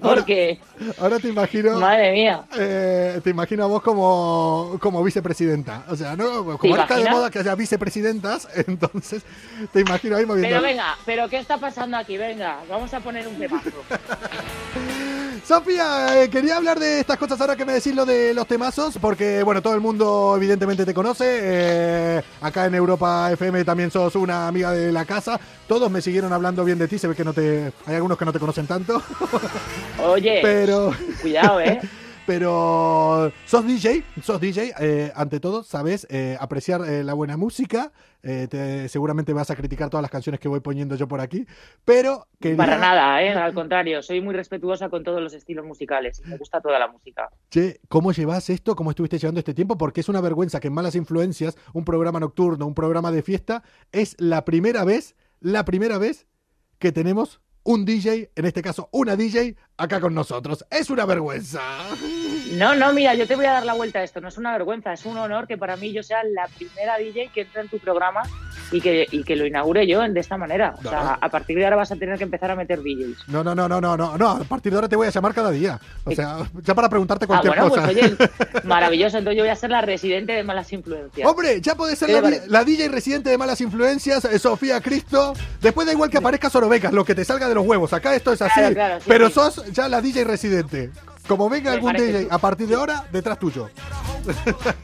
Porque, 0.03 0.59
Ahora 0.99 1.19
te 1.19 1.29
imagino. 1.29 1.79
madre 1.79 2.12
mía, 2.12 2.45
Eh, 2.59 3.21
te 3.23 3.31
imagino 3.31 3.64
a 3.64 3.66
vos 3.69 3.83
como, 3.83 4.77
como 4.81 5.03
vicepresidenta. 5.05 5.85
O 5.88 5.97
sea, 5.97 6.16
¿no? 6.16 6.45
Como 6.45 6.59
¿Te 6.59 6.69
ahora 6.71 6.83
está 6.83 6.97
de 6.99 7.11
moda 7.11 7.31
que 7.31 7.38
haya 7.38 7.55
vicepresidentas, 7.55 8.49
entonces 8.66 9.23
te 9.73 9.81
imagino 9.81 10.16
ahí 10.16 10.27
moviendo. 10.27 10.49
pero 10.49 10.62
venga, 10.62 10.97
pero 11.07 11.29
¿qué 11.29 11.38
está 11.38 11.57
pasando 11.59 11.97
aquí? 11.97 12.16
Venga, 12.16 12.61
vamos 12.69 12.93
a 12.93 13.01
poner 13.01 13.27
un 13.29 13.37
temazo. 13.37 13.71
Sofía, 15.46 16.22
eh, 16.22 16.31
quería 16.31 16.57
hablar 16.57 16.79
de 16.79 17.00
estas 17.00 17.18
cosas 17.18 17.40
ahora 17.40 17.57
que 17.57 17.64
me 17.64 17.72
decís 17.72 17.94
lo 17.94 18.07
de 18.07 18.33
los 18.35 18.46
temazos, 18.46 18.98
porque 19.00 19.42
bueno, 19.42 19.61
todo 19.61 19.74
el 19.74 19.81
mundo 19.81 20.35
evidentemente 20.37 20.85
te 20.85 20.94
conoce. 20.94 21.24
eh, 21.42 22.22
acá 22.40 22.66
en 22.66 22.74
Europa 22.74 23.31
FM 23.33 23.64
también 23.64 23.90
sos 23.90 24.14
una 24.14 24.46
amiga 24.46 24.70
de 24.72 24.92
la 24.92 25.05
casa. 25.05 25.40
Todos 25.66 25.90
me 25.90 26.00
siguieron 26.03 26.33
hablando 26.33 26.64
bien 26.64 26.79
de 26.79 26.87
ti, 26.87 26.98
se 26.98 27.09
ve 27.09 27.14
que 27.14 27.24
no 27.24 27.33
te. 27.33 27.72
Hay 27.87 27.96
algunos 27.96 28.16
que 28.16 28.24
no 28.24 28.33
te 28.33 28.38
conocen 28.38 28.66
tanto, 28.66 29.03
Oye, 30.05 30.38
pero. 30.42 30.92
cuidado, 31.20 31.61
¿eh? 31.61 31.81
Pero 32.31 33.33
sos 33.45 33.66
DJ, 33.66 34.05
sos 34.23 34.40
DJ, 34.40 34.73
eh, 34.79 35.12
ante 35.16 35.40
todo, 35.40 35.64
sabes 35.64 36.07
eh, 36.11 36.37
apreciar 36.38 36.81
eh, 36.88 37.03
la 37.03 37.12
buena 37.12 37.37
música. 37.37 37.90
te- 38.23 38.88
seguramente 38.88 39.33
vas 39.33 39.51
a 39.51 39.57
criticar 39.57 39.90
todas 39.90 40.03
las 40.03 40.11
canciones 40.12 40.38
que 40.40 40.47
voy 40.47 40.61
poniendo 40.61 40.95
yo 40.95 41.09
por 41.09 41.21
aquí, 41.21 41.45
pero 41.85 42.29
quería- 42.38 42.57
Para 42.57 42.79
nada, 42.79 43.21
¿eh? 43.23 43.31
Al 43.33 43.53
contrario, 43.53 44.01
soy 44.03 44.21
muy 44.21 44.33
respetuosa 44.35 44.88
con 44.90 45.03
todos 45.03 45.21
los 45.21 45.33
estilos 45.35 45.66
musicales. 45.66 46.23
y 46.25 46.29
Me 46.29 46.37
gusta 46.37 46.61
toda 46.61 46.79
la 46.79 46.87
música. 46.87 47.29
Che, 47.51 47.81
¿cómo 47.88 48.12
llevas 48.12 48.49
esto? 48.49 48.77
¿Cómo 48.77 48.90
estuviste 48.90 49.19
llevando 49.19 49.40
este 49.40 49.53
tiempo? 49.55 49.77
Porque 49.77 50.01
es 50.01 50.09
una 50.09 50.21
vergüenza 50.21 50.61
que 50.61 50.69
en 50.69 50.75
Malas 50.75 50.95
Influencias, 50.95 51.57
un 51.73 51.85
programa 51.85 52.21
nocturno, 52.21 52.64
un 52.66 52.75
programa 52.75 53.11
de 53.11 53.23
fiesta, 53.23 53.62
es 53.90 54.14
la 54.21 54.45
primera 54.45 54.85
vez, 54.85 55.16
la 55.40 55.64
primera 55.64 55.99
vez 55.99 56.27
que 56.79 56.93
tenemos 56.93 57.40
un 57.62 57.85
DJ, 57.85 58.31
en 58.37 58.47
este 58.47 58.62
caso 58.62 58.88
una 58.90 59.16
DJ, 59.16 59.55
acá 59.81 60.01
con 60.01 60.14
nosotros. 60.14 60.64
Es 60.71 60.90
una 60.90 61.07
vergüenza. 61.07 61.61
No, 62.53 62.75
no, 62.75 62.93
mira, 62.93 63.14
yo 63.14 63.27
te 63.27 63.37
voy 63.37 63.47
a 63.47 63.53
dar 63.53 63.64
la 63.64 63.73
vuelta 63.75 64.01
a 64.01 64.03
esto. 64.03 64.21
No 64.21 64.29
es 64.29 64.38
una 64.38 64.53
vergüenza, 64.53 64.93
es 64.93 65.05
un 65.05 65.16
honor 65.16 65.47
que 65.47 65.57
para 65.57 65.77
mí 65.77 65.93
yo 65.93 66.03
sea 66.03 66.23
la 66.25 66.47
primera 66.49 66.99
DJ 66.99 67.31
que 67.33 67.43
entra 67.43 67.62
en 67.62 67.69
tu 67.69 67.79
programa 67.79 68.23
y 68.73 68.81
que, 68.81 69.07
y 69.11 69.25
que 69.25 69.37
lo 69.37 69.47
inaugure 69.47 69.87
yo 69.87 70.01
de 70.01 70.21
esta 70.21 70.37
manera. 70.37 70.75
O 70.79 70.83
sea, 70.88 71.19
a 71.21 71.29
partir 71.29 71.57
de 71.57 71.64
ahora 71.64 71.77
vas 71.77 71.93
a 71.93 71.97
tener 71.97 72.19
que 72.19 72.25
empezar 72.25 72.51
a 72.51 72.57
meter 72.57 72.81
DJs. 72.83 73.29
No, 73.29 73.43
no, 73.43 73.55
no, 73.55 73.69
no, 73.69 73.81
no, 73.81 73.97
no, 73.97 74.16
no, 74.19 74.31
a 74.31 74.45
partir 74.45 74.73
de 74.73 74.77
ahora 74.77 74.88
te 74.88 74.97
voy 74.97 75.07
a 75.07 75.11
llamar 75.11 75.35
cada 75.35 75.51
día. 75.51 75.81
O 76.05 76.12
sea, 76.12 76.38
ya 76.62 76.75
para 76.75 76.88
preguntarte 76.88 77.25
Ah, 77.25 77.27
cualquier 77.27 77.55
bueno, 77.55 77.69
cosa. 77.69 77.83
pues 77.85 77.97
oye, 77.97 78.16
maravilloso. 78.64 79.19
Entonces 79.19 79.37
yo 79.38 79.45
voy 79.45 79.51
a 79.51 79.57
ser 79.57 79.71
la 79.71 79.81
residente 79.81 80.33
de 80.33 80.43
malas 80.43 80.73
influencias. 80.73 81.29
Hombre, 81.29 81.61
ya 81.61 81.75
podés 81.75 81.99
ser 81.99 82.09
¿Qué 82.09 82.43
la, 82.49 82.64
DJ 82.64 82.88
residente 82.88 83.31
de 83.31 83.38
malas 83.38 83.61
influencias, 83.61 84.25
eh, 84.25 84.38
Sofía 84.38 84.81
Cristo. 84.81 85.35
Después 85.61 85.87
da 85.87 85.93
igual 85.93 86.11
que 86.11 86.19
aparezca 86.19 86.51
Sorobecas, 86.51 86.93
lo 86.93 87.05
que 87.05 87.14
te 87.14 87.25
salga 87.25 87.49
de 87.49 87.55
los 87.55 87.66
huevos. 87.66 87.93
Acá 87.93 88.14
esto 88.14 88.33
es 88.33 88.43
así. 88.43 88.55
Claro, 88.55 88.75
claro, 88.75 89.01
sí, 89.01 89.07
pero 89.09 89.29
sí. 89.29 89.35
sos 89.35 89.62
ya 89.72 89.88
la 89.88 90.00
DJ 90.00 90.24
residente. 90.24 90.90
Como 91.28 91.48
venga 91.48 91.70
Me 91.70 91.76
algún 91.76 91.92
DJ 91.92 92.26
a 92.30 92.38
partir 92.38 92.66
de 92.66 92.74
ahora, 92.74 93.04
detrás 93.12 93.38
tuyo. 93.38 93.68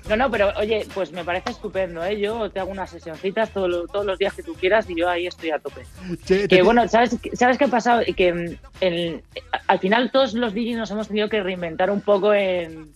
No, 0.09 0.17
no, 0.17 0.31
pero 0.31 0.53
oye, 0.59 0.87
pues 0.95 1.11
me 1.13 1.25
parece 1.25 1.51
estupendo, 1.51 2.05
¿eh? 2.05 2.19
Yo 2.21 2.51
te 2.51 2.61
hago 2.61 2.71
unas 2.71 2.91
sesioncitas 2.91 3.51
todos 3.51 3.69
los, 3.69 3.91
todos 3.91 4.07
los 4.07 4.19
días 4.19 4.33
que 4.35 4.43
tú 4.43 4.55
quieras 4.55 4.89
y 4.89 4.97
yo 4.97 5.09
ahí 5.09 5.27
estoy 5.27 5.51
a 5.51 5.59
tope. 5.59 5.83
Che, 6.25 6.47
Que 6.47 6.63
bueno, 6.63 6.87
¿sabes, 6.89 7.17
¿sabes 7.35 7.59
qué 7.59 7.65
ha 7.65 7.69
pasado? 7.69 8.03
Que 8.17 8.59
el- 8.81 9.23
al 9.67 9.79
final 9.81 10.11
todos 10.13 10.35
los 10.35 10.55
DJs 10.55 10.77
nos 10.77 10.91
hemos 10.93 11.09
tenido 11.09 11.29
que 11.29 11.43
reinventar 11.43 11.91
un 11.91 12.01
poco 12.01 12.33
en, 12.33 12.93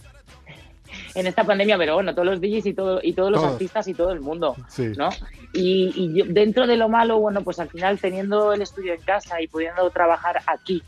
en 1.14 1.26
esta 1.26 1.42
pandemia, 1.44 1.76
pero 1.76 1.94
bueno, 1.94 2.14
todos 2.14 2.26
los 2.26 2.40
DJs 2.40 2.66
y, 2.66 2.74
todo, 2.74 3.00
y 3.02 3.12
todos 3.14 3.32
los 3.32 3.40
Todos. 3.40 3.52
artistas 3.54 3.88
y 3.88 3.94
todo 3.94 4.12
el 4.12 4.20
mundo, 4.20 4.54
Sí. 4.68 4.92
¿no? 4.96 5.08
Y, 5.52 5.92
y 5.96 6.14
yo- 6.18 6.24
dentro 6.28 6.66
de 6.68 6.76
lo 6.76 6.88
malo, 6.88 7.18
bueno, 7.18 7.42
pues 7.42 7.58
al 7.58 7.68
final 7.68 7.98
teniendo 7.98 8.52
el 8.52 8.62
estudio 8.62 8.94
en 8.94 9.00
casa 9.02 9.40
y 9.42 9.48
pudiendo 9.48 9.90
trabajar 9.90 10.40
aquí 10.46 10.82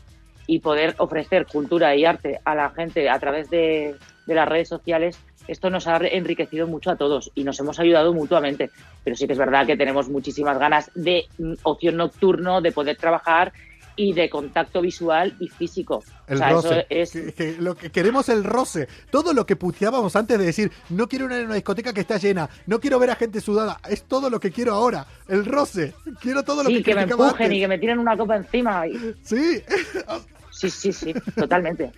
y 0.47 0.59
poder 0.59 0.95
ofrecer 0.97 1.45
cultura 1.45 1.95
y 1.95 2.05
arte 2.05 2.39
a 2.43 2.55
la 2.55 2.69
gente 2.71 3.09
a 3.09 3.19
través 3.19 3.49
de, 3.49 3.95
de 4.25 4.35
las 4.35 4.47
redes 4.47 4.67
sociales, 4.69 5.17
esto 5.47 5.69
nos 5.69 5.87
ha 5.87 5.97
enriquecido 5.97 6.67
mucho 6.67 6.91
a 6.91 6.95
todos 6.95 7.31
y 7.35 7.43
nos 7.43 7.59
hemos 7.59 7.79
ayudado 7.79 8.13
mutuamente. 8.13 8.69
Pero 9.03 9.15
sí 9.15 9.27
que 9.27 9.33
es 9.33 9.39
verdad 9.39 9.65
que 9.65 9.75
tenemos 9.77 10.07
muchísimas 10.09 10.57
ganas 10.57 10.89
de 10.95 11.25
mm, 11.37 11.53
ocio 11.63 11.91
nocturno, 11.91 12.61
de 12.61 12.71
poder 12.71 12.95
trabajar 12.97 13.51
y 13.95 14.13
de 14.13 14.27
contacto 14.27 14.81
visual 14.81 15.35
y 15.39 15.49
físico. 15.49 16.03
El 16.27 16.35
o 16.35 16.37
sea, 16.39 16.49
roce. 16.49 16.85
eso 16.89 17.19
es... 17.19 17.25
Que- 17.25 17.33
que 17.33 17.61
lo 17.61 17.75
que 17.75 17.91
queremos 17.91 18.27
el 18.29 18.43
roce. 18.43 18.87
Todo 19.11 19.33
lo 19.33 19.45
que 19.45 19.55
puteábamos 19.55 20.15
antes 20.15 20.39
de 20.39 20.45
decir, 20.45 20.71
no 20.89 21.07
quiero 21.07 21.25
ir 21.25 21.33
a 21.33 21.45
una 21.45 21.53
discoteca 21.53 21.93
que 21.93 21.99
está 22.01 22.17
llena, 22.17 22.49
no 22.65 22.79
quiero 22.79 22.97
ver 22.97 23.11
a 23.11 23.15
gente 23.15 23.39
sudada. 23.39 23.79
Es 23.87 24.03
todo 24.05 24.31
lo 24.31 24.39
que 24.39 24.49
quiero 24.49 24.73
ahora. 24.73 25.05
El 25.27 25.45
roce. 25.45 25.93
Quiero 26.21 26.41
todo 26.43 26.63
lo 26.63 26.69
Sí, 26.69 26.77
que, 26.77 26.83
que 26.83 26.95
me 26.95 27.01
empujen 27.03 27.29
antes. 27.43 27.51
y 27.51 27.59
que 27.59 27.67
me 27.67 27.77
tiren 27.77 27.99
una 27.99 28.17
copa 28.17 28.37
encima. 28.37 28.87
y- 28.87 29.13
Sí. 29.21 29.61
Sí, 30.53 30.69
sí, 30.69 30.93
sí, 30.93 31.13
totalmente. 31.35 31.91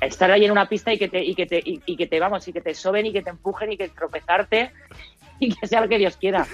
Estar 0.00 0.30
ahí 0.32 0.44
en 0.44 0.50
una 0.50 0.68
pista 0.68 0.92
y 0.92 0.98
que 0.98 1.08
te, 1.08 1.22
y 1.24 1.34
que 1.34 1.46
te, 1.46 1.58
y, 1.64 1.80
y 1.86 1.96
que 1.96 2.06
te 2.08 2.18
vamos, 2.18 2.46
y 2.48 2.52
que 2.52 2.60
te 2.60 2.74
soben 2.74 3.06
y 3.06 3.12
que 3.12 3.22
te 3.22 3.30
empujen 3.30 3.70
y 3.72 3.76
que 3.76 3.88
tropezarte 3.88 4.72
y 5.40 5.54
que 5.54 5.66
sea 5.66 5.80
lo 5.80 5.88
que 5.88 5.98
Dios 5.98 6.16
quiera. 6.16 6.46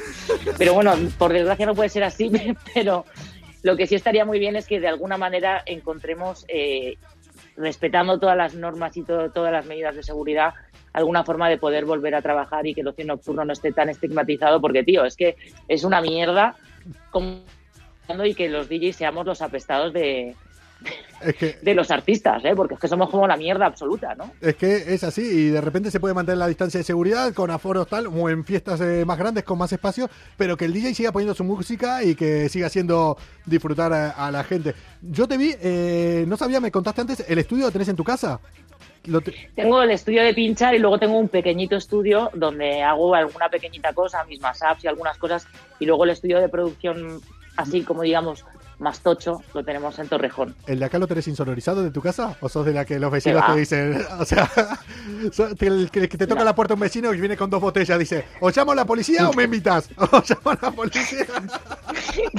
Pero 0.58 0.74
bueno, 0.74 0.94
por 1.18 1.32
desgracia 1.32 1.64
no 1.64 1.74
puede 1.74 1.88
ser 1.88 2.04
así, 2.04 2.30
pero 2.74 3.06
lo 3.62 3.76
que 3.76 3.86
sí 3.86 3.94
estaría 3.94 4.26
muy 4.26 4.38
bien 4.38 4.54
es 4.56 4.66
que 4.66 4.80
de 4.80 4.88
alguna 4.88 5.16
manera 5.16 5.62
encontremos, 5.64 6.44
eh, 6.48 6.98
respetando 7.56 8.18
todas 8.18 8.36
las 8.36 8.54
normas 8.54 8.96
y 8.96 9.02
todo- 9.02 9.30
todas 9.30 9.50
las 9.52 9.64
medidas 9.64 9.94
de 9.96 10.02
seguridad, 10.02 10.52
alguna 10.92 11.24
forma 11.24 11.48
de 11.48 11.56
poder 11.56 11.86
volver 11.86 12.14
a 12.14 12.20
trabajar 12.22 12.66
y 12.66 12.74
que 12.74 12.82
el 12.82 12.88
ocio 12.88 13.04
nocturno 13.06 13.44
no 13.46 13.52
esté 13.54 13.72
tan 13.72 13.88
estigmatizado, 13.88 14.60
porque 14.60 14.82
tío, 14.84 15.04
es 15.06 15.16
que 15.16 15.36
es 15.68 15.84
una 15.84 16.00
mierda 16.02 16.54
como 17.10 17.40
y 18.26 18.34
que 18.34 18.50
los 18.50 18.68
DJs 18.68 18.96
seamos 18.96 19.24
los 19.24 19.40
apestados 19.40 19.94
de, 19.94 20.34
Es 21.24 21.36
que, 21.36 21.56
de 21.62 21.74
los 21.74 21.90
artistas, 21.90 22.44
¿eh? 22.44 22.52
porque 22.54 22.74
es 22.74 22.80
que 22.80 22.86
somos 22.88 23.08
como 23.08 23.26
la 23.26 23.38
mierda 23.38 23.64
absoluta, 23.64 24.14
¿no? 24.14 24.30
es 24.42 24.56
que 24.56 24.92
es 24.92 25.02
así 25.04 25.22
y 25.22 25.48
de 25.48 25.60
repente 25.62 25.90
se 25.90 25.98
puede 25.98 26.12
mantener 26.12 26.36
la 26.36 26.46
distancia 26.48 26.76
de 26.76 26.84
seguridad 26.84 27.32
con 27.32 27.50
aforos 27.50 27.86
tal 27.88 28.08
o 28.08 28.28
en 28.28 28.44
fiestas 28.44 28.78
eh, 28.82 29.04
más 29.06 29.16
grandes 29.16 29.42
con 29.44 29.56
más 29.56 29.72
espacio, 29.72 30.10
pero 30.36 30.54
que 30.58 30.66
el 30.66 30.74
DJ 30.74 30.92
siga 30.94 31.12
poniendo 31.12 31.34
su 31.34 31.42
música 31.42 32.04
y 32.04 32.14
que 32.14 32.50
siga 32.50 32.66
haciendo 32.66 33.16
disfrutar 33.46 33.90
a, 33.94 34.10
a 34.10 34.30
la 34.30 34.44
gente. 34.44 34.74
Yo 35.00 35.26
te 35.26 35.38
vi, 35.38 35.54
eh, 35.62 36.26
no 36.28 36.36
sabía, 36.36 36.60
me 36.60 36.70
contaste 36.70 37.00
antes, 37.00 37.24
el 37.26 37.38
estudio 37.38 37.64
lo 37.66 37.70
tenés 37.72 37.88
en 37.88 37.96
tu 37.96 38.04
casa. 38.04 38.38
Te- 39.02 39.48
Tengo 39.54 39.82
el 39.82 39.92
estudio 39.92 40.22
de 40.22 40.34
pinchar 40.34 40.74
y 40.74 40.78
luego 40.78 40.98
tengo 40.98 41.16
un 41.18 41.28
pequeñito 41.30 41.76
estudio 41.76 42.30
donde 42.34 42.82
hago 42.82 43.14
alguna 43.14 43.48
pequeñita 43.48 43.94
cosa, 43.94 44.24
mis 44.24 44.40
apps 44.44 44.84
y 44.84 44.88
algunas 44.88 45.16
cosas, 45.16 45.46
y 45.80 45.86
luego 45.86 46.04
el 46.04 46.10
estudio 46.10 46.38
de 46.38 46.50
producción, 46.50 47.20
así 47.56 47.82
como 47.82 48.02
digamos, 48.02 48.44
más 48.78 49.00
tocho 49.00 49.40
lo 49.54 49.64
tenemos 49.64 49.98
en 49.98 50.08
Torrejón. 50.08 50.54
¿El 50.66 50.78
de 50.80 50.84
acá 50.84 50.98
lo 50.98 51.06
tenés 51.06 51.28
insonorizado 51.28 51.82
de 51.82 51.90
tu 51.90 52.00
casa? 52.00 52.36
¿O 52.40 52.48
sos 52.48 52.66
de 52.66 52.72
la 52.72 52.84
que 52.84 52.98
los 52.98 53.10
vecinos 53.10 53.44
te 53.46 53.58
dicen, 53.58 54.02
o 54.18 54.24
sea, 54.24 54.50
el 55.60 55.90
que, 55.90 56.08
que 56.08 56.18
te 56.18 56.26
toca 56.26 56.40
No. 56.40 56.44
la 56.46 56.54
puerta 56.54 56.74
un 56.74 56.80
vecino 56.80 57.12
y 57.14 57.20
viene 57.20 57.36
con 57.36 57.50
dos 57.50 57.60
botellas, 57.60 57.98
dice, 57.98 58.24
o 58.40 58.50
llamo 58.50 58.72
a 58.72 58.74
la 58.74 58.84
policía 58.84 59.28
o 59.28 59.32
me 59.32 59.44
invitas? 59.44 59.88
O 59.98 60.22
llamo 60.28 60.50
a 60.50 60.58
la 60.60 60.70
policía. 60.70 61.26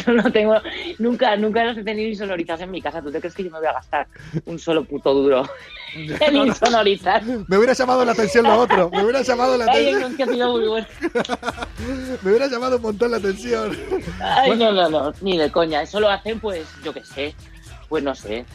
No, 0.05 0.13
no 0.13 0.31
tengo, 0.31 0.55
nunca, 0.99 1.35
nunca 1.35 1.63
los 1.65 1.77
he 1.77 1.83
tenido 1.83 2.09
insonorizados 2.09 2.61
en 2.61 2.71
mi 2.71 2.81
casa. 2.81 3.01
¿Tú 3.01 3.11
te 3.11 3.19
crees 3.19 3.33
que 3.33 3.43
yo 3.43 3.51
me 3.51 3.59
voy 3.59 3.67
a 3.67 3.73
gastar 3.73 4.07
un 4.45 4.59
solo 4.59 4.83
puto 4.85 5.13
duro 5.13 5.47
en 6.21 6.35
insonorizar? 6.35 7.23
Me 7.47 7.57
hubiera 7.57 7.73
llamado 7.73 8.03
la 8.05 8.11
atención 8.11 8.43
lo 8.43 8.59
otro, 8.59 8.89
me 8.89 9.03
hubiera 9.03 9.21
llamado 9.21 9.57
la 9.57 9.65
atención, 9.65 10.01
no, 10.01 10.07
es 10.07 10.15
que 10.15 10.23
ha 10.23 10.27
sido 10.27 10.51
muy 10.51 10.67
bueno. 10.67 10.87
me 12.21 12.29
hubiera 12.29 12.47
llamado 12.47 12.75
un 12.77 12.81
montón 12.81 13.11
la 13.11 13.17
atención. 13.17 13.77
Ay, 14.21 14.57
no, 14.57 14.71
no, 14.71 14.89
no, 14.89 15.13
ni 15.21 15.37
de 15.37 15.51
coña. 15.51 15.81
Eso 15.81 15.99
lo 15.99 16.09
hacen, 16.09 16.39
pues, 16.39 16.67
yo 16.83 16.93
qué 16.93 17.03
sé. 17.03 17.35
Pues 17.87 18.03
no 18.03 18.13
sé. 18.15 18.45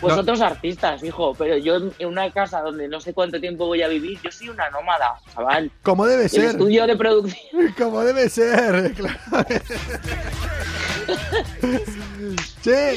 Pues 0.00 0.14
No. 0.14 0.20
otros 0.22 0.40
artistas, 0.42 1.02
hijo. 1.02 1.34
Pero 1.34 1.56
yo 1.56 1.76
en- 1.76 2.06
una 2.06 2.30
casa 2.30 2.60
donde 2.60 2.88
no 2.88 3.00
sé 3.00 3.14
cuánto 3.14 3.40
tiempo 3.40 3.66
voy 3.66 3.82
a 3.82 3.88
vivir, 3.88 4.20
yo 4.22 4.30
soy 4.30 4.48
una 4.50 4.68
nómada, 4.70 5.14
chaval. 5.32 5.70
Como 5.82 6.06
debe 6.06 6.24
El 6.24 6.30
ser, 6.30 6.44
estudio 6.46 6.86
de 6.86 6.96
producción. 6.96 7.74
como 7.78 8.02
debe 8.02 8.28
ser, 8.28 8.92
claro. 8.94 9.18
Che, 12.62 12.94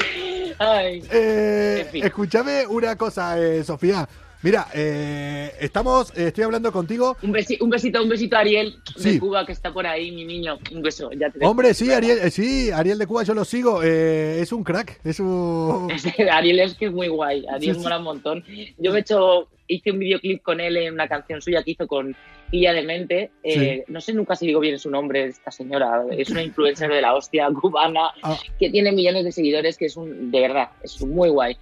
Ay, 0.58 1.02
Eh, 1.12 1.82
En 1.84 1.88
fin. 1.92 2.04
escúchame 2.04 2.66
una 2.66 2.96
cosa, 2.96 3.38
eh, 3.40 3.62
Sofía. 3.62 4.08
Mira, 4.40 4.68
eh, 4.72 5.52
estamos, 5.60 6.10
eh, 6.16 6.28
estoy 6.28 6.44
hablando 6.44 6.70
contigo. 6.70 7.16
un, 7.22 7.32
besi- 7.32 7.58
un 7.60 7.70
besito, 7.70 8.00
un 8.02 8.08
besito 8.08 8.36
a 8.36 8.40
Ariel 8.40 8.76
Sí. 8.96 9.14
de 9.14 9.18
Cuba 9.20 9.44
que 9.44 9.50
está 9.52 9.72
por 9.72 9.84
ahí, 9.86 10.12
mi 10.12 10.24
niño. 10.24 10.58
Un 10.72 10.80
beso, 10.80 11.10
ya 11.12 11.28
te. 11.28 11.44
Hombre, 11.44 11.74
sí, 11.74 11.92
Ariel, 11.92 12.18
eh, 12.22 12.30
sí, 12.30 12.70
Ariel 12.70 12.98
de 12.98 13.06
Cuba, 13.08 13.24
yo 13.24 13.34
lo 13.34 13.44
sigo. 13.44 13.82
es 13.82 14.52
un 14.52 14.62
crack, 14.62 15.00
es 15.04 15.18
un. 15.18 15.88
Ariel 16.32 16.60
es 16.60 16.74
que 16.74 16.86
es 16.86 16.92
muy 16.92 17.08
guay, 17.08 17.44
Ariel 17.52 17.74
Sí, 17.74 17.80
sí. 17.80 17.84
mola 17.84 17.98
un 17.98 18.04
montón. 18.04 18.44
Yo 18.78 18.92
me 18.92 18.98
he 18.98 19.00
hecho, 19.00 19.48
hice 19.66 19.90
un 19.90 19.98
videoclip 19.98 20.40
con 20.42 20.60
él 20.60 20.76
en 20.76 20.94
una 20.94 21.08
canción 21.08 21.42
suya 21.42 21.62
que 21.64 21.72
hizo 21.72 21.86
con 21.88 22.14
Guilla 22.50 22.72
de 22.72 22.82
Mente. 22.82 23.30
Eh, 23.42 23.84
No 23.88 24.00
sé 24.00 24.12
nunca 24.14 24.34
si 24.36 24.46
digo 24.46 24.60
bien 24.60 24.78
su 24.78 24.90
nombre, 24.90 25.24
esta 25.24 25.50
señora. 25.50 26.04
Es 26.10 26.30
una 26.30 26.42
influencer 26.42 26.90
de 26.90 27.00
la 27.02 27.14
hostia 27.14 27.48
cubana 27.60 28.10
Ah. 28.22 28.36
que 28.58 28.70
tiene 28.70 28.92
millones 28.92 29.24
de 29.24 29.32
seguidores, 29.32 29.76
que 29.76 29.86
es 29.86 29.96
un, 29.96 30.30
de 30.30 30.40
verdad, 30.40 30.70
es 30.82 31.00
muy 31.02 31.28
guay. 31.28 31.56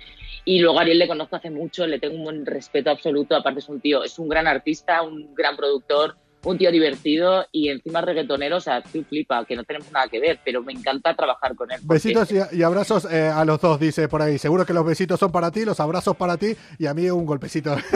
Y 0.45 0.61
luego 0.61 0.78
a 0.78 0.82
Ariel 0.82 0.99
le 1.01 1.09
conozco 1.09 1.34
hace 1.37 1.51
mucho, 1.51 1.87
le 1.87 1.99
tengo 1.99 2.14
un 2.14 2.22
buen 2.24 2.47
respeto 2.47 2.91
absoluto. 2.91 3.34
Aparte 3.34 3.59
es 3.61 3.68
un 3.68 3.80
tío, 3.80 4.05
es 4.05 4.16
un 4.18 4.28
gran 4.28 4.47
artista, 4.47 5.03
un 5.03 5.34
gran 5.34 5.57
productor, 5.57 6.16
un 6.45 6.59
tío 6.59 6.70
divertido 6.70 7.47
y 7.53 7.68
encima 7.68 8.01
reggaetonero. 8.01 8.57
O 8.57 8.61
sea, 8.61 8.82
tú 8.82 9.05
flipa, 9.05 9.45
que 9.45 9.57
no 9.57 9.64
tenemos 9.64 9.91
nada 9.93 10.09
que 10.09 10.20
ver, 10.20 10.39
pero 10.45 10.62
me 10.62 10.72
encanta 10.72 11.14
trabajar 11.14 11.55
con 11.55 11.70
él. 11.70 11.80
Besitos 11.82 12.30
y, 12.30 12.39
y 12.57 12.62
abrazos 12.62 13.07
eh, 13.11 13.28
a 13.28 13.45
los 13.45 13.61
dos, 13.61 13.80
dice 13.80 14.09
por 14.09 14.22
ahí. 14.22 14.39
Seguro 14.39 14.64
que 14.64 14.72
los 14.72 14.84
besitos 14.84 15.18
son 15.18 15.32
para 15.32 15.51
ti, 15.51 15.64
los 15.64 15.80
abrazos 15.80 16.16
para 16.16 16.37
ti 16.37 16.57
y 16.78 16.87
a 16.87 16.95
mí 16.95 17.11
un 17.11 17.26
golpecito. 17.26 17.76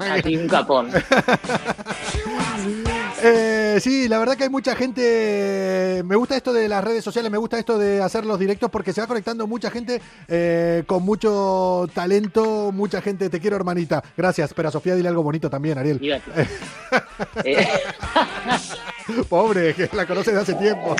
A 0.00 0.22
ti 0.22 0.36
un 0.36 0.48
capón. 0.48 0.90
Eh, 3.24 3.78
sí, 3.80 4.08
la 4.08 4.18
verdad 4.18 4.36
que 4.36 4.44
hay 4.44 4.50
mucha 4.50 4.74
gente. 4.74 6.02
Me 6.04 6.16
gusta 6.16 6.36
esto 6.36 6.52
de 6.52 6.68
las 6.68 6.82
redes 6.82 7.04
sociales, 7.04 7.30
me 7.30 7.38
gusta 7.38 7.56
esto 7.56 7.78
de 7.78 8.02
hacer 8.02 8.26
los 8.26 8.36
directos 8.36 8.68
porque 8.68 8.92
se 8.92 9.00
va 9.00 9.06
conectando 9.06 9.46
mucha 9.46 9.70
gente 9.70 10.02
eh, 10.26 10.82
con 10.86 11.04
mucho 11.04 11.88
talento, 11.94 12.72
mucha 12.72 13.00
gente. 13.00 13.30
Te 13.30 13.38
quiero, 13.38 13.54
hermanita. 13.54 14.02
Gracias. 14.16 14.52
Pero 14.54 14.68
a 14.68 14.72
Sofía 14.72 14.96
dile 14.96 15.08
algo 15.08 15.22
bonito 15.22 15.48
también, 15.48 15.78
Ariel. 15.78 16.00
Fíjate. 16.00 16.48
Eh, 17.44 17.66
Pobre, 19.28 19.74
que 19.74 19.88
la 19.92 20.06
conoces 20.06 20.34
de 20.34 20.40
hace 20.40 20.54
tiempo. 20.54 20.96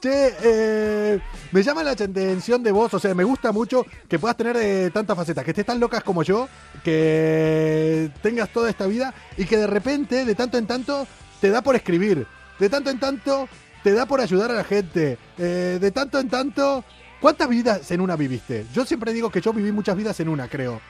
Che, 0.00 0.34
eh, 0.42 1.20
me 1.50 1.62
llama 1.62 1.82
la 1.82 1.90
atención 1.92 2.62
de 2.62 2.70
vos, 2.70 2.92
o 2.94 2.98
sea, 2.98 3.14
me 3.14 3.24
gusta 3.24 3.52
mucho 3.52 3.84
que 4.08 4.18
puedas 4.18 4.36
tener 4.36 4.56
eh, 4.56 4.90
tantas 4.92 5.16
facetas, 5.16 5.44
que 5.44 5.50
estés 5.50 5.66
tan 5.66 5.80
locas 5.80 6.04
como 6.04 6.22
yo, 6.22 6.48
que 6.84 8.10
tengas 8.22 8.48
toda 8.50 8.70
esta 8.70 8.86
vida 8.86 9.12
y 9.36 9.44
que 9.44 9.56
de 9.56 9.66
repente, 9.66 10.24
de 10.24 10.34
tanto 10.34 10.56
en 10.56 10.66
tanto, 10.66 11.06
te 11.40 11.50
da 11.50 11.62
por 11.62 11.74
escribir, 11.74 12.26
de 12.58 12.68
tanto 12.68 12.90
en 12.90 13.00
tanto, 13.00 13.48
te 13.82 13.92
da 13.92 14.06
por 14.06 14.20
ayudar 14.20 14.50
a 14.50 14.54
la 14.54 14.64
gente, 14.64 15.18
eh, 15.36 15.78
de 15.80 15.90
tanto 15.90 16.20
en 16.20 16.28
tanto, 16.28 16.84
¿cuántas 17.20 17.48
vidas 17.48 17.90
en 17.90 18.00
una 18.00 18.14
viviste? 18.14 18.66
Yo 18.72 18.84
siempre 18.84 19.12
digo 19.12 19.30
que 19.30 19.40
yo 19.40 19.52
viví 19.52 19.72
muchas 19.72 19.96
vidas 19.96 20.18
en 20.20 20.28
una, 20.28 20.48
creo. 20.48 20.80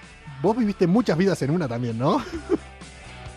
Vos 0.42 0.56
viviste 0.56 0.86
muchas 0.86 1.16
vidas 1.16 1.40
en 1.42 1.50
una 1.50 1.66
también, 1.66 1.98
¿no? 1.98 2.22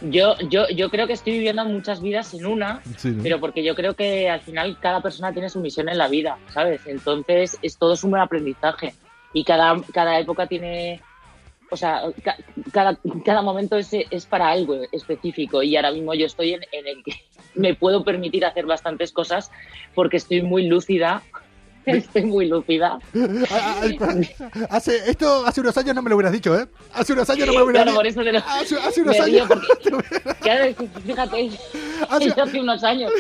yo, 0.10 0.36
yo, 0.50 0.68
yo 0.70 0.90
creo 0.90 1.08
que 1.08 1.14
estoy 1.14 1.34
viviendo 1.34 1.64
muchas 1.66 2.02
vidas 2.02 2.34
en 2.34 2.46
una, 2.46 2.82
Sí. 2.98 3.16
pero 3.22 3.40
porque 3.40 3.64
yo 3.64 3.76
creo 3.76 3.94
que 3.96 4.30
al 4.30 4.42
final 4.42 4.78
cada 4.82 5.02
persona 5.02 5.32
tiene 5.34 5.50
su 5.50 5.60
misión 5.60 5.90
en 5.90 5.98
la 5.98 6.08
vida, 6.08 6.40
¿sabes? 6.54 6.86
Entonces 6.88 7.58
es 7.62 7.78
todo 7.78 7.94
es 7.94 8.04
un 8.04 8.12
buen 8.12 8.22
aprendizaje 8.22 8.94
y 9.34 9.44
cada, 9.44 9.76
cada 9.94 10.20
época 10.20 10.48
tiene, 10.48 11.02
o 11.70 11.78
sea, 11.78 12.02
ca- 12.24 12.38
cada, 12.74 12.98
cada 13.24 13.42
momento 13.42 13.78
es, 13.78 13.90
es 13.94 14.26
para 14.26 14.50
algo 14.50 14.76
específico 14.92 15.62
y 15.64 15.76
ahora 15.76 15.92
mismo 15.92 16.14
yo 16.14 16.26
estoy 16.26 16.54
en, 16.54 16.62
en 16.72 16.88
el 16.88 17.04
que 17.04 17.14
me 17.56 17.76
puedo 17.76 18.04
permitir 18.04 18.46
hacer 18.46 18.66
bastantes 18.66 19.12
cosas 19.12 19.50
porque 19.94 20.18
estoy 20.18 20.42
muy 20.42 20.68
lúcida. 20.68 21.24
Estoy 21.86 22.26
muy 22.26 22.48
lúcida. 22.48 23.00
Hace, 24.70 25.10
esto 25.10 25.46
hace 25.46 25.62
unos 25.62 25.78
años 25.78 25.96
no 25.96 26.02
me 26.02 26.10
lo 26.10 26.16
hubieras 26.16 26.34
dicho, 26.34 26.58
¿eh? 26.60 26.68
Hace 26.94 27.14
unos 27.14 27.30
años 27.30 27.48
no 27.48 27.54
me 27.54 27.60
lo 27.60 27.66
hubieras 27.66 27.84
Claro, 27.84 27.98
por 27.98 28.08
eso 28.08 28.22
te 28.24 28.32
lo, 28.32 28.40
Hace, 28.40 28.76
hace 28.78 29.02
unos 29.02 29.20
años. 29.20 29.48
porque- 29.48 30.34
Claro, 30.42 30.76
fíjate, 31.06 31.52
Hace- 32.10 32.60
unos 32.60 32.84
años 32.84 33.12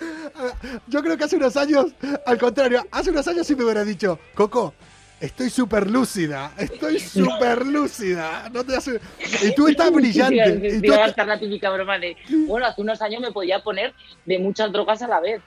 yo 0.86 1.02
creo 1.02 1.16
que 1.16 1.24
hace 1.24 1.36
unos 1.36 1.56
años, 1.56 1.86
al 2.26 2.38
contrario, 2.38 2.86
hace 2.90 3.10
unos 3.10 3.26
años 3.28 3.46
sí 3.46 3.54
me 3.54 3.64
hubieras 3.64 3.86
dicho, 3.86 4.18
Coco, 4.34 4.74
estoy 5.20 5.50
súper 5.50 5.90
lúcida, 5.90 6.52
estoy 6.56 6.98
súper 7.00 7.66
lúcida. 7.66 8.48
No 8.52 8.64
te 8.64 8.76
hace... 8.76 9.00
Y 9.42 9.54
tú 9.54 9.68
estás 9.68 9.92
brillante. 9.92 10.52
Te 10.52 10.76
Y 10.76 10.80
tú 10.80 10.94
a 10.94 11.24
la 11.26 11.38
típica 11.38 11.70
broma 11.70 11.98
de, 11.98 12.16
bueno, 12.46 12.66
hace 12.66 12.80
unos 12.80 13.00
años 13.02 13.20
me 13.20 13.30
podía 13.32 13.62
poner 13.62 13.92
de 14.24 14.38
muchas 14.38 14.72
drogas 14.72 15.02
a 15.02 15.08
la 15.08 15.20
vez. 15.20 15.42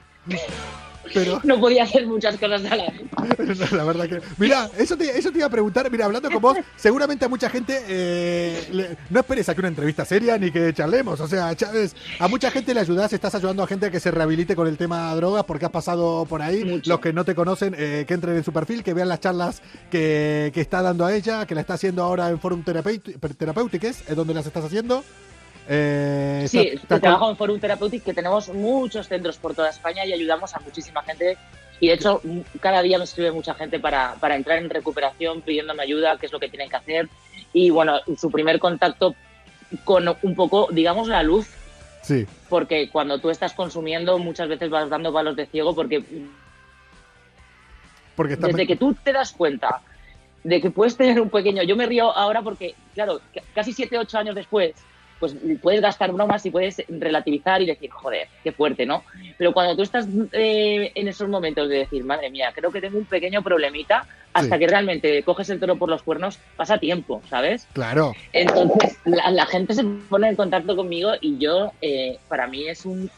Pero 1.13 1.39
No 1.43 1.59
podía 1.59 1.83
hacer 1.83 2.05
muchas 2.07 2.37
cosas 2.37 2.63
a 2.65 2.75
la 2.75 2.83
vez. 2.91 3.01
No, 3.71 3.77
la 3.77 3.83
verdad 3.83 4.07
que. 4.07 4.21
Mira, 4.37 4.69
eso 4.77 4.95
te, 4.97 5.17
eso 5.17 5.31
te 5.31 5.37
iba 5.39 5.47
a 5.47 5.49
preguntar. 5.49 5.89
Mira, 5.91 6.05
hablando 6.05 6.29
con 6.29 6.41
vos, 6.41 6.57
seguramente 6.75 7.25
a 7.25 7.29
mucha 7.29 7.49
gente. 7.49 7.79
eh, 7.87 8.67
le- 8.71 8.97
no 9.09 9.19
esperes 9.19 9.47
a 9.49 9.53
que 9.55 9.61
una 9.61 9.67
entrevista 9.69 10.05
seria 10.05 10.37
ni 10.37 10.51
que 10.51 10.73
charlemos. 10.73 11.19
O 11.19 11.27
sea, 11.27 11.55
Chávez, 11.55 11.95
a 12.19 12.27
mucha 12.27 12.51
gente 12.51 12.73
le 12.73 12.79
ayudás, 12.79 13.11
estás 13.13 13.35
ayudando 13.35 13.63
a 13.63 13.67
gente 13.67 13.87
a 13.87 13.91
que 13.91 13.99
se 13.99 14.11
rehabilite 14.11 14.55
con 14.55 14.67
el 14.67 14.77
tema 14.77 15.13
drogas 15.15 15.43
porque 15.45 15.65
has 15.65 15.71
pasado 15.71 16.25
por 16.25 16.41
ahí. 16.41 16.63
Mucho. 16.65 16.89
Los 16.89 16.99
que 16.99 17.13
no 17.13 17.25
te 17.25 17.35
conocen, 17.35 17.75
eh, 17.77 18.05
que 18.07 18.13
entren 18.13 18.35
en 18.37 18.43
su 18.43 18.51
perfil, 18.53 18.83
que 18.83 18.93
vean 18.93 19.09
las 19.09 19.19
charlas 19.19 19.61
que, 19.91 20.51
que 20.53 20.61
está 20.61 20.81
dando 20.81 21.05
a 21.05 21.13
ella, 21.13 21.45
que 21.45 21.55
la 21.55 21.61
está 21.61 21.73
haciendo 21.75 22.03
ahora 22.03 22.29
en 22.29 22.39
Forum 22.39 22.63
Therapeutic, 22.63 23.83
es 23.83 24.15
donde 24.15 24.33
las 24.33 24.45
estás 24.45 24.65
haciendo. 24.65 25.03
Eh, 25.67 26.45
Sí, 26.49 26.59
está- 26.73 26.99
trabajo 26.99 27.29
en 27.29 27.37
Forum 27.37 27.59
Therapeutic, 27.59 28.03
que 28.03 28.13
tenemos 28.13 28.49
muchos 28.49 29.07
centros 29.07 29.37
por 29.37 29.55
toda 29.55 29.69
España 29.69 30.05
y 30.05 30.13
ayudamos 30.13 30.53
a 30.55 30.59
muchísima 30.59 31.01
gente. 31.03 31.37
Y 31.79 31.87
de 31.87 31.93
hecho, 31.93 32.21
cada 32.59 32.81
día 32.81 32.97
me 32.97 33.03
escribe 33.05 33.31
mucha 33.31 33.53
gente 33.55 33.79
para, 33.79 34.15
para 34.15 34.35
entrar 34.35 34.57
en 34.59 34.69
recuperación, 34.69 35.41
pidiéndome 35.41 35.83
ayuda, 35.83 36.17
qué 36.17 36.25
es 36.27 36.31
lo 36.31 36.39
que 36.39 36.49
tienen 36.49 36.69
que 36.69 36.75
hacer. 36.75 37.09
Y 37.53 37.69
bueno, 37.69 37.99
su 38.17 38.29
primer 38.31 38.59
contacto 38.59 39.15
con 39.83 40.05
un 40.21 40.35
poco, 40.35 40.67
digamos, 40.71 41.07
la 41.07 41.23
luz, 41.23 41.47
Sí, 42.01 42.27
porque 42.49 42.89
cuando 42.89 43.19
tú 43.19 43.29
estás 43.29 43.53
consumiendo 43.53 44.19
muchas 44.19 44.49
veces 44.49 44.69
vas 44.69 44.89
dando 44.89 45.13
palos 45.13 45.37
de 45.37 45.45
ciego 45.45 45.73
porque 45.73 46.03
porque 48.15 48.35
desde 48.35 48.67
que 48.67 48.75
tú 48.75 48.93
te 48.93 49.11
das 49.13 49.31
cuenta 49.31 49.81
de 50.43 50.61
que 50.61 50.69
puedes 50.69 50.97
tener 50.97 51.19
un 51.21 51.29
pequeño. 51.29 51.63
Yo 51.63 51.75
me 51.75 51.85
río 51.85 52.11
ahora 52.15 52.41
porque, 52.41 52.75
claro, 52.93 53.21
ca- 53.33 53.41
casi 53.55 53.71
7, 53.73 53.97
8 53.97 54.17
años 54.17 54.35
después, 54.35 54.73
pues 55.23 55.37
puedes 55.61 55.79
gastar 55.79 56.11
bromas 56.11 56.45
y 56.45 56.51
puedes 56.51 56.83
relativizar 56.89 57.61
y 57.61 57.65
decir, 57.65 57.89
joder, 57.89 58.27
qué 58.43 58.51
fuerte, 58.51 58.85
¿no? 58.85 59.05
Pero 59.37 59.53
cuando 59.53 59.73
tú 59.73 59.81
estás 59.81 60.05
eh, 60.33 60.91
en 60.95 61.07
esos 61.07 61.29
momentos 61.29 61.69
de 61.69 61.77
decir, 61.77 62.03
madre 62.03 62.29
mía, 62.29 62.51
creo 62.53 62.71
que 62.73 62.81
tengo 62.81 62.97
un 62.97 63.05
pequeño 63.05 63.41
problemita, 63.41 64.05
hasta 64.33 64.55
Sí. 64.55 64.59
que 64.59 64.67
realmente 64.67 65.23
coges 65.23 65.49
el 65.49 65.61
toro 65.61 65.77
por 65.77 65.87
los 65.89 66.03
cuernos, 66.03 66.39
pasa 66.57 66.77
tiempo, 66.77 67.21
¿sabes? 67.29 67.67
Claro. 67.71 68.13
Entonces, 68.33 68.97
la, 69.05 69.31
la 69.31 69.45
gente 69.45 69.73
se 69.73 69.85
pone 69.85 70.27
en 70.27 70.35
contacto 70.35 70.75
conmigo 70.75 71.11
y 71.21 71.37
yo, 71.37 71.71
eh, 71.81 72.17
para 72.27 72.45
mí 72.47 72.67
es 72.67 72.85
un, 72.85 73.09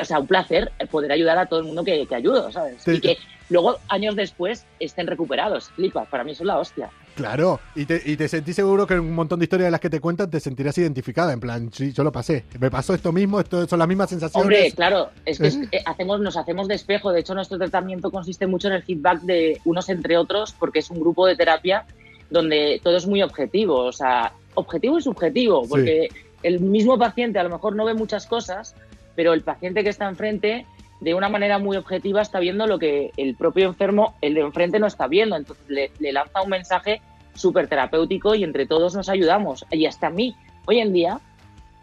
o 0.00 0.04
sea, 0.04 0.18
un 0.18 0.26
placer 0.26 0.72
poder 0.90 1.12
ayudar 1.12 1.38
a 1.38 1.46
todo 1.46 1.60
el 1.60 1.66
mundo 1.66 1.84
que, 1.84 2.04
que 2.08 2.14
ayudo, 2.16 2.50
¿sabes? 2.50 2.82
Sí. 2.82 2.94
Y 2.94 3.00
que 3.00 3.16
luego, 3.48 3.78
años 3.88 4.16
después, 4.16 4.66
estén 4.80 5.06
recuperados. 5.06 5.70
Flipa, 5.76 6.04
para 6.06 6.24
mí 6.24 6.32
eso 6.32 6.42
es 6.42 6.48
la 6.48 6.58
hostia. 6.58 6.90
Claro, 7.16 7.60
y 7.74 7.86
te, 7.86 8.00
y 8.04 8.16
te 8.16 8.28
sentís 8.28 8.54
seguro 8.54 8.86
que 8.86 8.94
en 8.94 9.00
un 9.00 9.14
montón 9.14 9.38
de 9.40 9.46
historias 9.46 9.66
de 9.68 9.70
las 9.70 9.80
que 9.80 9.88
te 9.90 10.00
cuentan 10.00 10.30
te 10.30 10.38
sentirás 10.38 10.76
identificada, 10.78 11.32
en 11.32 11.40
plan, 11.40 11.70
sí, 11.72 11.92
yo 11.92 12.04
lo 12.04 12.12
pasé, 12.12 12.44
me 12.60 12.70
pasó 12.70 12.92
esto 12.94 13.10
mismo, 13.10 13.40
esto 13.40 13.66
son 13.66 13.78
las 13.78 13.88
mismas 13.88 14.10
sensaciones. 14.10 14.44
Hombre, 14.44 14.72
claro, 14.72 15.08
es 15.24 15.38
que 15.38 15.46
es- 15.46 15.58
eh, 15.72 15.82
hacemos, 15.86 16.20
nos 16.20 16.36
hacemos 16.36 16.68
de 16.68 16.74
espejo. 16.74 17.10
De 17.12 17.20
hecho, 17.20 17.34
nuestro 17.34 17.56
tratamiento 17.58 18.10
consiste 18.10 18.46
mucho 18.46 18.68
en 18.68 18.74
el 18.74 18.82
feedback 18.82 19.22
de 19.22 19.60
unos 19.64 19.88
entre 19.88 20.16
otros, 20.18 20.54
porque 20.58 20.80
es 20.80 20.90
un 20.90 21.00
grupo 21.00 21.26
de 21.26 21.36
terapia 21.36 21.86
donde 22.30 22.80
todo 22.84 22.96
es 22.96 23.06
muy 23.06 23.22
objetivo. 23.22 23.76
O 23.78 23.92
sea, 23.92 24.32
objetivo 24.54 24.98
y 24.98 25.02
subjetivo, 25.02 25.66
porque 25.68 26.08
el 26.42 26.60
mismo 26.60 26.98
paciente 26.98 27.38
a 27.38 27.42
lo 27.44 27.48
mejor 27.50 27.74
no 27.74 27.84
ve 27.86 27.94
muchas 27.94 28.26
cosas, 28.26 28.74
pero 29.14 29.32
el 29.32 29.40
paciente 29.40 29.82
que 29.82 29.88
está 29.90 30.06
enfrente 30.08 30.66
de 31.00 31.14
una 31.14 31.28
manera 31.28 31.58
muy 31.58 31.76
objetiva 31.76 32.22
está 32.22 32.38
viendo 32.40 32.66
lo 32.66 32.78
que 32.78 33.12
el 33.16 33.34
propio 33.34 33.66
enfermo, 33.66 34.14
el 34.20 34.34
de 34.34 34.40
enfrente, 34.40 34.78
no 34.78 34.86
está 34.86 35.06
viendo. 35.06 35.36
Entonces 35.36 35.64
le, 35.68 35.90
le 35.98 36.12
lanza 36.12 36.42
un 36.42 36.50
mensaje 36.50 37.00
súper 37.34 37.68
terapéutico 37.68 38.34
y 38.34 38.44
entre 38.44 38.66
todos 38.66 38.94
nos 38.94 39.08
ayudamos. 39.08 39.64
Y 39.70 39.86
hasta 39.86 40.06
a 40.06 40.10
mí, 40.10 40.34
hoy 40.64 40.78
en 40.80 40.92
día, 40.94 41.20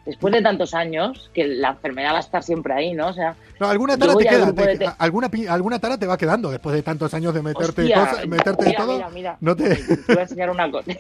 después 0.06 0.34
de 0.34 0.42
tantos 0.42 0.74
años, 0.74 1.30
que 1.34 1.46
la 1.48 1.70
enfermedad 1.70 2.14
va 2.14 2.18
a 2.18 2.22
estar 2.22 2.42
siempre 2.44 2.74
ahí, 2.74 2.94
¿no? 2.94 3.08
O 3.10 3.14
sea, 3.14 3.36
No, 3.60 3.70
alguna 3.70 3.98
tara 3.98 4.16
te 4.16 4.26
queda, 4.26 4.52
te- 4.52 4.66
de 4.66 4.78
te- 4.78 4.90
alguna, 4.98 5.30
alguna 5.50 5.80
tara 5.80 5.98
te 5.98 6.08
va 6.08 6.18
quedando 6.18 6.50
después 6.50 6.76
de 6.76 6.82
tantos 6.82 7.14
años 7.14 7.34
de 7.36 7.42
meterte, 7.44 7.82
hostia, 7.84 7.96
cosas- 8.10 8.28
meterte 8.28 8.64
de 8.66 8.70
mira, 8.72 8.80
todo. 8.84 8.94
Mira, 8.96 9.10
mira, 9.10 9.38
No 9.42 9.56
te, 9.56 9.76
te 9.76 9.96
voy 10.08 10.18
a 10.18 10.22
enseñar 10.24 10.50
una 10.50 10.70
cosa. 10.72 10.92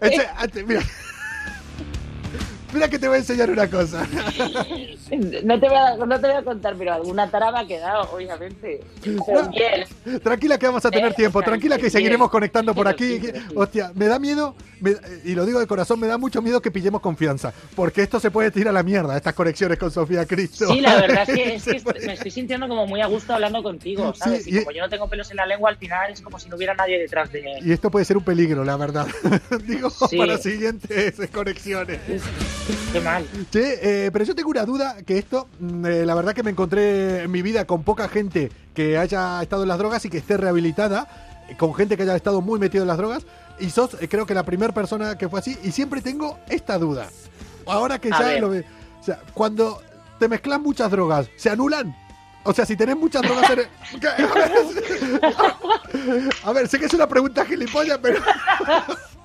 Ese- 0.00 0.26
ah, 0.36 0.46
te- 0.48 0.64
mira. 0.64 0.80
Mira 2.76 2.90
que 2.90 2.98
te 2.98 3.08
voy 3.08 3.16
a 3.16 3.18
enseñar 3.20 3.50
una 3.50 3.68
cosa. 3.70 4.06
No 5.44 5.58
te, 5.60 5.68
voy 5.68 5.78
a, 5.78 5.96
no 5.96 6.20
te 6.20 6.26
voy 6.26 6.36
a 6.36 6.42
contar, 6.42 6.74
pero 6.76 6.92
alguna 6.92 7.30
tara 7.30 7.50
me 7.50 7.60
ha 7.60 7.66
quedado, 7.66 8.10
obviamente. 8.12 8.80
No. 9.06 10.18
Tranquila 10.20 10.58
que 10.58 10.66
vamos 10.66 10.84
a 10.84 10.90
tener 10.90 11.12
Eh, 11.12 11.14
tiempo, 11.16 11.40
tranquila 11.42 11.78
que 11.78 11.88
seguiremos 11.88 12.28
conectando 12.30 12.74
por 12.74 12.86
aquí. 12.86 13.20
Hostia, 13.54 13.92
me 13.94 14.06
da 14.06 14.18
miedo, 14.18 14.54
me- 14.80 14.94
y 15.24 15.34
lo 15.34 15.46
digo 15.46 15.58
de 15.58 15.66
corazón, 15.66 15.98
me 16.00 16.06
da 16.06 16.18
mucho 16.18 16.42
miedo 16.42 16.60
que 16.60 16.70
pillemos 16.70 17.00
confianza, 17.00 17.52
porque 17.74 18.02
esto 18.02 18.20
se 18.20 18.30
puede 18.30 18.50
tirar 18.50 18.68
a 18.70 18.72
la 18.72 18.82
mierda, 18.82 19.16
estas 19.16 19.32
conexiones 19.34 19.78
con 19.78 19.90
Sofía 19.90 20.26
Cristo. 20.26 20.66
Sí, 20.72 20.80
la 20.82 20.96
verdad 20.96 21.24
es 21.28 21.34
que, 21.34 21.54
es 21.54 21.64
que 21.64 21.80
puede- 21.80 22.06
me 22.06 22.12
estoy 22.12 22.30
sintiendo 22.30 22.68
como 22.68 22.86
muy 22.86 23.00
a 23.00 23.06
gusto 23.06 23.32
hablando 23.32 23.62
contigo, 23.62 24.12
¿sabes? 24.14 24.44
Sí, 24.44 24.50
y 24.50 24.56
y- 24.58 24.58
como 24.64 24.72
yo 24.72 24.82
no 24.82 24.88
tengo 24.90 25.08
pelos 25.08 25.30
en 25.30 25.36
la 25.38 25.46
lengua, 25.46 25.70
al 25.70 25.76
final 25.78 26.12
es 26.12 26.20
como 26.20 26.38
si 26.38 26.48
no 26.50 26.56
hubiera 26.56 26.74
nadie 26.74 26.98
detrás 26.98 27.32
de... 27.32 27.42
Y 27.62 27.72
esto 27.72 27.90
puede 27.90 28.04
ser 28.04 28.16
un 28.18 28.24
peligro, 28.24 28.64
la 28.64 28.76
verdad. 28.76 29.06
Digo, 29.66 29.88
Sí. 29.90 30.18
para 30.18 30.36
siguientes 30.36 31.14
conexiones. 31.32 32.00
Qué 32.92 33.00
mal. 33.00 33.26
Che, 33.50 34.06
eh, 34.06 34.10
pero 34.10 34.24
yo 34.24 34.34
tengo 34.34 34.50
una 34.50 34.64
duda 34.64 34.96
que 35.04 35.18
esto, 35.18 35.48
mm, 35.60 35.86
eh, 35.86 36.06
la 36.06 36.14
verdad 36.14 36.34
que 36.34 36.42
me 36.42 36.50
encontré 36.50 37.22
en 37.24 37.30
mi 37.30 37.42
vida 37.42 37.64
con 37.64 37.82
poca 37.84 38.08
gente 38.08 38.50
que 38.74 38.98
haya 38.98 39.40
estado 39.42 39.62
en 39.62 39.68
las 39.68 39.78
drogas 39.78 40.04
y 40.04 40.10
que 40.10 40.18
esté 40.18 40.36
rehabilitada, 40.36 41.06
eh, 41.48 41.56
con 41.56 41.74
gente 41.74 41.96
que 41.96 42.02
haya 42.02 42.16
estado 42.16 42.40
muy 42.40 42.58
metido 42.58 42.82
en 42.82 42.88
las 42.88 42.96
drogas, 42.96 43.24
y 43.60 43.70
sos 43.70 43.96
eh, 44.00 44.08
creo 44.08 44.26
que 44.26 44.34
la 44.34 44.44
primera 44.44 44.74
persona 44.74 45.16
que 45.16 45.28
fue 45.28 45.38
así, 45.38 45.56
y 45.62 45.72
siempre 45.72 46.00
tengo 46.00 46.38
esta 46.48 46.78
duda. 46.78 47.08
Ahora 47.66 47.98
que 47.98 48.08
A 48.12 48.18
ya 48.18 48.26
ver. 48.26 48.40
lo 48.40 48.50
ve, 48.50 48.64
o 49.00 49.04
sea, 49.04 49.20
cuando 49.32 49.80
te 50.18 50.28
mezclas 50.28 50.60
muchas 50.60 50.90
drogas, 50.90 51.28
¿se 51.36 51.50
anulan? 51.50 51.94
O 52.42 52.52
sea, 52.52 52.64
si 52.64 52.76
tenés 52.76 52.96
muchas 52.96 53.22
drogas 53.22 53.50
a 56.44 56.52
ver, 56.52 56.68
sé 56.68 56.78
que 56.78 56.86
es 56.86 56.94
una 56.94 57.08
pregunta 57.08 57.44
gilipollas, 57.44 57.98
pero... 58.02 58.20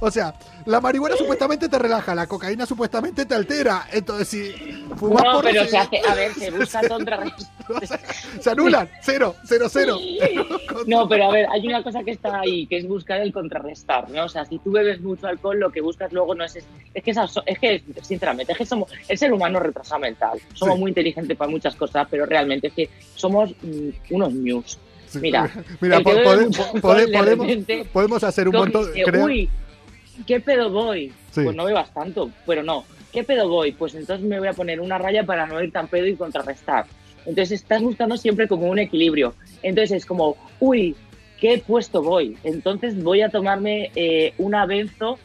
O 0.00 0.10
sea, 0.10 0.34
la 0.66 0.80
marihuana 0.80 1.16
supuestamente 1.16 1.68
te 1.68 1.78
relaja, 1.78 2.14
la 2.14 2.26
cocaína 2.26 2.66
supuestamente 2.66 3.24
te 3.26 3.34
altera. 3.34 3.86
Entonces, 3.92 4.28
si 4.28 4.52
fumas 4.96 5.22
No, 5.24 5.40
pero 5.40 5.64
se- 5.64 5.70
se 5.70 5.78
hace, 5.78 6.00
a 6.06 6.14
ver, 6.14 6.34
se 6.34 6.50
busca 6.50 6.86
contrarrestar. 6.88 7.54
se 8.40 8.50
anulan, 8.50 8.88
cero, 9.02 9.34
cero, 9.46 9.66
cero. 9.70 9.98
No, 10.86 11.08
pero 11.08 11.28
a 11.30 11.32
ver, 11.32 11.46
hay 11.50 11.66
una 11.66 11.82
cosa 11.82 12.02
que 12.02 12.10
está 12.10 12.40
ahí, 12.40 12.66
que 12.66 12.78
es 12.78 12.86
buscar 12.88 13.20
el 13.20 13.32
contrarrestar, 13.32 14.10
¿no? 14.10 14.24
O 14.24 14.28
sea, 14.28 14.44
si 14.44 14.58
tú 14.58 14.72
bebes 14.72 15.00
mucho 15.00 15.26
alcohol, 15.26 15.58
lo 15.58 15.70
que 15.70 15.80
buscas 15.80 16.12
luego 16.12 16.34
no 16.34 16.44
es... 16.44 16.56
Es 16.92 17.02
que, 17.02 17.10
esas 17.10 17.32
es 17.46 17.58
que 17.58 17.82
sinceramente, 18.02 18.52
es 18.52 18.58
que 18.58 18.66
somos... 18.66 18.90
El 19.08 19.16
ser 19.16 19.32
humano 19.32 19.58
es 19.58 19.64
retrasado 19.64 20.00
mental. 20.00 20.38
Somos 20.54 20.74
Sí. 20.74 20.80
muy 20.80 20.90
inteligentes 20.90 21.36
para 21.36 21.50
muchas 21.50 21.74
cosas, 21.76 22.06
pero 22.10 22.26
realmente 22.26 22.66
es 22.68 22.74
que 22.74 22.90
somos 23.14 23.50
mm, 23.62 23.88
unos 24.10 24.32
news. 24.32 24.78
Mira, 25.20 25.48
mira, 25.80 26.00
po- 26.00 26.10
pode- 26.10 26.80
pode- 26.80 27.06
podemos, 27.12 27.46
podemos 27.92 28.24
hacer 28.24 28.48
un 28.48 28.56
montón. 28.56 28.86
creo- 28.92 29.24
Uy, 29.26 29.48
¿qué 30.26 30.40
pedo 30.40 30.70
voy? 30.70 31.12
Sí. 31.30 31.42
Pues 31.42 31.56
no 31.56 31.64
bebas 31.64 31.92
tanto, 31.92 32.30
pero 32.46 32.62
no. 32.62 32.84
¿Qué 33.12 33.24
pedo 33.24 33.48
voy? 33.48 33.72
Pues 33.72 33.94
entonces 33.94 34.26
me 34.26 34.38
voy 34.38 34.48
a 34.48 34.52
poner 34.52 34.80
una 34.80 34.98
raya 34.98 35.24
para 35.24 35.46
no 35.46 35.62
ir 35.62 35.72
tan 35.72 35.88
pedo 35.88 36.06
y 36.06 36.16
contrarrestar. 36.16 36.86
Entonces 37.26 37.52
estás 37.52 37.82
buscando 37.82 38.16
siempre 38.16 38.48
como 38.48 38.66
un 38.68 38.78
equilibrio. 38.78 39.34
Entonces 39.62 39.98
es 39.98 40.06
como, 40.06 40.36
uy, 40.60 40.96
¿qué 41.40 41.58
puesto 41.58 42.02
voy? 42.02 42.36
Entonces 42.44 43.02
voy 43.02 43.22
a 43.22 43.28
tomarme 43.28 43.90
eh, 43.94 44.34
una 44.38 44.66
benzo 44.66 45.18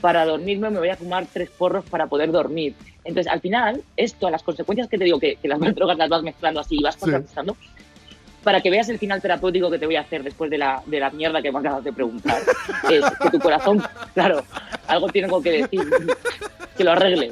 para 0.00 0.24
dormirme, 0.24 0.70
me 0.70 0.78
voy 0.78 0.90
a 0.90 0.96
fumar 0.96 1.26
tres 1.32 1.50
porros 1.50 1.84
para 1.84 2.06
poder 2.06 2.30
dormir. 2.30 2.74
Entonces, 3.04 3.32
al 3.32 3.40
final, 3.40 3.82
esto, 3.96 4.30
las 4.30 4.42
consecuencias 4.42 4.88
que 4.88 4.98
te 4.98 5.04
digo, 5.04 5.18
que, 5.18 5.36
que 5.36 5.48
las 5.48 5.58
drogas 5.74 5.98
las 5.98 6.08
vas 6.08 6.22
mezclando 6.22 6.60
así 6.60 6.76
y 6.78 6.82
vas 6.82 6.96
contrarrestando, 6.96 7.56
para 8.48 8.62
que 8.62 8.70
veas 8.70 8.88
el 8.88 8.98
final 8.98 9.20
terapéutico 9.20 9.70
que 9.70 9.78
te 9.78 9.84
voy 9.84 9.96
a 9.96 10.00
hacer 10.00 10.22
después 10.22 10.50
de 10.50 10.56
la, 10.56 10.82
de 10.86 10.98
la 11.00 11.10
mierda 11.10 11.42
que 11.42 11.52
me 11.52 11.58
acabas 11.58 11.84
de 11.84 11.92
preguntar, 11.92 12.38
es 12.90 13.04
que 13.20 13.28
tu 13.30 13.38
corazón, 13.38 13.82
claro, 14.14 14.42
algo 14.86 15.06
tengo 15.08 15.42
que 15.42 15.50
decir, 15.50 15.82
que 16.74 16.82
lo 16.82 16.92
arregle. 16.92 17.30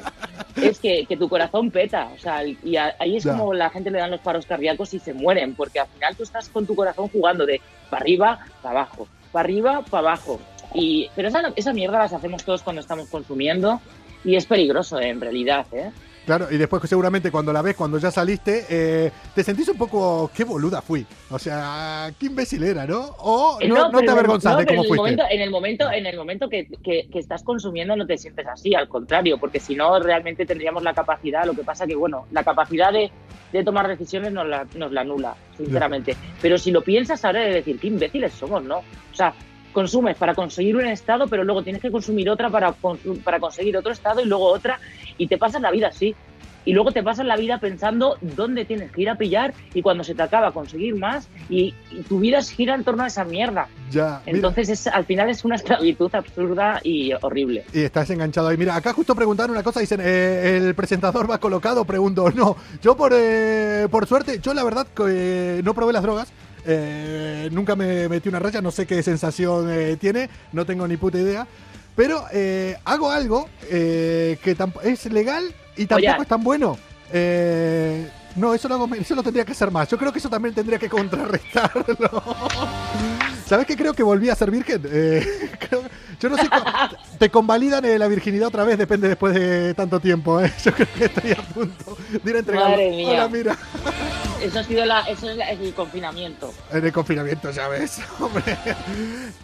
Es 0.57 0.77
que, 0.79 1.07
que 1.07 1.17
tu 1.17 1.27
corazón 1.27 1.71
peta, 1.71 2.09
o 2.15 2.19
sea, 2.19 2.43
y 2.45 2.75
a- 2.77 2.95
ahí 2.99 3.17
es 3.17 3.23
Ya. 3.23 3.31
como 3.35 3.51
la 3.55 3.71
gente 3.71 3.89
le 3.89 3.97
dan 3.97 4.11
los 4.11 4.19
paros 4.19 4.45
cardíacos 4.45 4.93
y 4.93 4.99
se 4.99 5.15
mueren, 5.15 5.55
porque 5.55 5.79
al 5.79 5.87
final 5.87 6.15
tú 6.15 6.21
estás 6.21 6.49
con 6.49 6.67
tu 6.67 6.75
corazón 6.75 7.07
jugando 7.09 7.47
de 7.47 7.61
para 7.89 8.01
arriba, 8.03 8.39
para 8.61 8.81
abajo, 8.81 9.07
para 9.31 9.45
arriba, 9.45 9.81
para 9.89 10.09
abajo. 10.09 10.39
Y, 10.75 11.09
pero 11.15 11.29
esa, 11.29 11.41
esa 11.55 11.73
mierda 11.73 11.97
las 11.97 12.13
hacemos 12.13 12.43
todos 12.43 12.61
cuando 12.61 12.81
estamos 12.81 13.07
consumiendo 13.09 13.81
y 14.23 14.35
es 14.35 14.45
peligroso 14.45 14.99
en 14.99 15.19
realidad, 15.19 15.65
¿eh? 15.71 15.89
Claro, 16.27 16.47
y 16.51 16.57
después 16.57 16.83
seguramente 16.89 17.31
cuando 17.31 17.53
la 17.53 17.61
ves, 17.61 17.73
cuando 17.77 17.97
ya 17.99 18.11
saliste, 18.11 18.65
eh, 18.69 19.11
te 19.33 19.43
sentís 19.45 19.69
un 19.69 19.77
poco, 19.77 20.29
qué 20.35 20.43
boluda 20.43 20.81
fui. 20.81 21.05
O 21.31 21.39
sea, 21.39 22.11
qué 22.19 22.25
imbécil 22.25 22.63
era, 22.63 22.85
¿no? 22.85 22.99
O 23.19 23.57
no, 23.69 23.75
no, 23.93 23.99
pero 23.99 24.01
te 24.37 24.49
no, 24.49 24.57
de 24.57 24.65
cómo 24.65 24.83
en 24.83 24.85
el 24.91 24.97
momento, 24.97 25.23
en 25.29 25.41
el 25.41 25.49
momento, 25.49 25.89
en 25.91 26.05
el 26.05 26.17
momento 26.17 26.49
que, 26.49 26.67
que- 26.83 27.07
que 27.09 27.19
estás 27.19 27.43
consumiendo 27.43 27.95
no 27.95 28.05
te 28.05 28.17
sientes 28.17 28.45
así, 28.45 28.75
al 28.75 28.89
contrario, 28.89 29.37
porque 29.39 29.61
si 29.61 29.73
no 29.75 29.97
realmente 30.01 30.45
tendríamos 30.45 30.83
la 30.83 30.93
capacidad, 30.93 31.45
lo 31.45 31.53
que 31.53 31.63
pasa 31.63 31.87
que 31.87 31.95
bueno, 31.95 32.25
la 32.31 32.43
capacidad 32.43 32.91
de, 32.91 33.09
de 33.53 33.63
tomar 33.63 33.87
decisiones 33.87 34.33
nos 34.33 34.45
la, 34.47 34.67
nos 34.75 34.91
la 34.91 35.01
anula, 35.01 35.33
sinceramente. 35.55 36.17
Pero 36.41 36.57
si 36.57 36.71
lo 36.71 36.81
piensas 36.81 37.23
ahora 37.23 37.39
de 37.39 37.53
decir, 37.53 37.79
qué 37.79 37.87
imbéciles 37.87 38.33
somos, 38.33 38.61
¿no? 38.65 38.79
O 38.79 39.15
sea, 39.15 39.33
consumes 39.77 40.17
para 40.17 40.33
conseguir 40.33 40.75
un 40.75 40.87
estado, 40.87 41.27
pero 41.27 41.43
luego 41.43 41.61
tienes 41.61 41.83
que 41.83 41.91
consumir 41.91 42.31
otra 42.31 42.49
para, 42.49 42.73
para 43.23 43.39
conseguir 43.39 43.77
otro 43.77 43.91
estado 43.91 44.21
y 44.21 44.25
luego 44.25 44.45
otra, 44.47 44.79
y 45.19 45.27
te 45.27 45.37
pasas 45.37 45.61
la 45.61 45.69
vida 45.69 45.89
así. 45.89 46.15
Y 46.65 46.73
luego 46.73 46.91
te 46.91 47.03
pasas 47.03 47.27
la 47.27 47.37
vida 47.37 47.59
pensando 47.59 48.17
dónde 48.21 48.65
tienes 48.65 48.91
que 48.91 49.03
ir 49.03 49.09
a 49.09 49.15
pillar 49.15 49.53
y 49.75 49.83
cuando 49.83 50.03
se 50.03 50.15
te 50.15 50.23
acaba 50.23 50.51
conseguir 50.51 50.95
más 50.95 51.29
y, 51.47 51.75
y 51.91 52.01
tu 52.09 52.19
vida 52.19 52.41
gira 52.41 52.73
en 52.73 52.83
torno 52.83 53.03
a 53.03 53.07
esa 53.07 53.23
mierda. 53.23 53.67
Ya, 53.91 54.21
Entonces 54.25 54.67
es, 54.69 54.87
al 54.87 55.05
final 55.05 55.29
es 55.29 55.45
una 55.45 55.55
esclavitud 55.57 56.13
absurda 56.13 56.81
y 56.83 57.13
horrible. 57.21 57.63
y 57.71 57.81
estás 57.83 58.09
enganchado 58.09 58.47
ahí. 58.47 58.57
Mira, 58.57 58.75
acá 58.75 58.93
justo 58.93 59.13
preguntaron 59.13 59.51
una 59.51 59.63
cosa, 59.63 59.79
dicen, 59.79 60.01
eh, 60.03 60.57
¿el 60.57 60.73
presentador 60.73 61.29
va 61.29 61.37
colocado? 61.37 61.85
Pregunto, 61.85 62.31
no. 62.35 62.57
Yo 62.81 62.97
por, 62.97 63.11
eh, 63.15 63.87
por 63.91 64.07
suerte, 64.07 64.39
yo 64.41 64.55
la 64.55 64.63
verdad 64.63 64.87
eh, 65.07 65.61
no 65.63 65.75
probé 65.75 65.93
las 65.93 66.03
drogas. 66.03 66.33
Eh, 66.67 67.49
nunca 67.51 67.75
me 67.75 68.09
metí 68.09 68.27
una 68.27 68.39
raya, 68.39 68.61
no 68.61 68.71
sé 68.71 68.85
qué 68.85 69.01
sensación 69.01 69.69
eh, 69.71 69.95
tiene, 69.97 70.29
no 70.51 70.65
tengo 70.65 70.87
ni 70.87 70.97
puta 70.97 71.17
idea. 71.17 71.47
Pero 71.95 72.25
eh, 72.31 72.77
hago 72.85 73.09
algo 73.09 73.49
que 73.69 74.57
es 74.83 75.05
legal 75.11 75.43
y 75.75 75.85
tampoco 75.87 76.21
es 76.21 76.27
tan 76.27 76.43
bueno. 76.43 76.77
No, 78.35 78.53
eso 78.53 78.67
lo, 78.67 78.75
hago, 78.75 78.87
eso 78.93 79.15
lo 79.15 79.23
tendría 79.23 79.45
que 79.45 79.53
hacer 79.53 79.71
más. 79.71 79.89
Yo 79.89 79.97
creo 79.97 80.11
que 80.11 80.19
eso 80.19 80.29
también 80.29 80.53
tendría 80.53 80.77
que 80.77 80.89
contrarrestarlo. 80.89 82.21
¿Sabes 83.47 83.65
qué? 83.65 83.75
Creo 83.75 83.93
que 83.93 84.03
volví 84.03 84.29
a 84.29 84.35
ser 84.35 84.51
virgen. 84.51 84.83
yo 86.19 86.29
no 86.29 86.37
sé, 86.37 86.49
te 87.19 87.29
convalidan 87.29 87.85
eh, 87.85 87.97
la 87.99 88.07
virginidad 88.07 88.47
otra 88.49 88.63
vez, 88.63 88.77
depende 88.77 89.07
después 89.07 89.33
de 89.33 89.73
tanto 89.73 89.99
tiempo. 89.99 90.39
¿eh? 90.41 90.51
Yo 90.63 90.71
creo 90.73 90.87
que 90.97 91.05
estoy 91.05 91.31
a 91.31 91.35
punto 91.53 91.97
de 92.23 92.29
ir 92.29 92.35
a 92.35 92.39
entregarlo. 92.39 92.69
Madre 92.71 92.89
mía. 92.91 93.09
Hola, 93.11 93.27
mira. 93.27 93.57
Eso 94.41 94.59
ha 94.59 94.63
sido 94.63 94.85
la, 94.85 95.01
eso 95.01 95.29
es 95.29 95.35
la- 95.37 95.49
el 95.49 95.73
confinamiento. 95.73 96.53
En 96.71 96.85
el 96.85 96.91
confinamiento, 96.93 97.49
ya 97.51 97.67
ves, 97.67 97.99
hombre. 98.19 98.43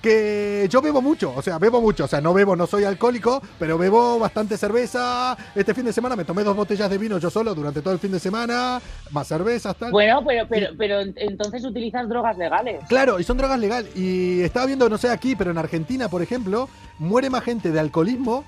Que 0.01 0.67
yo 0.69 0.81
bebo 0.81 1.01
mucho, 1.01 1.33
o 1.35 1.41
sea, 1.41 1.57
bebo 1.57 1.81
mucho. 1.81 2.05
O 2.05 2.07
sea, 2.07 2.21
no 2.21 2.33
bebo, 2.33 2.55
no 2.55 2.67
soy 2.67 2.83
alcohólico, 2.83 3.41
pero 3.59 3.77
bebo 3.77 4.19
bastante 4.19 4.57
cerveza. 4.57 5.35
Este 5.55 5.73
fin 5.73 5.85
de 5.85 5.93
semana 5.93 6.15
me 6.15 6.25
tomé 6.25 6.43
dos 6.43 6.55
botellas 6.55 6.89
de 6.89 6.97
vino 6.97 7.17
yo 7.17 7.29
solo 7.29 7.55
durante 7.55 7.81
todo 7.81 7.93
el 7.93 7.99
fin 7.99 8.11
de 8.11 8.19
semana, 8.19 8.81
más 9.11 9.27
cervezas, 9.27 9.75
tal. 9.77 9.91
Bueno, 9.91 10.23
pero, 10.25 10.45
pero, 10.47 10.67
pero 10.77 10.99
en- 11.01 11.13
entonces 11.17 11.63
utilizas 11.65 12.07
drogas 12.07 12.37
legales. 12.37 12.83
Claro, 12.87 13.19
y 13.19 13.23
son 13.23 13.37
drogas 13.37 13.59
legales. 13.59 13.95
Y 13.95 14.41
estaba 14.41 14.65
viendo, 14.65 14.87
no 14.89 14.97
sé 14.97 15.09
aquí, 15.09 15.35
pero 15.35 15.51
en 15.51 15.57
Argentina, 15.57 16.07
por 16.09 16.21
ejemplo, 16.21 16.62
muere 16.99 17.29
más 17.29 17.43
gente 17.43 17.71
de 17.71 17.79
alcoholismo 17.79 18.43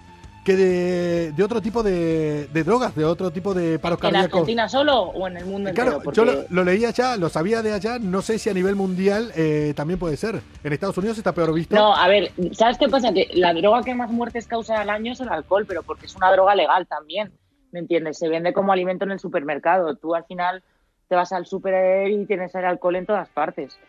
que 0.46 0.56
de, 0.56 1.32
de 1.32 1.44
otro 1.44 1.60
tipo 1.60 1.82
de, 1.82 2.48
de 2.54 2.64
drogas, 2.64 2.96
de 2.96 3.04
otro 3.04 3.32
tipo 3.32 3.56
de 3.56 3.80
paros 3.80 3.98
¿En. 4.04 4.16
Argentina 4.16 4.70
solo 4.70 5.02
o 5.02 5.28
en 5.28 5.38
el 5.38 5.46
mundo 5.46 5.70
entero? 5.70 5.88
Claro, 5.88 6.04
Porque 6.04 6.18
yo 6.18 6.24
lo, 6.24 6.46
lo 6.50 6.64
leía 6.64 6.90
allá, 6.90 7.18
lo 7.18 7.30
sabía 7.30 7.64
de 7.64 7.74
allá, 7.74 7.98
no 7.98 8.22
sé 8.22 8.38
si 8.38 8.52
a 8.52 8.54
nivel 8.54 8.76
mundial 8.76 9.32
eh, 9.36 9.74
también 9.76 9.98
puede 10.00 10.18
ser. 10.18 10.42
En 10.64 10.72
Estados 10.72 11.00
Unidos 11.00 11.18
está 11.18 11.34
peor 11.34 11.52
visto. 11.52 11.76
No, 11.76 11.96
a 11.96 12.08
ver, 12.08 12.32
¿sabes 12.52 12.78
qué 12.78 12.88
pasa? 12.88 13.12
Que 13.12 13.28
la 13.34 13.56
droga 13.56 13.82
que 13.82 13.96
más 13.96 14.12
muertes 14.12 14.46
causa 14.46 14.80
al 14.80 14.92
año 14.92 15.14
es 15.14 15.20
el 15.20 15.30
alcohol, 15.30 15.66
pero 15.68 15.82
porque 15.82 16.06
es 16.06 16.16
una 16.16 16.32
droga 16.32 16.54
legal 16.54 16.86
también, 16.86 17.34
¿me 17.72 17.80
entiendes? 17.80 18.20
Se 18.20 18.30
vende 18.30 18.54
como 18.54 18.72
alimento 18.72 19.04
en 19.04 19.12
el 19.12 19.20
supermercado. 19.20 19.96
Tú 19.96 20.14
al 20.14 20.26
final 20.26 20.64
te 21.10 21.16
vas 21.16 21.32
al 21.32 21.48
super 21.48 22.08
y 22.08 22.24
tienes 22.28 22.54
el 22.54 22.66
alcohol 22.66 22.98
en 22.98 23.08
todas 23.08 23.30
partes. 23.30 23.80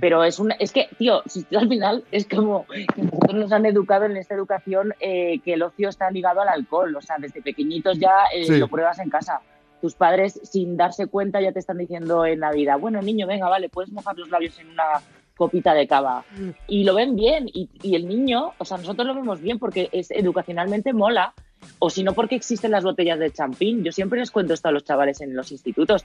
Pero 0.00 0.24
es 0.24 0.38
un, 0.38 0.52
es 0.58 0.72
que, 0.72 0.88
tío, 0.98 1.22
si 1.26 1.44
al 1.54 1.68
final 1.68 2.04
es 2.10 2.26
como 2.26 2.66
que 2.66 2.86
nosotros 3.02 3.34
nos 3.34 3.52
han 3.52 3.66
educado 3.66 4.06
en 4.06 4.16
esta 4.16 4.34
educación 4.34 4.94
eh, 5.00 5.40
que 5.44 5.54
el 5.54 5.62
ocio 5.62 5.88
está 5.90 6.10
ligado 6.10 6.40
al 6.40 6.48
alcohol. 6.48 6.96
O 6.96 7.00
sea, 7.02 7.16
desde 7.18 7.42
pequeñitos 7.42 7.98
ya 7.98 8.24
eh, 8.34 8.44
Sí. 8.46 8.56
lo 8.58 8.68
pruebas 8.68 8.98
en 8.98 9.10
casa. 9.10 9.40
tus 9.80 9.94
padres, 9.94 10.40
sin 10.44 10.78
darse 10.78 11.08
cuenta, 11.08 11.42
ya 11.42 11.52
te 11.52 11.58
están 11.58 11.76
diciendo 11.76 12.24
en 12.24 12.38
Navidad, 12.40 12.78
bueno, 12.78 13.02
niño, 13.02 13.26
venga, 13.26 13.50
vale, 13.50 13.68
puedes 13.68 13.92
mojar 13.92 14.16
los 14.16 14.30
labios 14.30 14.58
en 14.58 14.70
una 14.70 15.02
copita 15.36 15.74
de 15.74 15.86
cava. 15.86 16.24
Y 16.66 16.84
lo 16.84 16.94
ven 16.94 17.14
bien, 17.16 17.50
y, 17.52 17.68
y 17.82 17.94
el 17.94 18.08
niño, 18.08 18.54
o 18.56 18.64
sea, 18.64 18.78
nosotros 18.78 19.06
lo 19.06 19.14
vemos 19.14 19.42
bien 19.42 19.58
porque 19.58 19.90
es 19.92 20.10
educacionalmente 20.10 20.94
mola, 20.94 21.34
o 21.78 21.90
si 21.90 22.02
no, 22.02 22.14
porque 22.14 22.34
existen 22.34 22.70
las 22.70 22.82
botellas 22.82 23.18
de 23.18 23.30
champín. 23.30 23.84
Yo 23.84 23.92
siempre 23.92 24.20
les 24.20 24.30
cuento 24.30 24.54
esto 24.54 24.68
a 24.68 24.72
los 24.72 24.84
chavales 24.84 25.20
en 25.20 25.36
los 25.36 25.52
institutos. 25.52 26.04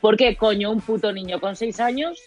¿Por 0.00 0.16
qué 0.16 0.36
coño 0.36 0.72
un 0.72 0.80
puto 0.80 1.12
niño 1.12 1.38
con 1.40 1.54
seis 1.54 1.78
años. 1.78 2.18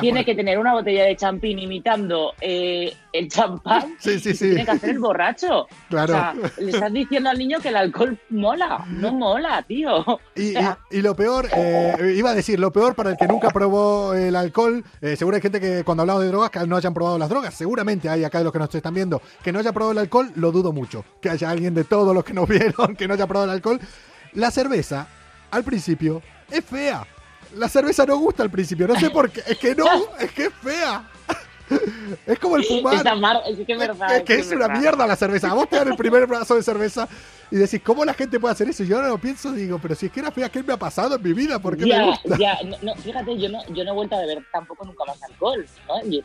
Tiene 0.00 0.24
que 0.24 0.34
tener 0.34 0.58
una 0.58 0.72
botella 0.72 1.04
de 1.04 1.16
champín 1.16 1.58
imitando 1.58 2.32
eh, 2.40 2.94
el 3.12 3.28
champán? 3.28 3.94
Sí, 3.98 4.18
sí, 4.20 4.30
y 4.30 4.34
sí. 4.34 4.44
Tiene 4.50 4.64
que 4.64 4.70
hacer 4.70 4.90
el 4.90 4.98
borracho. 4.98 5.66
Claro. 5.88 6.14
O 6.14 6.16
sea, 6.16 6.34
le 6.58 6.70
estás 6.70 6.92
diciendo 6.92 7.30
al 7.30 7.38
niño 7.38 7.58
que 7.60 7.68
el 7.68 7.76
alcohol 7.76 8.18
mola. 8.30 8.84
No 8.88 9.12
mola, 9.12 9.62
tío. 9.66 10.04
Y, 10.34 10.56
O 10.56 10.60
sea, 10.60 10.78
y- 10.90 10.98
y 10.98 11.02
lo 11.02 11.14
peor, 11.14 11.48
eh, 11.54 12.14
iba 12.16 12.30
a 12.30 12.34
decir, 12.34 12.58
lo 12.58 12.72
peor 12.72 12.94
para 12.94 13.10
el 13.10 13.16
que 13.16 13.26
nunca 13.26 13.50
probó 13.50 14.14
el 14.14 14.34
alcohol, 14.36 14.84
eh, 15.00 15.16
seguro 15.16 15.36
hay 15.36 15.42
gente 15.42 15.60
que 15.60 15.84
cuando 15.84 16.02
hablamos 16.02 16.22
de 16.22 16.28
drogas 16.28 16.50
que 16.50 16.66
no 16.66 16.76
hayan 16.76 16.94
probado 16.94 17.18
las 17.18 17.28
drogas, 17.28 17.54
seguramente 17.54 18.08
hay 18.08 18.24
acá 18.24 18.38
de 18.38 18.44
los 18.44 18.52
que 18.52 18.58
nos 18.58 18.74
están 18.74 18.94
viendo, 18.94 19.20
que 19.42 19.52
no 19.52 19.58
haya 19.58 19.72
probado 19.72 19.92
el 19.92 19.98
alcohol, 19.98 20.30
lo 20.36 20.52
dudo 20.52 20.72
mucho, 20.72 21.04
que 21.20 21.28
haya 21.30 21.50
alguien 21.50 21.74
de 21.74 21.84
todos 21.84 22.14
los 22.14 22.24
que 22.24 22.32
nos 22.32 22.48
vieron 22.48 22.96
que 22.96 23.06
no 23.08 23.14
haya 23.14 23.26
probado 23.26 23.50
el 23.50 23.56
alcohol. 23.56 23.80
La 24.34 24.50
cerveza, 24.50 25.06
al 25.50 25.64
principio, 25.64 26.22
es 26.50 26.64
fea. 26.64 27.06
La 27.56 27.68
cerveza 27.68 28.06
no 28.06 28.16
gusta 28.18 28.42
al 28.42 28.50
principio, 28.50 28.88
no 28.88 28.98
sé 28.98 29.10
por 29.10 29.30
qué, 29.30 29.42
es 29.46 29.58
que 29.58 29.74
no, 29.74 29.86
es 30.20 30.30
que 30.32 30.46
es 30.46 30.54
fea. 30.62 31.08
Es 32.26 32.38
como 32.38 32.56
el 32.56 32.64
fumar. 32.64 32.94
es, 32.94 33.06
amar- 33.06 33.42
es 33.46 33.66
que 33.66 33.72
es 33.72 33.78
verdad. 33.78 34.16
Es 34.16 34.22
que 34.24 34.34
es 34.34 34.48
una 34.52 34.66
verdad. 34.68 34.80
mierda 34.80 35.06
la 35.06 35.16
cerveza. 35.16 35.50
A 35.50 35.54
vos 35.54 35.68
te 35.68 35.76
dan 35.76 35.88
el 35.88 35.96
primer 35.96 36.26
brazo 36.28 36.54
de 36.56 36.62
cerveza 36.62 37.08
y 37.50 37.56
decís, 37.56 37.80
¿cómo 37.84 38.04
la 38.04 38.14
gente 38.14 38.38
puede 38.40 38.52
hacer 38.52 38.68
eso? 38.68 38.82
Y 38.82 38.86
yo 38.88 38.96
ahora 38.96 39.08
lo 39.08 39.18
pienso, 39.18 39.52
digo, 39.52 39.78
pero 39.80 39.94
si 39.94 40.06
es 40.06 40.12
que 40.12 40.20
era 40.20 40.30
fea, 40.30 40.48
¿qué 40.48 40.62
me 40.62 40.72
ha 40.72 40.76
pasado 40.78 41.16
en 41.16 41.22
mi 41.22 41.32
vida? 41.32 41.58
¿Por 41.58 41.76
qué 41.76 41.82
me 41.84 41.88
Ya, 41.90 42.04
gusta? 42.06 42.38
ya, 42.38 42.58
no, 42.64 42.76
no, 42.82 42.94
fíjate, 42.96 43.38
yo 43.38 43.48
no, 43.48 43.58
yo 43.74 43.84
no 43.84 43.90
he 43.90 43.94
vuelto 43.94 44.16
a 44.16 44.20
beber 44.20 44.42
tampoco 44.52 44.84
nunca 44.84 45.04
más 45.06 45.22
alcohol, 45.22 45.64
¿no? 45.88 46.00
Y- 46.10 46.24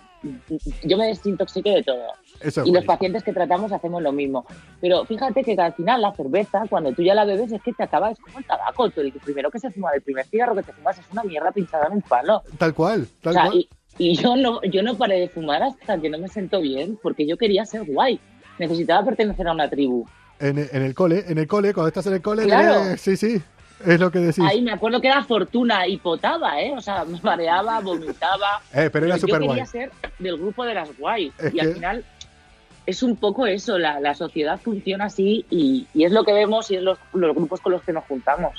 yo 0.84 0.98
me 0.98 1.08
desintoxiqué 1.08 1.70
de 1.76 1.84
todo. 1.84 2.02
Eso 2.42 2.64
Y 2.66 2.72
los 2.72 2.84
pacientes 2.86 3.24
que 3.24 3.32
tratamos 3.34 3.72
hacemos 3.72 4.02
lo 4.02 4.12
mismo. 4.12 4.46
Pero 4.82 5.06
fíjate 5.06 5.44
que 5.44 5.54
al 5.60 5.74
final 5.74 6.02
la 6.02 6.14
cerveza, 6.16 6.64
cuando 6.70 6.92
tú 6.92 7.04
ya 7.04 7.14
la 7.14 7.24
bebes, 7.24 7.52
es 7.52 7.62
que 7.62 7.72
te 7.74 7.84
acaba, 7.84 8.10
es 8.12 8.20
como 8.20 8.40
el 8.40 8.46
tabaco. 8.46 8.90
Tú 8.90 9.02
dices, 9.02 9.22
primero 9.24 9.52
que 9.52 9.60
se 9.60 9.70
fuma, 9.72 9.92
el 9.94 10.02
primer 10.02 10.26
cigarro 10.26 10.56
que 10.56 10.64
te 10.64 10.74
fumas 10.74 10.98
es 10.98 11.06
una 11.12 11.24
mierda 11.24 11.52
pinchada 11.52 11.88
en 11.88 11.94
un 11.94 12.02
palo. 12.02 12.42
Tal 12.58 12.74
cual, 12.74 13.08
O 13.20 13.24
tal 13.24 13.34
sea, 13.34 13.44
cual. 13.46 13.58
y, 13.58 13.70
y 13.98 14.16
yo 14.16 14.36
no, 14.36 14.62
yo 14.64 14.84
no 14.84 14.96
paré 14.96 15.20
de 15.20 15.30
fumar 15.30 15.64
hasta 15.64 16.00
que 16.00 16.10
no 16.10 16.18
me 16.20 16.28
sentó 16.28 16.62
bien, 16.62 16.98
porque 17.02 17.26
yo 17.28 17.38
quería 17.38 17.66
ser 17.66 17.84
guay. 17.86 18.20
Necesitaba 18.60 19.06
pertenecer 19.06 19.48
a 19.48 19.54
una 19.54 19.70
tribu. 19.70 20.06
En, 20.40 20.58
en 20.60 20.82
el 20.84 20.94
cole, 20.94 21.24
en 21.28 21.38
el 21.38 21.48
cole, 21.48 21.74
cuando 21.74 21.88
estás 21.90 22.08
en 22.08 22.14
el 22.14 22.22
cole, 22.22 22.44
Claro. 22.44 22.76
tenés- 22.82 22.98
sí, 22.98 23.18
sí, 23.18 23.42
es 23.86 24.00
lo 24.00 24.12
que 24.12 24.20
decís. 24.20 24.44
Ahí 24.48 24.62
me 24.62 24.72
acuerdo 24.72 25.02
que 25.02 25.08
era 25.08 25.24
fortuna 25.24 25.88
y 25.88 25.98
potaba, 25.98 26.62
¿eh? 26.62 26.74
O 26.76 26.82
sea, 26.82 27.04
me 27.08 27.20
mareaba, 27.22 27.80
vomitaba. 27.80 28.62
Eh, 28.74 28.90
pero 28.92 29.06
era 29.08 29.16
yo 29.16 29.22
súper 29.22 29.40
quería 29.40 29.56
guay. 29.56 29.66
ser 29.66 29.92
del 30.20 30.38
grupo 30.38 30.64
de 30.66 30.74
las 30.76 30.96
guay. 30.98 31.32
Es 31.40 31.54
y 31.54 31.60
al 31.60 31.68
que- 31.68 31.74
final 31.74 32.06
es 32.86 33.04
un 33.04 33.16
poco 33.18 33.46
eso, 33.46 33.78
la, 33.78 34.00
la 34.00 34.14
sociedad 34.16 34.60
funciona 34.62 35.06
así 35.06 35.46
y, 35.50 35.88
y 35.94 36.06
es 36.06 36.12
lo 36.12 36.24
que 36.24 36.32
vemos 36.34 36.72
y 36.72 36.76
es 36.78 36.82
los, 36.84 36.98
los 37.14 37.36
grupos 37.36 37.60
con 37.62 37.74
los 37.74 37.82
que 37.84 37.92
nos 37.94 38.06
juntamos. 38.06 38.54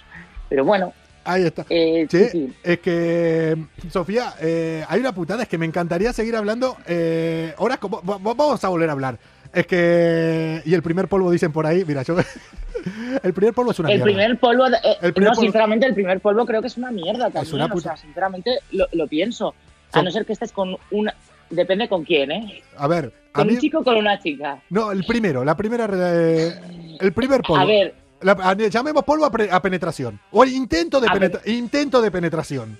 Pero 0.51 0.65
bueno, 0.65 0.93
Ahí 1.29 1.45
está. 1.45 1.67
eh, 1.69 2.07
sí, 2.11 2.55
es 2.63 2.79
que, 2.81 3.57
Sofía, 3.91 4.33
eh, 4.41 4.83
hay 4.89 5.01
una 5.01 5.15
putada, 5.15 5.43
es 5.43 5.49
que 5.49 5.59
me 5.59 5.67
encantaría 5.67 6.13
seguir 6.13 6.35
hablando. 6.37 6.77
Eh, 6.87 7.53
ahora, 7.59 7.77
como, 7.77 8.01
va- 8.03 8.17
va- 8.19 8.35
vamos 8.35 8.65
a 8.65 8.69
volver 8.69 8.89
a 8.89 8.93
hablar. 8.93 9.19
Es 9.53 9.67
que. 9.67 10.63
Y 10.65 10.73
el 10.75 10.83
primer 10.83 11.09
polvo 11.09 11.31
dicen 11.31 11.53
por 11.53 11.67
ahí. 11.67 11.85
Mira, 11.87 12.03
yo. 12.03 12.17
el 13.23 13.33
primer 13.35 13.53
polvo 13.55 13.71
es 13.73 13.79
una 13.79 13.89
El 13.91 13.97
mierda. 13.97 14.05
primer 14.05 14.39
polvo, 14.39 14.67
eh, 14.69 14.97
El 15.03 15.13
primer 15.13 15.31
no, 15.31 15.37
polvo- 15.37 15.41
sinceramente, 15.43 15.87
el 15.87 15.95
primer 15.95 16.21
polvo 16.21 16.47
creo 16.47 16.61
que 16.61 16.67
es 16.69 16.77
una 16.77 16.91
mierda 16.91 17.31
también. 17.31 17.55
una 17.57 17.67
O 17.67 17.69
puta- 17.71 17.95
sea, 17.95 17.97
sinceramente 17.97 18.59
lo, 18.73 18.87
lo 18.93 19.07
pienso. 19.07 19.55
A 19.93 20.03
no 20.03 20.11
ser 20.11 20.25
que 20.27 20.33
estés 20.35 20.53
con 20.53 20.77
una. 20.91 21.15
Depende 21.51 21.89
con 21.89 22.05
quién, 22.05 22.31
¿eh? 22.31 22.63
A 22.77 22.87
ver, 22.89 23.13
a 23.33 23.39
Con 23.39 23.47
mí. 23.47 23.55
un 23.55 23.59
chico 23.61 23.79
o 23.79 23.85
con 23.85 23.97
una 23.97 24.19
chica. 24.19 24.61
No, 24.71 24.93
el 24.93 25.05
primero, 25.05 25.45
la 25.45 25.57
primera. 25.57 25.87
el 25.87 27.13
primer 27.15 27.41
polvo. 27.43 27.63
A 27.63 27.65
ver, 27.65 27.95
La- 28.21 28.55
llamemos 28.55 29.05
polvo 29.05 29.25
a, 29.27 29.31
pre- 29.31 29.51
a 29.51 29.61
penetración. 29.63 30.19
O 30.33 30.43
el 30.43 30.53
intento 30.53 31.01
de, 31.01 31.09
penetra- 31.09 31.41
intento 31.47 32.01
de 32.03 32.11
penetración. 32.11 32.79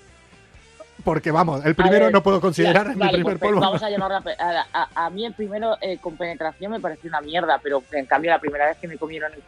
Porque 1.03 1.31
vamos, 1.31 1.63
el 1.65 1.75
primero 1.75 2.05
ver, 2.05 2.13
no 2.13 2.21
puedo 2.21 2.41
considerar 2.41 2.87
ya, 2.87 2.93
mi 2.93 2.99
vale, 2.99 3.11
primer 3.13 3.39
pues, 3.39 3.49
polvo. 3.51 3.61
Vamos 3.61 3.81
a 3.81 3.89
llamarlo. 3.89 4.17
a, 4.17 4.65
a, 4.73 5.05
a- 5.05 5.09
mí 5.09 5.25
el 5.25 5.33
primero 5.33 5.77
eh, 5.79 5.97
con 5.99 6.17
penetración 6.17 6.71
me 6.73 6.79
pareció 6.81 7.07
una 7.09 7.21
mierda, 7.21 7.57
pero 7.63 7.81
en 7.93 8.05
cambio 8.05 8.31
la 8.31 8.39
primera 8.39 8.67
vez 8.67 8.77
que 8.77 8.87
me 8.89 8.97
comieron. 8.97 9.31
el- 9.33 9.39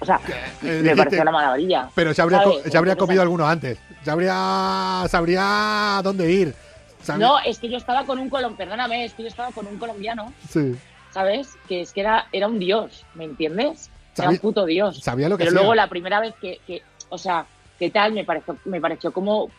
O 0.00 0.04
sea, 0.06 0.20
Eh, 0.26 0.32
me 0.62 0.70
dijiste- 0.72 0.96
pareció 0.96 1.22
una 1.22 1.32
maravilla. 1.32 1.88
Pero 1.96 2.12
ya 2.12 2.22
habría, 2.22 2.42
ya 2.70 2.78
habría 2.78 2.96
comido 2.96 3.22
alguno 3.22 3.46
antes. 3.46 3.78
Ya 4.04 4.12
habría. 4.12 5.04
Sabría 5.08 6.00
dónde 6.04 6.30
ir. 6.30 6.54
Sabría- 7.02 7.26
No, 7.26 7.38
es 7.40 7.58
que 7.58 7.68
yo 7.68 7.76
estaba 7.76 8.04
con 8.06 8.18
un 8.20 8.30
colombiano, 8.30 8.56
perdóname, 8.56 9.04
es 9.04 9.14
que 9.14 9.22
yo 9.24 9.28
estaba 9.28 9.50
con 9.50 9.66
un 9.66 9.78
colombiano, 9.78 10.32
Sí. 10.48 10.76
¿sabes? 11.10 11.48
Que 11.68 11.80
es 11.80 11.92
que 11.92 12.00
era, 12.02 12.26
era 12.32 12.46
un 12.46 12.58
dios, 12.60 13.04
¿me 13.14 13.24
entiendes? 13.24 13.90
Era 14.16 14.30
un 14.30 14.38
puto 14.38 14.64
dios. 14.66 14.98
Sabía 15.00 15.28
lo 15.28 15.36
que 15.36 15.44
Pero 15.44 15.50
hacía. 15.50 15.60
luego 15.60 15.74
la 15.74 15.88
primera 15.88 16.20
vez 16.20 16.34
que, 16.40 16.60
que 16.66 16.82
o 17.08 17.18
sea, 17.18 17.46
¿qué 17.78 17.90
tal? 17.90 18.12
Me 18.12 18.24
pareció, 18.24 18.56
me 18.64 18.80
pareció 18.80 19.12
como... 19.12 19.50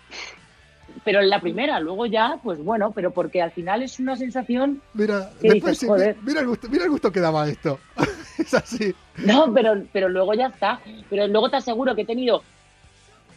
Pero 1.03 1.19
en 1.19 1.29
la 1.29 1.41
primera, 1.41 1.79
luego 1.79 2.05
ya, 2.05 2.39
pues 2.43 2.63
bueno, 2.63 2.91
pero 2.91 3.11
porque 3.11 3.41
al 3.41 3.51
final 3.51 3.83
es 3.83 3.99
una 3.99 4.15
sensación... 4.15 4.81
Mira, 4.93 5.29
¿Qué 5.41 5.49
después 5.49 5.71
dices? 5.73 5.79
sí, 5.79 5.87
Joder. 5.87 6.15
mira, 6.21 6.39
el 6.41 6.47
gusto, 6.47 6.69
mira 6.69 6.85
el 6.85 6.89
gusto 6.91 7.11
que 7.11 7.19
daba 7.19 7.47
esto. 7.49 7.79
es 8.37 8.53
así. 8.53 8.95
No, 9.17 9.51
pero, 9.53 9.83
pero 9.91 10.09
luego 10.09 10.33
ya 10.33 10.47
está. 10.47 10.79
Pero 11.09 11.27
luego 11.27 11.49
te 11.49 11.57
aseguro 11.57 11.95
que 11.95 12.03
he 12.03 12.05
tenido... 12.05 12.43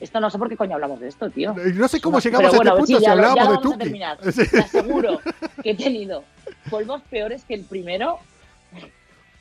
Esto 0.01 0.21
no 0.21 0.31
sé 0.31 0.39
por 0.39 0.49
qué 0.49 0.57
coño 0.57 0.75
hablamos 0.75 1.01
de 1.01 1.09
esto, 1.09 1.29
tío. 1.31 1.53
No 1.75 1.89
sé 1.89 2.01
cómo 2.01 2.21
llegamos 2.21 2.55
bueno, 2.55 2.71
a 2.71 2.75
este 2.79 2.87
sí, 2.87 2.93
punto 2.93 2.99
si 3.01 3.05
ya 3.05 3.15
lo- 3.17 3.23
ya 3.23 3.29
hablábamos 3.43 3.79
de 3.79 3.85
Tuki. 3.85 4.33
Sí. 4.33 4.49
Te 4.51 4.59
aseguro 4.61 5.21
que 5.63 5.71
he 5.71 5.75
tenido 5.75 6.23
polvos 6.71 7.03
peores 7.11 7.43
que 7.45 7.55
el 7.55 7.65
primero 7.65 8.19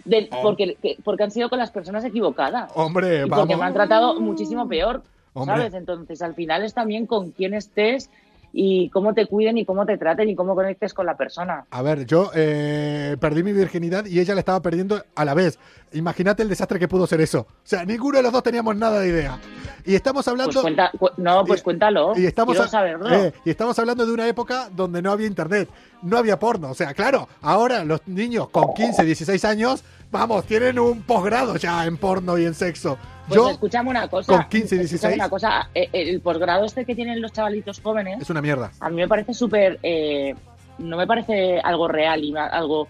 de- 0.07 0.29
porque, 0.41 0.75
que- 0.81 0.97
porque 1.03 1.23
han 1.23 1.31
sido 1.31 1.49
con 1.49 1.59
las 1.59 1.71
personas 1.71 2.03
equivocadas. 2.05 2.71
Hombre, 2.75 3.25
y 3.25 3.29
porque 3.29 3.41
vamos. 3.53 3.57
me 3.59 3.65
han 3.65 3.73
tratado 3.73 4.19
muchísimo 4.19 4.67
peor, 4.67 5.03
Hombre. 5.33 5.55
¿sabes? 5.57 5.73
Entonces, 5.73 6.21
al 6.21 6.33
final 6.35 6.63
es 6.63 6.73
también 6.73 7.05
con 7.05 7.31
quién 7.31 7.53
estés 7.53 8.09
y 8.53 8.89
cómo 8.89 9.13
te 9.13 9.25
cuiden 9.27 9.57
y 9.57 9.65
cómo 9.65 9.85
te 9.85 9.97
traten 9.97 10.29
y 10.29 10.35
cómo 10.35 10.55
conectes 10.55 10.93
con 10.93 11.05
la 11.05 11.15
persona. 11.17 11.65
A 11.69 11.81
ver, 11.81 12.05
yo 12.05 12.31
eh, 12.33 13.15
perdí 13.19 13.43
mi 13.43 13.51
virginidad 13.53 14.05
y 14.05 14.19
ella 14.19 14.33
la 14.33 14.39
estaba 14.39 14.61
perdiendo 14.61 15.03
a 15.15 15.25
la 15.25 15.33
vez. 15.33 15.59
Imagínate 15.93 16.43
el 16.43 16.49
desastre 16.49 16.79
que 16.79 16.87
pudo 16.87 17.05
ser 17.07 17.21
eso. 17.21 17.41
O 17.41 17.45
sea, 17.63 17.85
ninguno 17.85 18.17
de 18.17 18.23
los 18.23 18.31
dos 18.31 18.41
teníamos 18.43 18.75
nada 18.75 18.99
de 19.01 19.09
idea. 19.09 19.37
Y 19.85 19.95
estamos 19.95 20.25
Pues 20.25 20.27
hablando. 20.29 20.61
cuenta, 20.61 20.91
cu- 20.97 21.09
no, 21.17 21.45
pues 21.45 21.59
y- 21.61 21.63
cuéntalo. 21.63 22.13
y 22.17 22.25
estamos, 22.25 22.59
a- 22.59 22.67
saberlo. 22.67 23.09
eh, 23.13 23.33
y 23.45 23.49
estamos 23.49 23.77
hablando 23.79 24.05
de 24.05 24.13
una 24.13 24.27
época 24.27 24.69
donde 24.75 25.01
no 25.01 25.11
había 25.11 25.27
internet, 25.27 25.69
no 26.01 26.17
había 26.17 26.39
porno. 26.39 26.71
O 26.71 26.73
sea, 26.73 26.93
claro, 26.93 27.27
ahora 27.41 27.83
los 27.85 28.05
niños 28.07 28.49
con 28.49 28.73
15, 28.73 29.03
16 29.03 29.45
años, 29.45 29.83
vamos, 30.11 30.45
tienen 30.45 30.79
un 30.79 31.01
posgrado 31.01 31.55
ya 31.57 31.85
en 31.85 31.97
porno 31.97 32.37
y 32.37 32.45
en 32.45 32.53
sexo. 32.53 32.97
Pues 33.27 33.35
Yo, 33.37 33.57
una 33.89 34.07
cosa. 34.07 34.31
con 34.33 34.47
15 34.47 34.75
y 34.75 34.79
escúchame 34.79 34.79
16. 34.79 35.15
una 35.15 35.29
cosa. 35.29 35.69
eh, 35.75 35.89
El 35.91 36.21
posgrado 36.21 36.65
este 36.65 36.85
que 36.85 36.95
tienen 36.95 37.21
los 37.21 37.33
chavalitos 37.33 37.81
jóvenes, 37.81 38.21
es 38.21 38.29
una 38.29 38.41
mierda. 38.41 38.71
a 38.79 38.89
mí 38.89 38.95
me 38.95 39.07
parece 39.07 39.33
súper. 39.33 39.79
eh, 39.83 40.33
no 40.77 40.95
me 40.95 41.07
parece 41.07 41.59
algo 41.59 41.87
real 41.87 42.23
y 42.23 42.33
algo. 42.37 42.87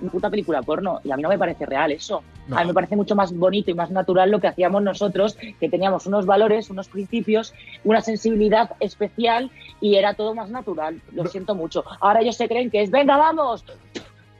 Una 0.00 0.10
puta 0.10 0.28
película 0.30 0.62
porno. 0.62 1.00
Y 1.04 1.10
a 1.10 1.16
mí 1.16 1.22
no 1.22 1.28
me 1.28 1.38
parece 1.38 1.64
real 1.66 1.90
eso. 1.92 2.22
No. 2.48 2.56
A 2.58 2.60
mí 2.60 2.66
me 2.68 2.74
parece 2.74 2.96
mucho 2.96 3.14
más 3.16 3.32
bonito 3.32 3.70
y 3.70 3.74
más 3.74 3.90
natural 3.90 4.30
lo 4.30 4.40
que 4.40 4.46
hacíamos 4.48 4.82
nosotros, 4.82 5.36
que 5.58 5.68
teníamos 5.68 6.06
unos 6.06 6.26
valores, 6.26 6.68
unos 6.70 6.88
principios, 6.88 7.54
una 7.84 8.00
sensibilidad 8.00 8.70
especial 8.80 9.50
y 9.80 9.96
era 9.96 10.14
todo 10.14 10.34
más 10.34 10.50
natural. 10.50 11.00
Lo 11.12 11.24
No. 11.24 11.28
siento 11.30 11.54
mucho. 11.54 11.84
Ahora 12.00 12.20
ellos 12.20 12.36
se 12.36 12.46
creen 12.48 12.70
que 12.70 12.82
es, 12.82 12.90
venga, 12.90 13.16
vamos, 13.16 13.64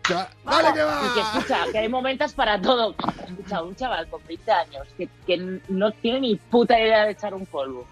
Ya, 0.09 0.29
¡Dale 0.45 0.73
que 0.73 0.83
va! 0.85 1.01
y 1.05 1.15
que 1.15 1.21
escucha, 1.21 1.57
que 1.73 1.79
hay 1.79 1.89
momentos 1.89 2.33
para 2.33 2.61
todo. 2.61 2.95
Escucha, 3.27 3.63
un 3.63 3.75
chaval 3.75 4.07
con 4.09 4.21
20 4.29 4.53
años 4.53 4.87
que, 4.97 5.09
que 5.27 5.59
no 5.69 5.91
tiene 5.91 6.21
ni 6.21 6.37
puta 6.37 6.79
idea 6.79 7.07
de 7.07 7.11
echar 7.13 7.35
un 7.35 7.45
polvo. 7.47 7.85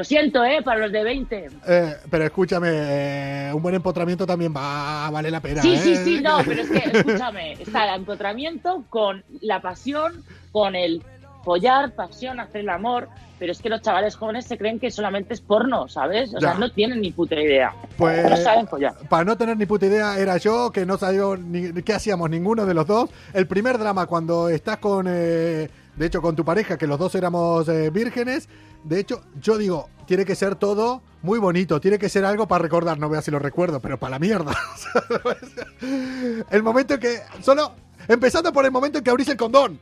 Lo 0.00 0.04
siento, 0.04 0.42
¿eh? 0.42 0.62
Para 0.64 0.80
los 0.80 0.92
de 0.92 1.04
20. 1.04 1.48
Eh, 1.68 1.94
pero 2.10 2.24
escúchame, 2.24 2.68
eh, 2.72 3.50
un 3.52 3.60
buen 3.60 3.74
empotramiento 3.74 4.24
también 4.26 4.50
va 4.56 5.10
vale 5.10 5.30
la 5.30 5.40
pena. 5.40 5.60
Sí, 5.60 5.74
¿eh? 5.74 5.76
sí, 5.76 5.94
sí, 5.96 6.20
no, 6.22 6.38
pero 6.42 6.62
es 6.62 6.70
que, 6.70 6.78
escúchame, 6.98 7.52
está 7.52 7.86
el 7.86 7.96
empotramiento 8.00 8.82
con 8.88 9.22
la 9.42 9.60
pasión, 9.60 10.24
con 10.52 10.74
el 10.74 11.02
follar, 11.44 11.94
pasión, 11.94 12.40
hacer 12.40 12.62
el 12.62 12.70
amor, 12.70 13.08
pero 13.38 13.52
es 13.52 13.60
que 13.60 13.68
los 13.68 13.82
chavales 13.82 14.16
jóvenes 14.16 14.46
se 14.46 14.56
creen 14.56 14.80
que 14.80 14.90
solamente 14.90 15.34
es 15.34 15.42
porno, 15.42 15.86
¿sabes? 15.86 16.30
O 16.34 16.38
Ya. 16.40 16.52
sea, 16.52 16.58
no 16.58 16.70
tienen 16.72 17.02
ni 17.02 17.10
puta 17.12 17.34
idea. 17.34 17.74
Pues- 17.98 18.30
No 18.30 18.36
saben 18.38 18.66
follar. 18.68 18.94
Para 19.10 19.24
no 19.24 19.36
tener 19.36 19.58
ni 19.58 19.66
puta 19.66 19.84
idea, 19.84 20.18
era 20.18 20.38
yo, 20.38 20.70
que 20.72 20.86
no 20.86 20.96
sabía 20.96 21.24
ni 21.38 21.74
qué 21.82 21.92
hacíamos 21.92 22.30
ninguno 22.30 22.64
de 22.64 22.72
los 22.72 22.86
dos. 22.86 23.10
El 23.34 23.46
primer 23.46 23.76
drama 23.76 24.06
cuando 24.06 24.48
estás 24.48 24.78
con, 24.78 25.04
eh, 25.10 25.68
de 25.96 26.06
hecho, 26.06 26.22
con 26.22 26.36
tu 26.36 26.44
pareja, 26.44 26.78
que 26.78 26.86
los 26.86 26.98
dos 26.98 27.14
éramos 27.14 27.68
eh, 27.68 27.90
vírgenes. 27.90 28.48
De 28.84 28.98
hecho, 28.98 29.22
yo 29.40 29.58
digo, 29.58 29.88
tiene 30.06 30.24
que 30.24 30.34
ser 30.34 30.54
todo 30.56 31.02
muy 31.22 31.38
bonito, 31.38 31.80
tiene 31.80 31.98
que 31.98 32.08
ser 32.08 32.24
algo 32.24 32.48
para 32.48 32.62
recordar, 32.62 32.98
no 32.98 33.08
veas 33.10 33.24
si 33.24 33.30
lo 33.30 33.38
recuerdo, 33.38 33.80
pero 33.80 33.98
para 33.98 34.12
la 34.12 34.18
mierda. 34.18 34.56
el 36.50 36.62
momento 36.62 36.94
en 36.94 37.00
que 37.00 37.20
solo... 37.42 37.72
Empezando 38.08 38.52
por 38.52 38.64
el 38.64 38.72
momento 38.72 38.98
en 38.98 39.04
que 39.04 39.10
abrís 39.10 39.28
el 39.28 39.36
condón. 39.36 39.78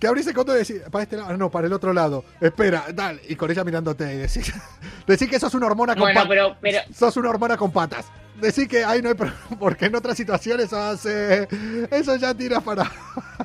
Que 0.00 0.06
abrís 0.08 0.26
el 0.26 0.34
condón 0.34 0.56
y 0.56 0.60
decís, 0.60 0.80
para 0.90 1.02
este 1.04 1.16
lado, 1.18 1.36
no, 1.36 1.50
para 1.50 1.66
el 1.66 1.72
otro 1.72 1.92
lado. 1.92 2.24
Espera, 2.40 2.86
tal. 2.96 3.20
Y 3.28 3.36
con 3.36 3.50
ella 3.50 3.62
mirándote 3.62 4.12
y 4.14 4.16
decís, 4.16 4.52
decís 5.06 5.28
que 5.28 5.38
sos 5.38 5.54
una 5.54 5.66
hormona 5.66 5.94
con 5.94 6.02
Bueno, 6.02 6.20
patas. 6.20 6.28
pero, 6.28 6.56
pero 6.60 6.78
Sos 6.92 7.16
una 7.18 7.28
hormona 7.30 7.56
con 7.56 7.70
patas. 7.70 8.06
Decís 8.40 8.68
que 8.68 8.84
ahí 8.84 9.02
no 9.02 9.08
hay 9.10 9.14
problema, 9.14 9.38
porque 9.58 9.86
en 9.86 9.94
otras 9.94 10.16
situaciones 10.16 10.66
eso 10.66 10.80
hace. 10.80 11.48
Eso 11.90 12.16
ya 12.16 12.34
tira 12.34 12.60
para. 12.60 12.90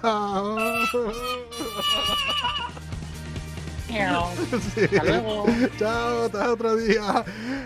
Sí. 4.73 4.81
Hasta 4.83 5.03
luego. 5.03 5.45
Chao, 5.79 6.25
hasta 6.25 6.51
otro 6.51 6.75
día. 6.75 7.23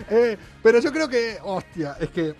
Eh, 0.09 0.37
pero 0.61 0.79
yo 0.79 0.91
creo 0.91 1.09
que, 1.09 1.37
hostia, 1.43 1.97
es 1.99 2.09
que 2.09 2.35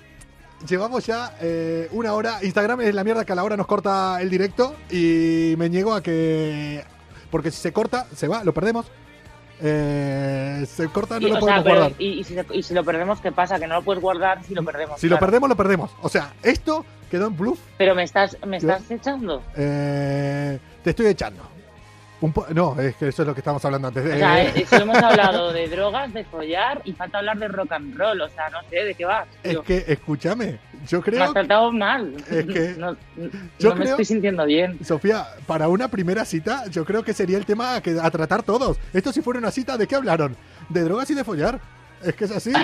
llevamos 0.68 1.06
ya 1.06 1.36
eh, 1.42 1.88
una 1.92 2.14
hora. 2.14 2.40
Instagram 2.44 2.82
es 2.82 2.94
la 2.94 3.04
mierda 3.04 3.26
que 3.26 3.32
a 3.32 3.36
la 3.36 3.44
hora 3.44 3.58
nos 3.58 3.68
corta 3.68 4.22
el 4.22 4.30
directo 4.30 4.76
y 4.92 5.56
me 5.58 5.70
niego 5.70 5.94
a 5.94 6.04
que. 6.04 6.84
Porque 7.32 7.52
si 7.52 7.62
se 7.62 7.74
corta, 7.74 8.06
se 8.16 8.28
va, 8.28 8.44
lo 8.44 8.54
perdemos. 8.54 8.86
Eh, 9.62 10.66
se 10.68 10.88
corta, 10.88 11.20
no 11.20 11.28
Y, 11.28 11.30
lo 11.32 11.36
sea, 11.36 11.40
podemos 11.40 11.64
pero- 11.64 11.76
guardar. 11.80 12.02
y, 12.02 12.08
y 12.20 12.24
si, 12.24 12.36
y 12.54 12.64
si 12.64 12.74
lo 12.74 12.84
perdemos, 12.84 13.20
¿qué 13.22 13.32
pasa? 13.32 13.60
Que 13.60 13.68
no 13.68 13.76
lo 13.76 13.82
puedes 13.84 14.02
guardar 14.02 14.44
si 14.44 14.56
lo 14.56 14.64
perdemos. 14.64 15.00
Si 15.00 15.08
lo 15.10 15.20
perdemos, 15.20 15.50
lo 15.50 15.56
perdemos. 15.56 15.92
O 16.02 16.10
sea, 16.10 16.34
esto 16.44 16.86
quedó 17.12 17.28
en 17.28 17.38
bluff. 17.38 17.60
Pero 17.78 17.96
me 17.96 18.04
estás, 18.04 18.38
me 18.46 18.58
estás 18.58 18.90
echando. 18.90 19.42
Eh, 19.58 20.58
te 20.84 20.92
estoy 20.92 21.08
echando. 21.08 21.44
Un 22.22 22.34
po- 22.34 22.46
no, 22.54 22.78
es 22.80 22.96
que 22.98 23.08
eso 23.08 23.22
es 23.22 23.28
lo 23.28 23.34
que 23.34 23.40
estamos 23.40 23.64
hablando 23.64 23.88
antes. 23.88 24.04
O 24.06 24.18
sea, 24.18 24.44
Eh, 24.44 24.52
eh, 24.56 24.66
solo 24.70 24.84
hemos 24.84 24.98
hablado 25.04 25.54
de 25.54 25.68
drogas, 25.70 26.14
de 26.14 26.26
follar 26.26 26.82
y 26.84 26.92
falta 26.92 27.20
hablar 27.20 27.38
de 27.38 27.48
rock 27.48 27.72
and 27.72 27.98
roll. 27.98 28.20
O 28.22 28.28
sea, 28.30 28.50
no 28.50 28.60
sé 28.70 28.76
de 28.84 28.94
qué 28.94 29.06
vas. 29.06 29.26
es 29.44 29.58
que, 29.60 29.86
escúchame, 29.88 30.60
yo 30.88 31.00
Me 31.00 31.04
creo 31.04 31.24
has 31.24 31.34
tratado 31.34 31.72
mal. 31.72 32.14
Es 32.30 32.46
que- 32.46 32.76
no, 32.78 32.96
yo 33.60 33.70
no 33.70 33.76
me 33.76 33.82
creo- 33.82 33.92
estoy 33.92 34.06
sintiendo 34.06 34.46
bien. 34.46 34.80
Sofía, 34.86 35.26
para 35.48 35.68
una 35.68 35.88
primera 35.90 36.26
cita, 36.26 36.66
yo 36.70 36.86
creo 36.86 37.04
que 37.04 37.14
sería 37.14 37.38
el 37.38 37.46
tema 37.46 37.76
a, 37.76 37.82
que, 37.82 37.98
a 38.02 38.10
tratar 38.12 38.44
todos. 38.44 38.78
Esto 38.94 39.12
si 39.12 39.22
fuera 39.22 39.40
una 39.40 39.52
cita, 39.52 39.78
¿de 39.78 39.88
qué 39.88 39.96
hablaron? 39.96 40.36
De 40.70 40.82
drogas 40.82 41.10
y 41.10 41.14
de 41.16 41.24
follar. 41.24 41.60
Es 42.04 42.16
que 42.16 42.26
es 42.26 42.32
así. 42.32 42.52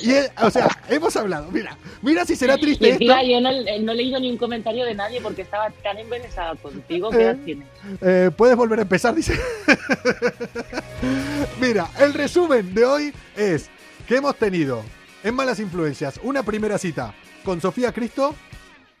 Y, 0.00 0.12
eh, 0.12 0.30
o 0.40 0.50
sea, 0.50 0.66
hemos 0.88 1.14
hablado. 1.16 1.50
Mira, 1.50 1.76
mira 2.00 2.24
si 2.24 2.36
será 2.36 2.54
Y 2.56 2.60
triste 2.60 2.88
esto. 2.88 3.02
encima 3.04 3.22
yo 3.22 3.38
no, 3.40 3.50
eh, 3.50 3.80
no 3.82 3.92
he 3.92 3.94
leído 3.96 4.18
ni 4.18 4.30
un 4.30 4.38
comentario 4.38 4.86
de 4.86 4.94
nadie 4.94 5.20
porque 5.20 5.42
estaba 5.42 5.68
tan 5.82 5.98
embelesada 5.98 6.54
contigo. 6.54 7.10
¿Qué 7.10 7.22
edad 7.22 7.34
Eh. 7.34 7.40
tienes? 7.44 7.68
Eh, 8.00 8.30
puedes 8.34 8.56
volver 8.56 8.78
a 8.78 8.82
empezar, 8.82 9.14
dice. 9.14 9.38
Mira, 11.60 11.88
el 12.00 12.14
resumen 12.14 12.72
de 12.74 12.84
hoy 12.84 13.12
es 13.36 13.68
que 14.06 14.16
hemos 14.16 14.36
tenido 14.36 14.82
en 15.24 15.34
Malas 15.34 15.60
Influencias 15.60 16.20
una 16.22 16.42
primera 16.42 16.78
cita 16.78 17.14
con 17.44 17.60
Sofía 17.60 17.92
Cristo, 17.92 18.34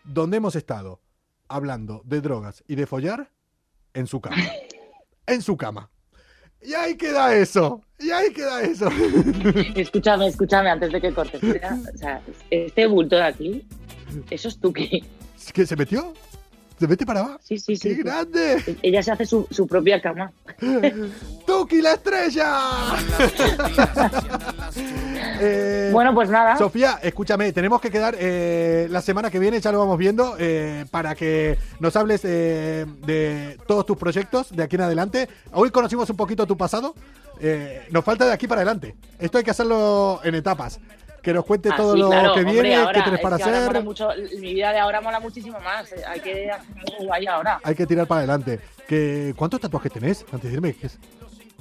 donde 0.04 0.36
hemos 0.36 0.56
estado 0.56 1.00
hablando 1.48 2.02
de 2.04 2.20
drogas 2.20 2.62
y 2.66 2.74
de 2.74 2.86
follar 2.86 3.30
en 3.94 4.06
su 4.06 4.20
cama. 4.20 4.36
En 5.26 5.42
su 5.42 5.56
cama. 5.56 5.90
Y 6.60 6.74
ahí 6.74 6.96
queda 6.96 7.34
eso. 7.34 7.82
Y 7.98 8.10
ahí 8.10 8.32
queda 8.32 8.62
eso. 8.62 8.88
Escúchame, 9.74 10.28
escúchame 10.28 10.70
antes 10.70 10.92
de 10.92 11.00
que 11.00 11.12
cortes. 11.12 11.42
Mira, 11.42 11.76
O 11.92 11.98
sea, 11.98 12.22
este 12.50 12.86
bulto 12.86 13.16
de 13.16 13.24
aquí, 13.24 13.66
eso 14.30 14.48
es 14.48 14.58
Tuki. 14.58 15.04
¿Qué 15.52 15.66
se 15.66 15.76
metió? 15.76 16.12
¿Se 16.78 16.86
mete 16.88 17.04
para 17.06 17.20
abajo? 17.20 17.38
Sí, 17.42 17.58
sí, 17.58 17.76
sí. 17.76 17.88
¡Qué 17.90 17.94
sí. 17.96 18.02
grande! 18.02 18.78
Ella 18.82 19.02
se 19.02 19.12
hace 19.12 19.26
su, 19.26 19.46
su 19.50 19.66
propia 19.66 20.00
cama. 20.00 20.32
¡Tuki 21.46 21.80
la 21.80 21.92
estrella! 21.94 22.96
Eh, 24.76 25.90
Bueno, 25.92 26.14
pues 26.14 26.28
nada. 26.30 26.56
Sofía, 26.56 26.98
escúchame, 27.02 27.52
tenemos 27.52 27.80
que 27.80 27.90
quedar 27.90 28.14
eh, 28.18 28.86
la 28.90 29.00
semana 29.02 29.30
que 29.30 29.38
viene, 29.38 29.60
ya 29.60 29.72
lo 29.72 29.78
vamos 29.78 29.98
viendo, 29.98 30.36
eh, 30.38 30.84
para 30.90 31.14
que 31.14 31.58
nos 31.80 31.94
hables 31.96 32.22
eh, 32.24 32.86
de 33.06 33.58
todos 33.66 33.86
tus 33.86 33.96
proyectos 33.96 34.50
de 34.54 34.62
aquí 34.62 34.76
en 34.76 34.82
adelante. 34.82 35.28
Hoy 35.52 35.70
conocimos 35.70 36.08
un 36.10 36.16
poquito 36.16 36.46
tu 36.46 36.56
pasado, 36.56 36.94
eh, 37.40 37.86
nos 37.90 38.04
falta 38.04 38.24
de 38.26 38.32
aquí 38.32 38.46
para 38.46 38.60
adelante. 38.62 38.94
Esto 39.18 39.38
hay 39.38 39.44
que 39.44 39.50
hacerlo 39.50 40.20
en 40.24 40.34
etapas. 40.34 40.78
Que 41.22 41.32
nos 41.32 41.44
cuente 41.44 41.68
Ah, 41.72 41.76
todo 41.76 41.92
sí, 41.94 42.00
lo 42.00 42.08
claro, 42.08 42.34
que 42.34 42.40
hombre, 42.40 42.52
viene, 42.52 42.74
ahora, 42.74 42.92
qué 42.94 43.02
tienes 43.02 43.20
es 43.20 43.22
para 43.22 43.36
que 43.36 43.42
ahora 43.44 43.58
hacer. 43.68 43.84
mucho, 43.84 44.08
mi 44.40 44.54
vida 44.54 44.72
de 44.72 44.78
ahora 44.80 45.00
mola 45.00 45.20
muchísimo 45.20 45.60
más. 45.60 45.92
eh, 45.92 46.02
Hay 46.04 46.18
que 46.18 46.50
hacer 46.50 46.66
algo 46.90 47.04
guay 47.06 47.26
ahora. 47.28 47.60
Hay 47.62 47.76
que 47.76 47.86
tirar 47.86 48.08
para 48.08 48.18
adelante. 48.20 48.58
Que, 48.88 49.32
¿Cuántos 49.36 49.60
tatuajes 49.60 49.92
tenés? 49.92 50.22
Antes 50.32 50.42
de 50.42 50.48
decirme, 50.48 50.74
¿qué 50.74 50.88
es? 50.88 50.98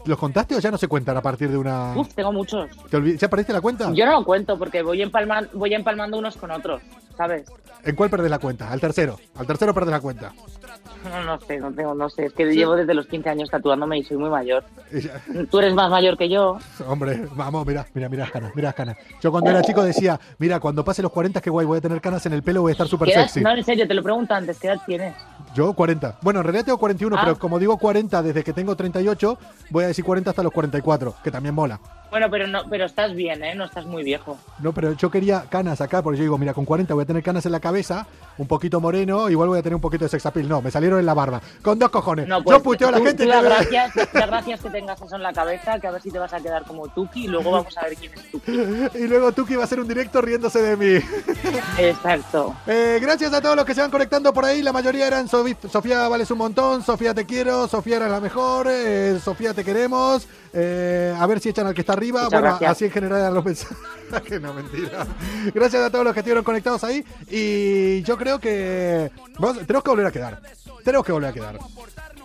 ¿Los 0.05 0.17
contaste 0.17 0.55
o 0.55 0.59
ya 0.59 0.71
no 0.71 0.77
se 0.77 0.87
cuentan 0.87 1.17
a 1.17 1.21
partir 1.21 1.49
de 1.49 1.57
una... 1.57 1.93
Uf, 1.95 2.13
tengo 2.13 2.31
muchos. 2.31 2.69
¿Te 2.89 2.97
olvid- 2.97 3.17
¿Ya 3.17 3.29
perdiste 3.29 3.53
la 3.53 3.61
cuenta? 3.61 3.91
Yo 3.93 4.05
no 4.05 4.11
lo 4.19 4.25
cuento 4.25 4.57
porque 4.57 4.81
voy, 4.81 5.01
empalman, 5.01 5.49
voy 5.53 5.73
empalmando 5.73 6.17
unos 6.17 6.37
con 6.37 6.51
otros, 6.51 6.81
¿sabes? 7.21 7.45
¿En 7.83 7.95
cuál 7.95 8.09
perdés 8.09 8.29
la 8.31 8.39
cuenta? 8.39 8.71
Al 8.71 8.79
tercero. 8.79 9.17
Al 9.35 9.45
tercero 9.47 9.73
perdés 9.73 9.91
la 9.91 9.99
cuenta. 10.01 10.33
No, 11.03 11.23
no 11.23 11.39
sé, 11.39 11.59
no 11.59 11.71
tengo, 11.71 11.93
no 11.95 12.09
sé. 12.09 12.25
Es 12.25 12.33
que 12.33 12.45
llevo 12.45 12.75
desde 12.75 12.93
los 12.93 13.07
15 13.07 13.29
años 13.29 13.49
tatuándome 13.49 13.97
y 13.99 14.03
soy 14.03 14.17
muy 14.17 14.29
mayor. 14.29 14.63
Tú 15.49 15.59
eres 15.59 15.73
más 15.73 15.89
mayor 15.89 16.15
que 16.17 16.29
yo. 16.29 16.57
Hombre, 16.87 17.25
vamos, 17.35 17.65
mira, 17.65 17.85
mira, 17.93 18.07
mira 18.09 18.23
las 18.23 18.31
canas, 18.31 18.51
mira 18.55 18.69
las 18.69 18.75
canas. 18.75 18.97
Yo 19.21 19.31
cuando 19.31 19.49
era 19.49 19.61
chico 19.63 19.83
decía, 19.83 20.19
mira, 20.39 20.59
cuando 20.59 20.83
pase 20.83 21.01
los 21.01 21.11
40, 21.11 21.41
qué 21.41 21.49
guay, 21.49 21.65
voy 21.65 21.77
a 21.77 21.81
tener 21.81 22.01
canas 22.01 22.25
en 22.27 22.33
el 22.33 22.43
pelo, 22.43 22.61
voy 22.61 22.71
a 22.71 22.73
estar 22.73 22.87
súper 22.87 23.07
¿Qué 23.07 23.13
edad- 23.15 23.23
sexy. 23.23 23.41
No, 23.41 23.51
en 23.51 23.63
serio, 23.63 23.87
te 23.87 23.93
lo 23.95 24.03
pregunto 24.03 24.33
antes. 24.33 24.59
¿Qué 24.59 24.67
edad 24.67 24.79
tienes? 24.85 25.15
Yo 25.55 25.73
40. 25.73 26.17
Bueno, 26.21 26.39
en 26.39 26.45
realidad 26.45 26.65
tengo 26.65 26.77
41, 26.77 27.15
Ah. 27.17 27.21
pero 27.23 27.39
como 27.39 27.57
digo 27.59 27.77
40 27.77 28.21
desde 28.23 28.43
que 28.43 28.53
tengo 28.53 28.75
38, 28.75 29.37
voy 29.71 29.83
a 29.83 29.87
decir 29.87 30.05
40 30.05 30.29
hasta 30.31 30.43
los 30.43 30.51
44, 30.53 31.15
que 31.23 31.31
también 31.31 31.55
mola. 31.55 31.79
Bueno, 32.11 32.29
pero 32.29 32.45
no, 32.45 32.63
pero 32.69 32.85
estás 32.85 33.15
bien, 33.15 33.43
¿eh? 33.43 33.55
No 33.55 33.65
estás 33.65 33.85
muy 33.85 34.03
viejo. 34.03 34.37
No, 34.59 34.73
pero 34.73 34.91
yo 34.93 35.09
quería 35.09 35.45
canas 35.49 35.81
acá, 35.81 36.01
porque 36.03 36.17
yo 36.17 36.23
digo, 36.23 36.37
mira, 36.37 36.53
con 36.53 36.65
40 36.65 36.93
voy 36.93 37.03
a 37.03 37.05
tener 37.07 37.23
canas 37.23 37.45
en 37.45 37.53
la 37.53 37.59
cabeza, 37.61 38.05
un 38.37 38.47
poquito 38.47 38.79
moreno, 38.81 39.29
igual 39.29 39.47
voy 39.49 39.59
a 39.59 39.63
tener 39.63 39.75
un 39.75 39.81
poquito 39.81 40.03
de 40.05 40.09
sexapil. 40.09 40.47
No, 40.47 40.61
me 40.61 40.69
salieron 40.71 40.99
en 40.99 41.05
la 41.05 41.13
barba. 41.13 41.41
Con 41.61 41.79
dos 41.79 41.89
cojones. 41.89 42.27
No, 42.27 42.43
pues, 42.43 42.57
yo 42.57 42.63
puteo 42.63 42.89
a 42.89 42.91
la 42.91 42.97
tú- 42.97 43.05
gente 43.05 43.23
tú 43.25 43.29
gracias, 43.31 43.95
da 44.13 44.25
gracias 44.27 44.59
que 44.61 44.69
tengas 44.69 45.01
eso 45.01 45.15
en 45.15 45.23
la 45.23 45.31
cabeza, 45.33 45.79
que 45.79 45.87
a 45.87 45.91
ver 45.91 46.01
si 46.01 46.11
te 46.11 46.19
vas 46.19 46.33
a 46.33 46.39
quedar 46.41 46.63
como 46.65 46.87
Tuki 46.89 47.23
y 47.23 47.27
luego 47.27 47.49
vamos 47.51 47.77
a 47.77 47.85
ver 47.85 47.95
quién 47.95 48.11
es 48.13 48.29
Tuki. 48.31 48.51
Y 48.99 49.07
luego 49.07 49.31
Tuki 49.31 49.55
va 49.55 49.61
a 49.61 49.65
hacer 49.65 49.79
un 49.79 49.87
directo 49.87 50.21
riéndose 50.21 50.61
de 50.61 50.75
mí. 50.77 50.99
Exacto. 51.77 52.55
Eh, 52.67 52.99
gracias 53.01 53.33
a 53.33 53.41
todos 53.41 53.55
los 53.55 53.65
que 53.65 53.73
se 53.73 53.81
van 53.81 53.91
conectando 53.91 54.33
por 54.33 54.45
ahí. 54.45 54.61
La 54.61 54.73
mayoría 54.73 55.07
eran 55.07 55.27
Sofía 55.27 56.07
vales 56.07 56.29
un 56.31 56.37
montón, 56.37 56.83
Sofía 56.83 57.13
te 57.13 57.25
quiero, 57.25 57.67
Sofía 57.67 57.97
eres 57.97 58.09
la 58.11 58.19
mejor, 58.19 58.67
eh, 58.69 59.19
Sofía 59.23 59.53
te 59.53 59.63
queremos. 59.63 60.27
eh, 60.53 61.15
a 61.17 61.25
ver 61.27 61.39
si 61.39 61.49
echan 61.49 61.67
al 61.67 61.73
que 61.73 61.81
está 61.81 61.95
arriba. 62.01 62.23
Muchas 62.23 62.41
bueno, 62.41 62.47
gracias. 62.57 62.71
así 62.71 62.85
en 62.85 62.91
general 62.91 63.19
eran 63.19 63.33
los 63.33 63.45
mensajes. 63.45 63.77
no, 64.41 64.53
mentira. 64.53 65.05
Gracias 65.53 65.83
a 65.83 65.89
todos 65.89 66.03
los 66.05 66.13
que 66.13 66.19
estuvieron 66.19 66.43
conectados 66.43 66.83
ahí. 66.83 67.05
Y 67.29 68.01
yo 68.03 68.17
creo 68.17 68.39
que 68.39 69.11
vamos- 69.39 69.65
tenemos 69.65 69.83
que 69.83 69.89
volver 69.89 70.05
a 70.07 70.11
quedar. 70.11 70.41
Tenemos 70.83 71.05
que 71.05 71.11
volver 71.11 71.29
a 71.29 71.33
quedar. 71.33 71.59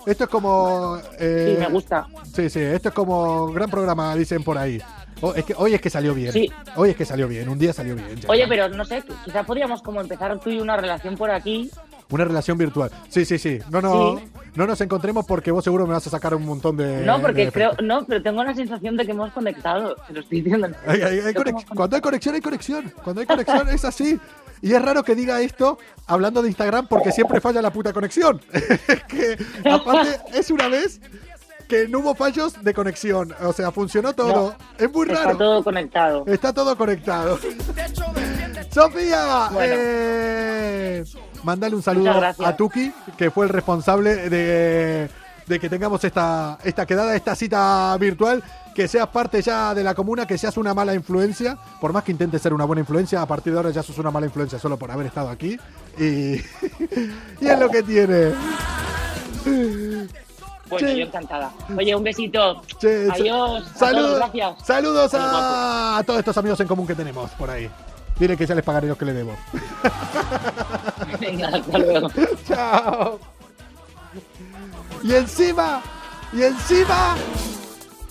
Esto 0.07 0.25
es 0.25 0.31
como. 0.31 0.99
eh, 1.19 1.55
Sí, 1.57 1.61
me 1.61 1.69
gusta. 1.69 2.07
Sí, 2.35 2.49
sí, 2.49 2.61
esto 2.61 2.89
es 2.91 2.95
como 2.95 3.49
gran 3.53 3.69
programa, 3.71 4.15
dicen 4.15 4.43
por 4.45 4.57
ahí. 4.57 4.81
Oh, 5.21 5.33
es 5.35 5.45
que, 5.45 5.55
hoy 5.57 5.75
es 5.75 5.81
que 5.81 5.89
salió 5.91 6.15
bien. 6.15 6.31
Sí. 6.33 6.51
Hoy 6.77 6.91
es 6.91 6.97
que 6.97 7.05
salió 7.07 7.27
bien, 7.27 7.49
un 7.49 7.59
día 7.59 7.73
salió 7.73 7.95
bien. 7.97 8.15
ya 8.17 8.29
Oye, 8.29 8.47
pero 8.47 8.69
no 8.69 8.85
sé, 8.85 9.03
quizás 9.25 9.47
podríamos 9.47 9.83
como 9.83 10.01
empezar 10.01 10.39
tú 10.39 10.51
y 10.51 10.61
una 10.61 10.77
relación 10.77 11.17
por 11.17 11.31
aquí. 11.31 11.71
Una 12.11 12.25
relación 12.25 12.57
virtual. 12.57 12.91
Sí, 13.09 13.25
sí, 13.25 13.37
sí. 13.39 13.59
No, 13.71 13.81
no, 13.83 14.19
Sí. 14.19 14.25
no 14.55 14.67
nos 14.67 14.81
encontremos 14.81 15.27
porque 15.27 15.51
vos 15.51 15.65
seguro 15.65 15.87
me 15.87 15.93
vas 15.95 16.07
a 16.07 16.11
sacar 16.11 16.35
un 16.35 16.47
montón 16.47 16.77
de. 16.77 17.05
No, 17.05 17.21
porque 17.21 17.47
de 17.47 17.53
creo, 17.53 17.73
no, 17.83 18.05
pero 18.07 18.23
tengo 18.23 18.45
la 18.45 18.55
sensación 18.55 18.97
de 18.97 19.05
que 19.05 19.11
hemos 19.11 19.33
conectado. 19.33 19.97
Te 20.07 20.13
lo 20.13 20.21
estoy 20.21 20.41
diciendo. 20.41 20.69
Hay- 20.87 21.03
hay- 21.03 21.19
hay 21.21 21.35
conex- 21.35 21.67
Cuando 21.75 21.97
hay 21.97 22.03
conexión, 22.03 22.35
hay 22.37 22.41
conexión. 22.41 22.93
Cuando 23.03 23.21
hay 23.23 23.27
conexión 23.27 23.69
es 23.71 23.85
así. 23.85 24.21
Y 24.63 24.73
es 24.73 24.81
raro 24.81 25.03
que 25.03 25.15
diga 25.17 25.41
esto 25.43 25.79
hablando 26.07 26.43
de 26.43 26.49
Instagram 26.49 26.87
porque 26.87 27.11
siempre 27.13 27.41
falla 27.41 27.61
la 27.61 27.73
puta 27.73 27.93
conexión. 27.93 28.41
es 28.53 28.65
que, 29.09 29.37
aparte, 29.69 30.21
es 30.33 30.51
una 30.51 30.69
vez 30.69 31.01
que 31.69 31.89
no 31.89 31.99
hubo 31.99 32.15
fallos 32.15 32.63
de 32.63 32.73
conexión. 32.73 33.35
O 33.43 33.53
sea, 33.53 33.73
funcionó 33.73 34.13
todo. 34.15 34.55
es 34.79 34.91
muy 34.93 35.09
Está 35.09 35.25
raro. 35.25 35.39
todo 35.39 35.65
conectado. 35.65 36.25
Está 36.29 36.53
todo 36.53 36.77
conectado. 36.79 37.37
Sofía, 38.71 39.49
Bueno. 39.53 39.75
eh, 39.77 41.05
mándale 41.47 41.77
un 41.77 41.83
saludo 41.83 42.11
a 42.45 42.57
Tuki, 42.57 42.93
que 43.17 43.31
fue 43.31 43.47
el 43.47 43.51
responsable 43.51 44.29
de, 44.29 45.09
de 45.47 45.61
que 45.61 45.69
tengamos 45.71 46.03
esta, 46.05 46.59
esta 46.65 46.85
quedada, 46.85 47.15
esta 47.15 47.35
cita 47.37 47.97
virtual, 47.99 48.43
que 48.75 48.89
seas 48.89 49.07
parte 49.09 49.41
ya 49.41 49.73
de 49.73 49.85
la 49.85 49.95
comuna, 49.95 50.27
que 50.27 50.37
seas 50.37 50.57
una 50.57 50.75
mala 50.75 50.93
influencia, 50.93 51.57
por 51.81 51.93
más 51.93 52.03
que 52.03 52.11
intentes 52.13 52.43
ser 52.43 52.53
una 52.53 52.65
buena 52.65 52.81
influencia, 52.81 53.23
a 53.23 53.27
partir 53.27 53.53
de 53.53 53.61
ahora 53.61 53.71
ya 53.71 53.83
sos 53.83 53.97
una 53.99 54.11
mala 54.11 54.27
influencia 54.27 54.59
solo 54.59 54.77
por 54.77 54.91
haber 54.91 55.07
estado 55.07 55.29
aquí. 55.31 55.57
Y, 55.99 56.35
y 57.41 57.47
es 57.49 57.59
lo 57.59 57.71
que 57.71 57.83
tiene. 57.85 58.33
Bueno, 60.69 60.89
Sí. 60.89 60.97
yo 60.99 61.05
encantada. 61.07 61.53
Oye, 61.77 61.95
un 61.95 62.03
besito. 62.03 62.61
Che, 62.81 63.09
Adiós. 63.09 63.65
Saludos, 63.77 64.17
gracias. 64.17 64.67
saludos 64.67 65.11
a 65.15 66.03
todos 66.05 66.19
estos 66.19 66.37
amigos 66.39 66.59
en 66.59 66.67
común 66.67 66.89
que 66.89 66.95
tenemos 66.97 67.31
por 67.33 67.49
ahí. 67.49 67.71
Dile 68.19 68.37
que 68.37 68.47
ya 68.47 68.55
les 68.55 68.65
pagaré 68.65 68.89
lo 68.89 68.97
que 68.97 69.05
le 69.05 69.13
debo. 69.13 69.37
Venga, 71.21 71.49
hasta 71.49 71.79
luego. 71.79 72.09
Chao. 72.47 73.21
Y 75.03 75.15
encima, 75.15 75.83
y 76.33 76.43
encima, 76.43 77.17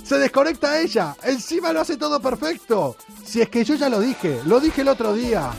se 0.04 0.20
desconecta 0.20 0.80
ella. 0.80 1.16
Encima 1.24 1.74
lo 1.74 1.82
hace 1.82 1.98
todo 1.98 2.20
perfecto. 2.20 2.96
Si 3.24 3.42
es 3.42 3.50
que 3.50 3.64
yo 3.64 3.76
ya 3.76 3.90
lo 3.90 4.00
dije, 4.00 4.42
lo 4.46 4.60
dije 4.60 4.82
el 4.82 4.88
otro 4.88 5.14
día. 5.14 5.52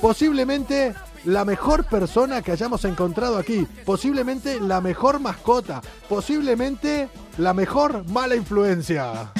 Posiblemente 0.00 0.94
la 1.24 1.44
mejor 1.44 1.84
persona 1.84 2.40
que 2.40 2.52
hayamos 2.52 2.84
encontrado 2.84 3.36
aquí, 3.36 3.66
posiblemente 3.84 4.60
la 4.60 4.80
mejor 4.80 5.20
mascota, 5.20 5.82
posiblemente 6.08 7.08
la 7.36 7.52
mejor 7.52 8.08
mala 8.08 8.36
influencia. 8.36 9.32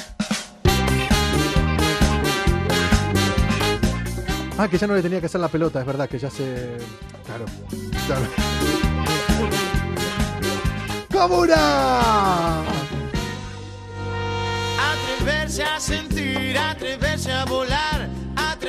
Ah, 4.63 4.67
que 4.69 4.77
ya 4.77 4.85
no 4.85 4.93
le 4.93 5.01
tenía 5.01 5.19
que 5.19 5.25
hacer 5.25 5.41
la 5.41 5.47
pelota, 5.47 5.79
es 5.79 5.85
verdad 5.87 6.07
que 6.07 6.19
ya 6.19 6.29
se. 6.29 6.77
Claro. 7.25 7.45
claro. 8.05 8.27
¡Comuna! 11.11 12.61
Atreverse 14.91 15.63
a 15.63 15.79
sentir, 15.79 16.55
atreverse 16.59 17.31
a 17.31 17.45
volar, 17.45 18.07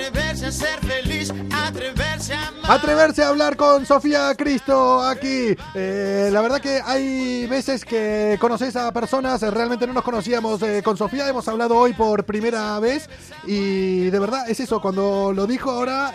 atreverse 0.07 0.46
a 0.46 0.53
ser 0.53 0.78
feliz, 0.80 1.32
atreverse 1.53 2.34
a 2.34 2.48
amar. 2.48 2.70
Atreverse 2.70 3.22
a 3.22 3.28
hablar 3.28 3.57
con 3.57 3.86
Sofía 3.86 4.34
Cristo 4.36 5.03
aquí. 5.03 5.55
Eh, 5.74 6.28
la 6.32 6.40
verdad 6.40 6.61
que 6.61 6.80
hay 6.84 7.46
veces 7.46 7.84
que 7.84 8.36
conoces 8.40 8.74
a 8.76 8.92
personas, 8.92 9.42
eh, 9.42 9.50
realmente 9.50 9.86
no 9.86 9.92
nos 9.92 10.03
conocíamos 10.03 10.61
eh, 10.62 10.82
con 10.82 10.96
Sofía, 10.96 11.28
hemos 11.28 11.46
hablado 11.46 11.76
hoy 11.76 11.92
por 11.92 12.24
primera 12.24 12.78
vez 12.80 13.09
y 13.46 14.11
de 14.11 14.18
verdad 14.18 14.48
es 14.50 14.61
eso, 14.61 14.80
cuando 14.80 15.32
lo 15.32 15.46
dijo 15.46 15.70
ahora, 15.70 16.12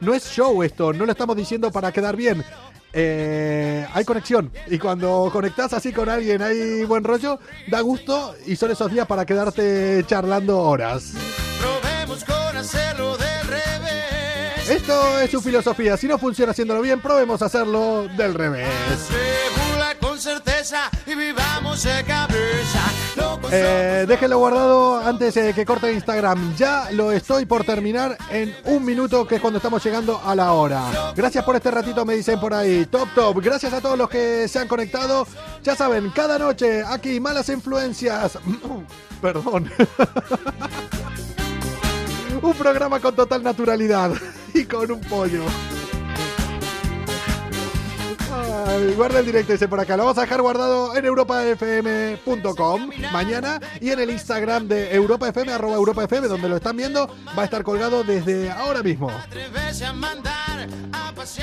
no 0.00 0.14
es 0.14 0.24
show 0.30 0.62
esto, 0.62 0.92
no 0.92 1.06
lo 1.06 1.12
estamos 1.12 1.36
diciendo 1.36 1.70
para 1.70 1.92
quedar 1.92 2.16
bien. 2.16 2.44
Eh, 2.92 3.86
hay 3.92 4.04
conexión 4.04 4.50
y 4.66 4.78
cuando 4.78 5.28
conectas 5.30 5.74
así 5.74 5.92
con 5.92 6.08
alguien 6.08 6.40
hay 6.40 6.84
buen 6.84 7.04
rollo, 7.04 7.38
da 7.68 7.80
gusto 7.80 8.34
y 8.46 8.56
son 8.56 8.70
esos 8.70 8.90
días 8.90 9.06
para 9.06 9.26
quedarte 9.26 10.04
charlando 10.06 10.58
horas. 10.58 11.12
Probemos 11.58 12.24
con 12.24 12.56
hacerlo 12.56 13.16
del 13.16 13.46
revés. 13.46 14.68
Esto 14.70 15.20
es 15.20 15.30
su 15.30 15.40
filosofía. 15.40 15.96
Si 15.96 16.06
no 16.06 16.18
funciona 16.18 16.52
haciéndolo 16.52 16.80
bien, 16.82 17.00
probemos 17.00 17.42
hacerlo 17.42 18.08
del 18.16 18.34
revés. 18.34 18.68
Con 20.00 20.20
certeza 20.20 20.90
y 21.06 21.14
vivamos 21.14 21.82
de 21.82 22.04
cabeza. 22.04 22.80
Locos 23.16 23.50
Eh, 23.52 24.04
déjenlo 24.06 24.38
guardado 24.38 25.00
antes 25.00 25.36
eh, 25.36 25.52
que 25.54 25.64
corte 25.64 25.92
Instagram. 25.92 26.54
Ya 26.56 26.88
lo 26.92 27.10
estoy 27.10 27.46
por 27.46 27.64
terminar 27.64 28.16
en 28.30 28.54
un 28.64 28.84
minuto, 28.84 29.26
que 29.26 29.36
es 29.36 29.40
cuando 29.40 29.56
estamos 29.56 29.82
llegando 29.82 30.20
a 30.24 30.34
la 30.34 30.52
hora. 30.52 31.12
Gracias 31.16 31.42
por 31.44 31.56
este 31.56 31.70
ratito, 31.70 32.04
me 32.04 32.14
dicen 32.14 32.38
por 32.38 32.52
ahí. 32.54 32.86
Top, 32.86 33.08
top. 33.14 33.40
Gracias 33.42 33.72
a 33.72 33.80
todos 33.80 33.96
los 33.98 34.08
que 34.08 34.46
se 34.46 34.58
han 34.58 34.68
conectado. 34.68 35.26
Ya 35.64 35.74
saben, 35.74 36.10
cada 36.10 36.38
noche 36.38 36.82
aquí, 36.86 37.18
malas 37.18 37.48
influencias. 37.48 38.38
Perdón. 39.22 39.70
un 42.46 42.54
programa 42.54 43.00
con 43.00 43.14
total 43.14 43.42
naturalidad 43.42 44.12
y 44.54 44.64
con 44.64 44.90
un 44.90 45.00
pollo. 45.00 45.42
Guarda 48.96 49.20
el 49.20 49.26
directo 49.26 49.52
ese 49.52 49.68
por 49.68 49.80
acá. 49.80 49.96
Lo 49.96 50.04
vamos 50.04 50.18
a 50.18 50.22
dejar 50.22 50.42
guardado 50.42 50.96
en 50.96 51.04
europafm.com 51.04 52.90
mañana 53.12 53.60
y 53.80 53.90
en 53.90 54.00
el 54.00 54.10
Instagram 54.10 54.68
de 54.68 54.94
europafm, 54.94 55.48
arroba 55.48 55.74
europafm, 55.74 56.26
donde 56.28 56.48
lo 56.48 56.56
están 56.56 56.76
viendo. 56.76 57.08
Va 57.36 57.42
a 57.42 57.44
estar 57.44 57.62
colgado 57.62 58.04
desde 58.04 58.50
ahora 58.50 58.82
mismo. 58.82 59.10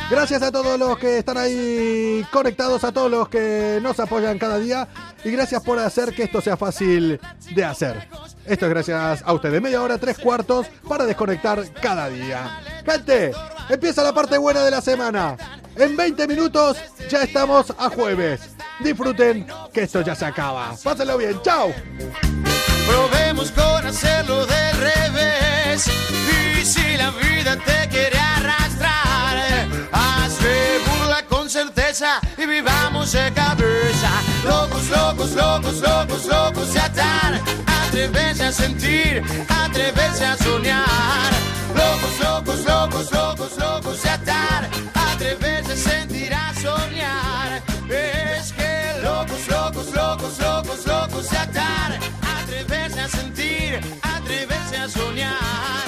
Gracias 0.09 0.41
a 0.41 0.51
todos 0.51 0.79
los 0.79 0.97
que 0.97 1.17
están 1.17 1.37
ahí 1.37 2.25
conectados, 2.31 2.83
a 2.83 2.91
todos 2.91 3.11
los 3.11 3.29
que 3.29 3.79
nos 3.81 3.99
apoyan 3.99 4.37
cada 4.37 4.57
día 4.57 4.87
y 5.23 5.31
gracias 5.31 5.61
por 5.63 5.79
hacer 5.79 6.13
que 6.13 6.23
esto 6.23 6.41
sea 6.41 6.57
fácil 6.57 7.19
de 7.53 7.63
hacer. 7.63 8.07
Esto 8.45 8.65
es 8.65 8.69
gracias 8.69 9.23
a 9.25 9.33
ustedes. 9.33 9.61
Media 9.61 9.81
hora, 9.81 9.97
tres 9.97 10.17
cuartos 10.17 10.67
para 10.87 11.05
desconectar 11.05 11.63
cada 11.81 12.09
día. 12.09 12.61
Gente, 12.85 13.31
empieza 13.69 14.03
la 14.03 14.13
parte 14.13 14.37
buena 14.37 14.63
de 14.63 14.71
la 14.71 14.81
semana. 14.81 15.35
En 15.77 15.95
20 15.97 16.27
minutos 16.27 16.77
ya 17.09 17.23
estamos 17.23 17.73
a 17.77 17.89
jueves. 17.89 18.41
Disfruten 18.79 19.45
que 19.73 19.83
esto 19.83 20.01
ya 20.01 20.15
se 20.15 20.25
acaba. 20.25 20.75
Pásenlo 20.83 21.17
bien. 21.17 21.39
Chao. 21.41 21.73
Probemos 22.87 23.51
con 23.51 23.85
hacerlo 23.85 24.45
del 24.45 24.77
revés. 24.77 25.87
Y 26.57 26.65
si 26.65 26.97
la 26.97 27.11
vida 27.11 27.57
te 27.57 27.89
quiere 27.89 28.17
arrastrar, 28.17 29.67
hazle 29.91 30.79
burla 30.87 31.25
con 31.27 31.49
certeza 31.49 31.84
y 32.37 32.45
vivamos 32.45 33.13
de 33.13 33.31
cabeza. 33.31 34.09
Locos, 34.43 34.89
locos, 34.89 35.31
locos, 35.31 35.75
locos, 35.79 36.25
locos 36.25 36.73
de 36.73 36.79
atar. 36.81 37.41
Atreverse 37.87 38.43
a 38.43 38.51
sentir, 38.51 39.23
atreverse 39.47 40.25
a 40.25 40.35
soñar. 40.35 41.31
Locos, 41.73 42.19
locos, 42.19 42.65
locos, 42.65 43.11
locos, 43.11 43.57
locos 43.57 44.03
de 44.03 44.09
atar. 44.09 44.69
Atreverse 44.93 45.71
a 45.71 45.75
sentir, 45.77 46.33
a 46.33 46.53
soñar. 46.55 47.63
Es 47.89 48.51
que 48.51 49.01
locos, 49.01 49.47
locos, 49.47 49.93
locos, 49.93 50.37
locos, 50.37 50.85
locos 50.85 51.29
de 51.29 51.37
atar. 51.37 51.99
Atreverse 52.41 52.99
a 52.99 53.07
sentir, 53.07 53.79
atreverse 54.01 54.77
a 54.77 54.89
soñar. 54.89 55.84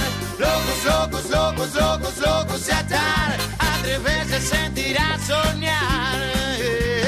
Locos, 0.87 1.29
locos, 1.29 1.75
locos, 1.75 2.17
locos, 2.17 2.65
de 2.65 2.71
atar. 2.71 3.37
Atreverse 3.59 4.35
a 4.35 4.41
sentir, 4.41 4.97
a 4.97 5.19
soñar. 5.19 7.06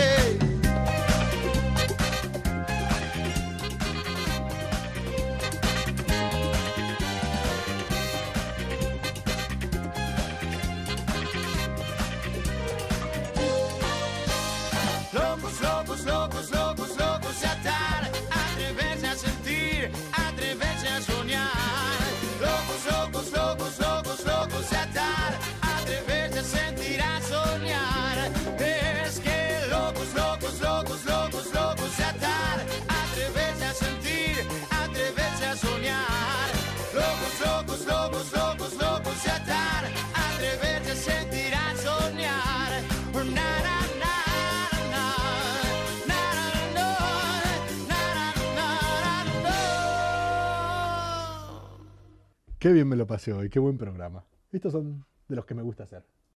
Qué 52.60 52.74
bien 52.74 52.89
me 52.89 52.97
lo 52.97 53.07
pasé 53.07 53.32
hoy. 53.32 53.49
Qué 53.49 53.57
buen 53.57 53.78
programa. 53.78 54.26
Estos 54.51 54.74
son 54.74 55.05
de 55.30 55.36
los 55.38 55.45
que 55.45 55.53
me 55.53 55.62
gusta 55.62 55.84
hacer. 55.86 56.05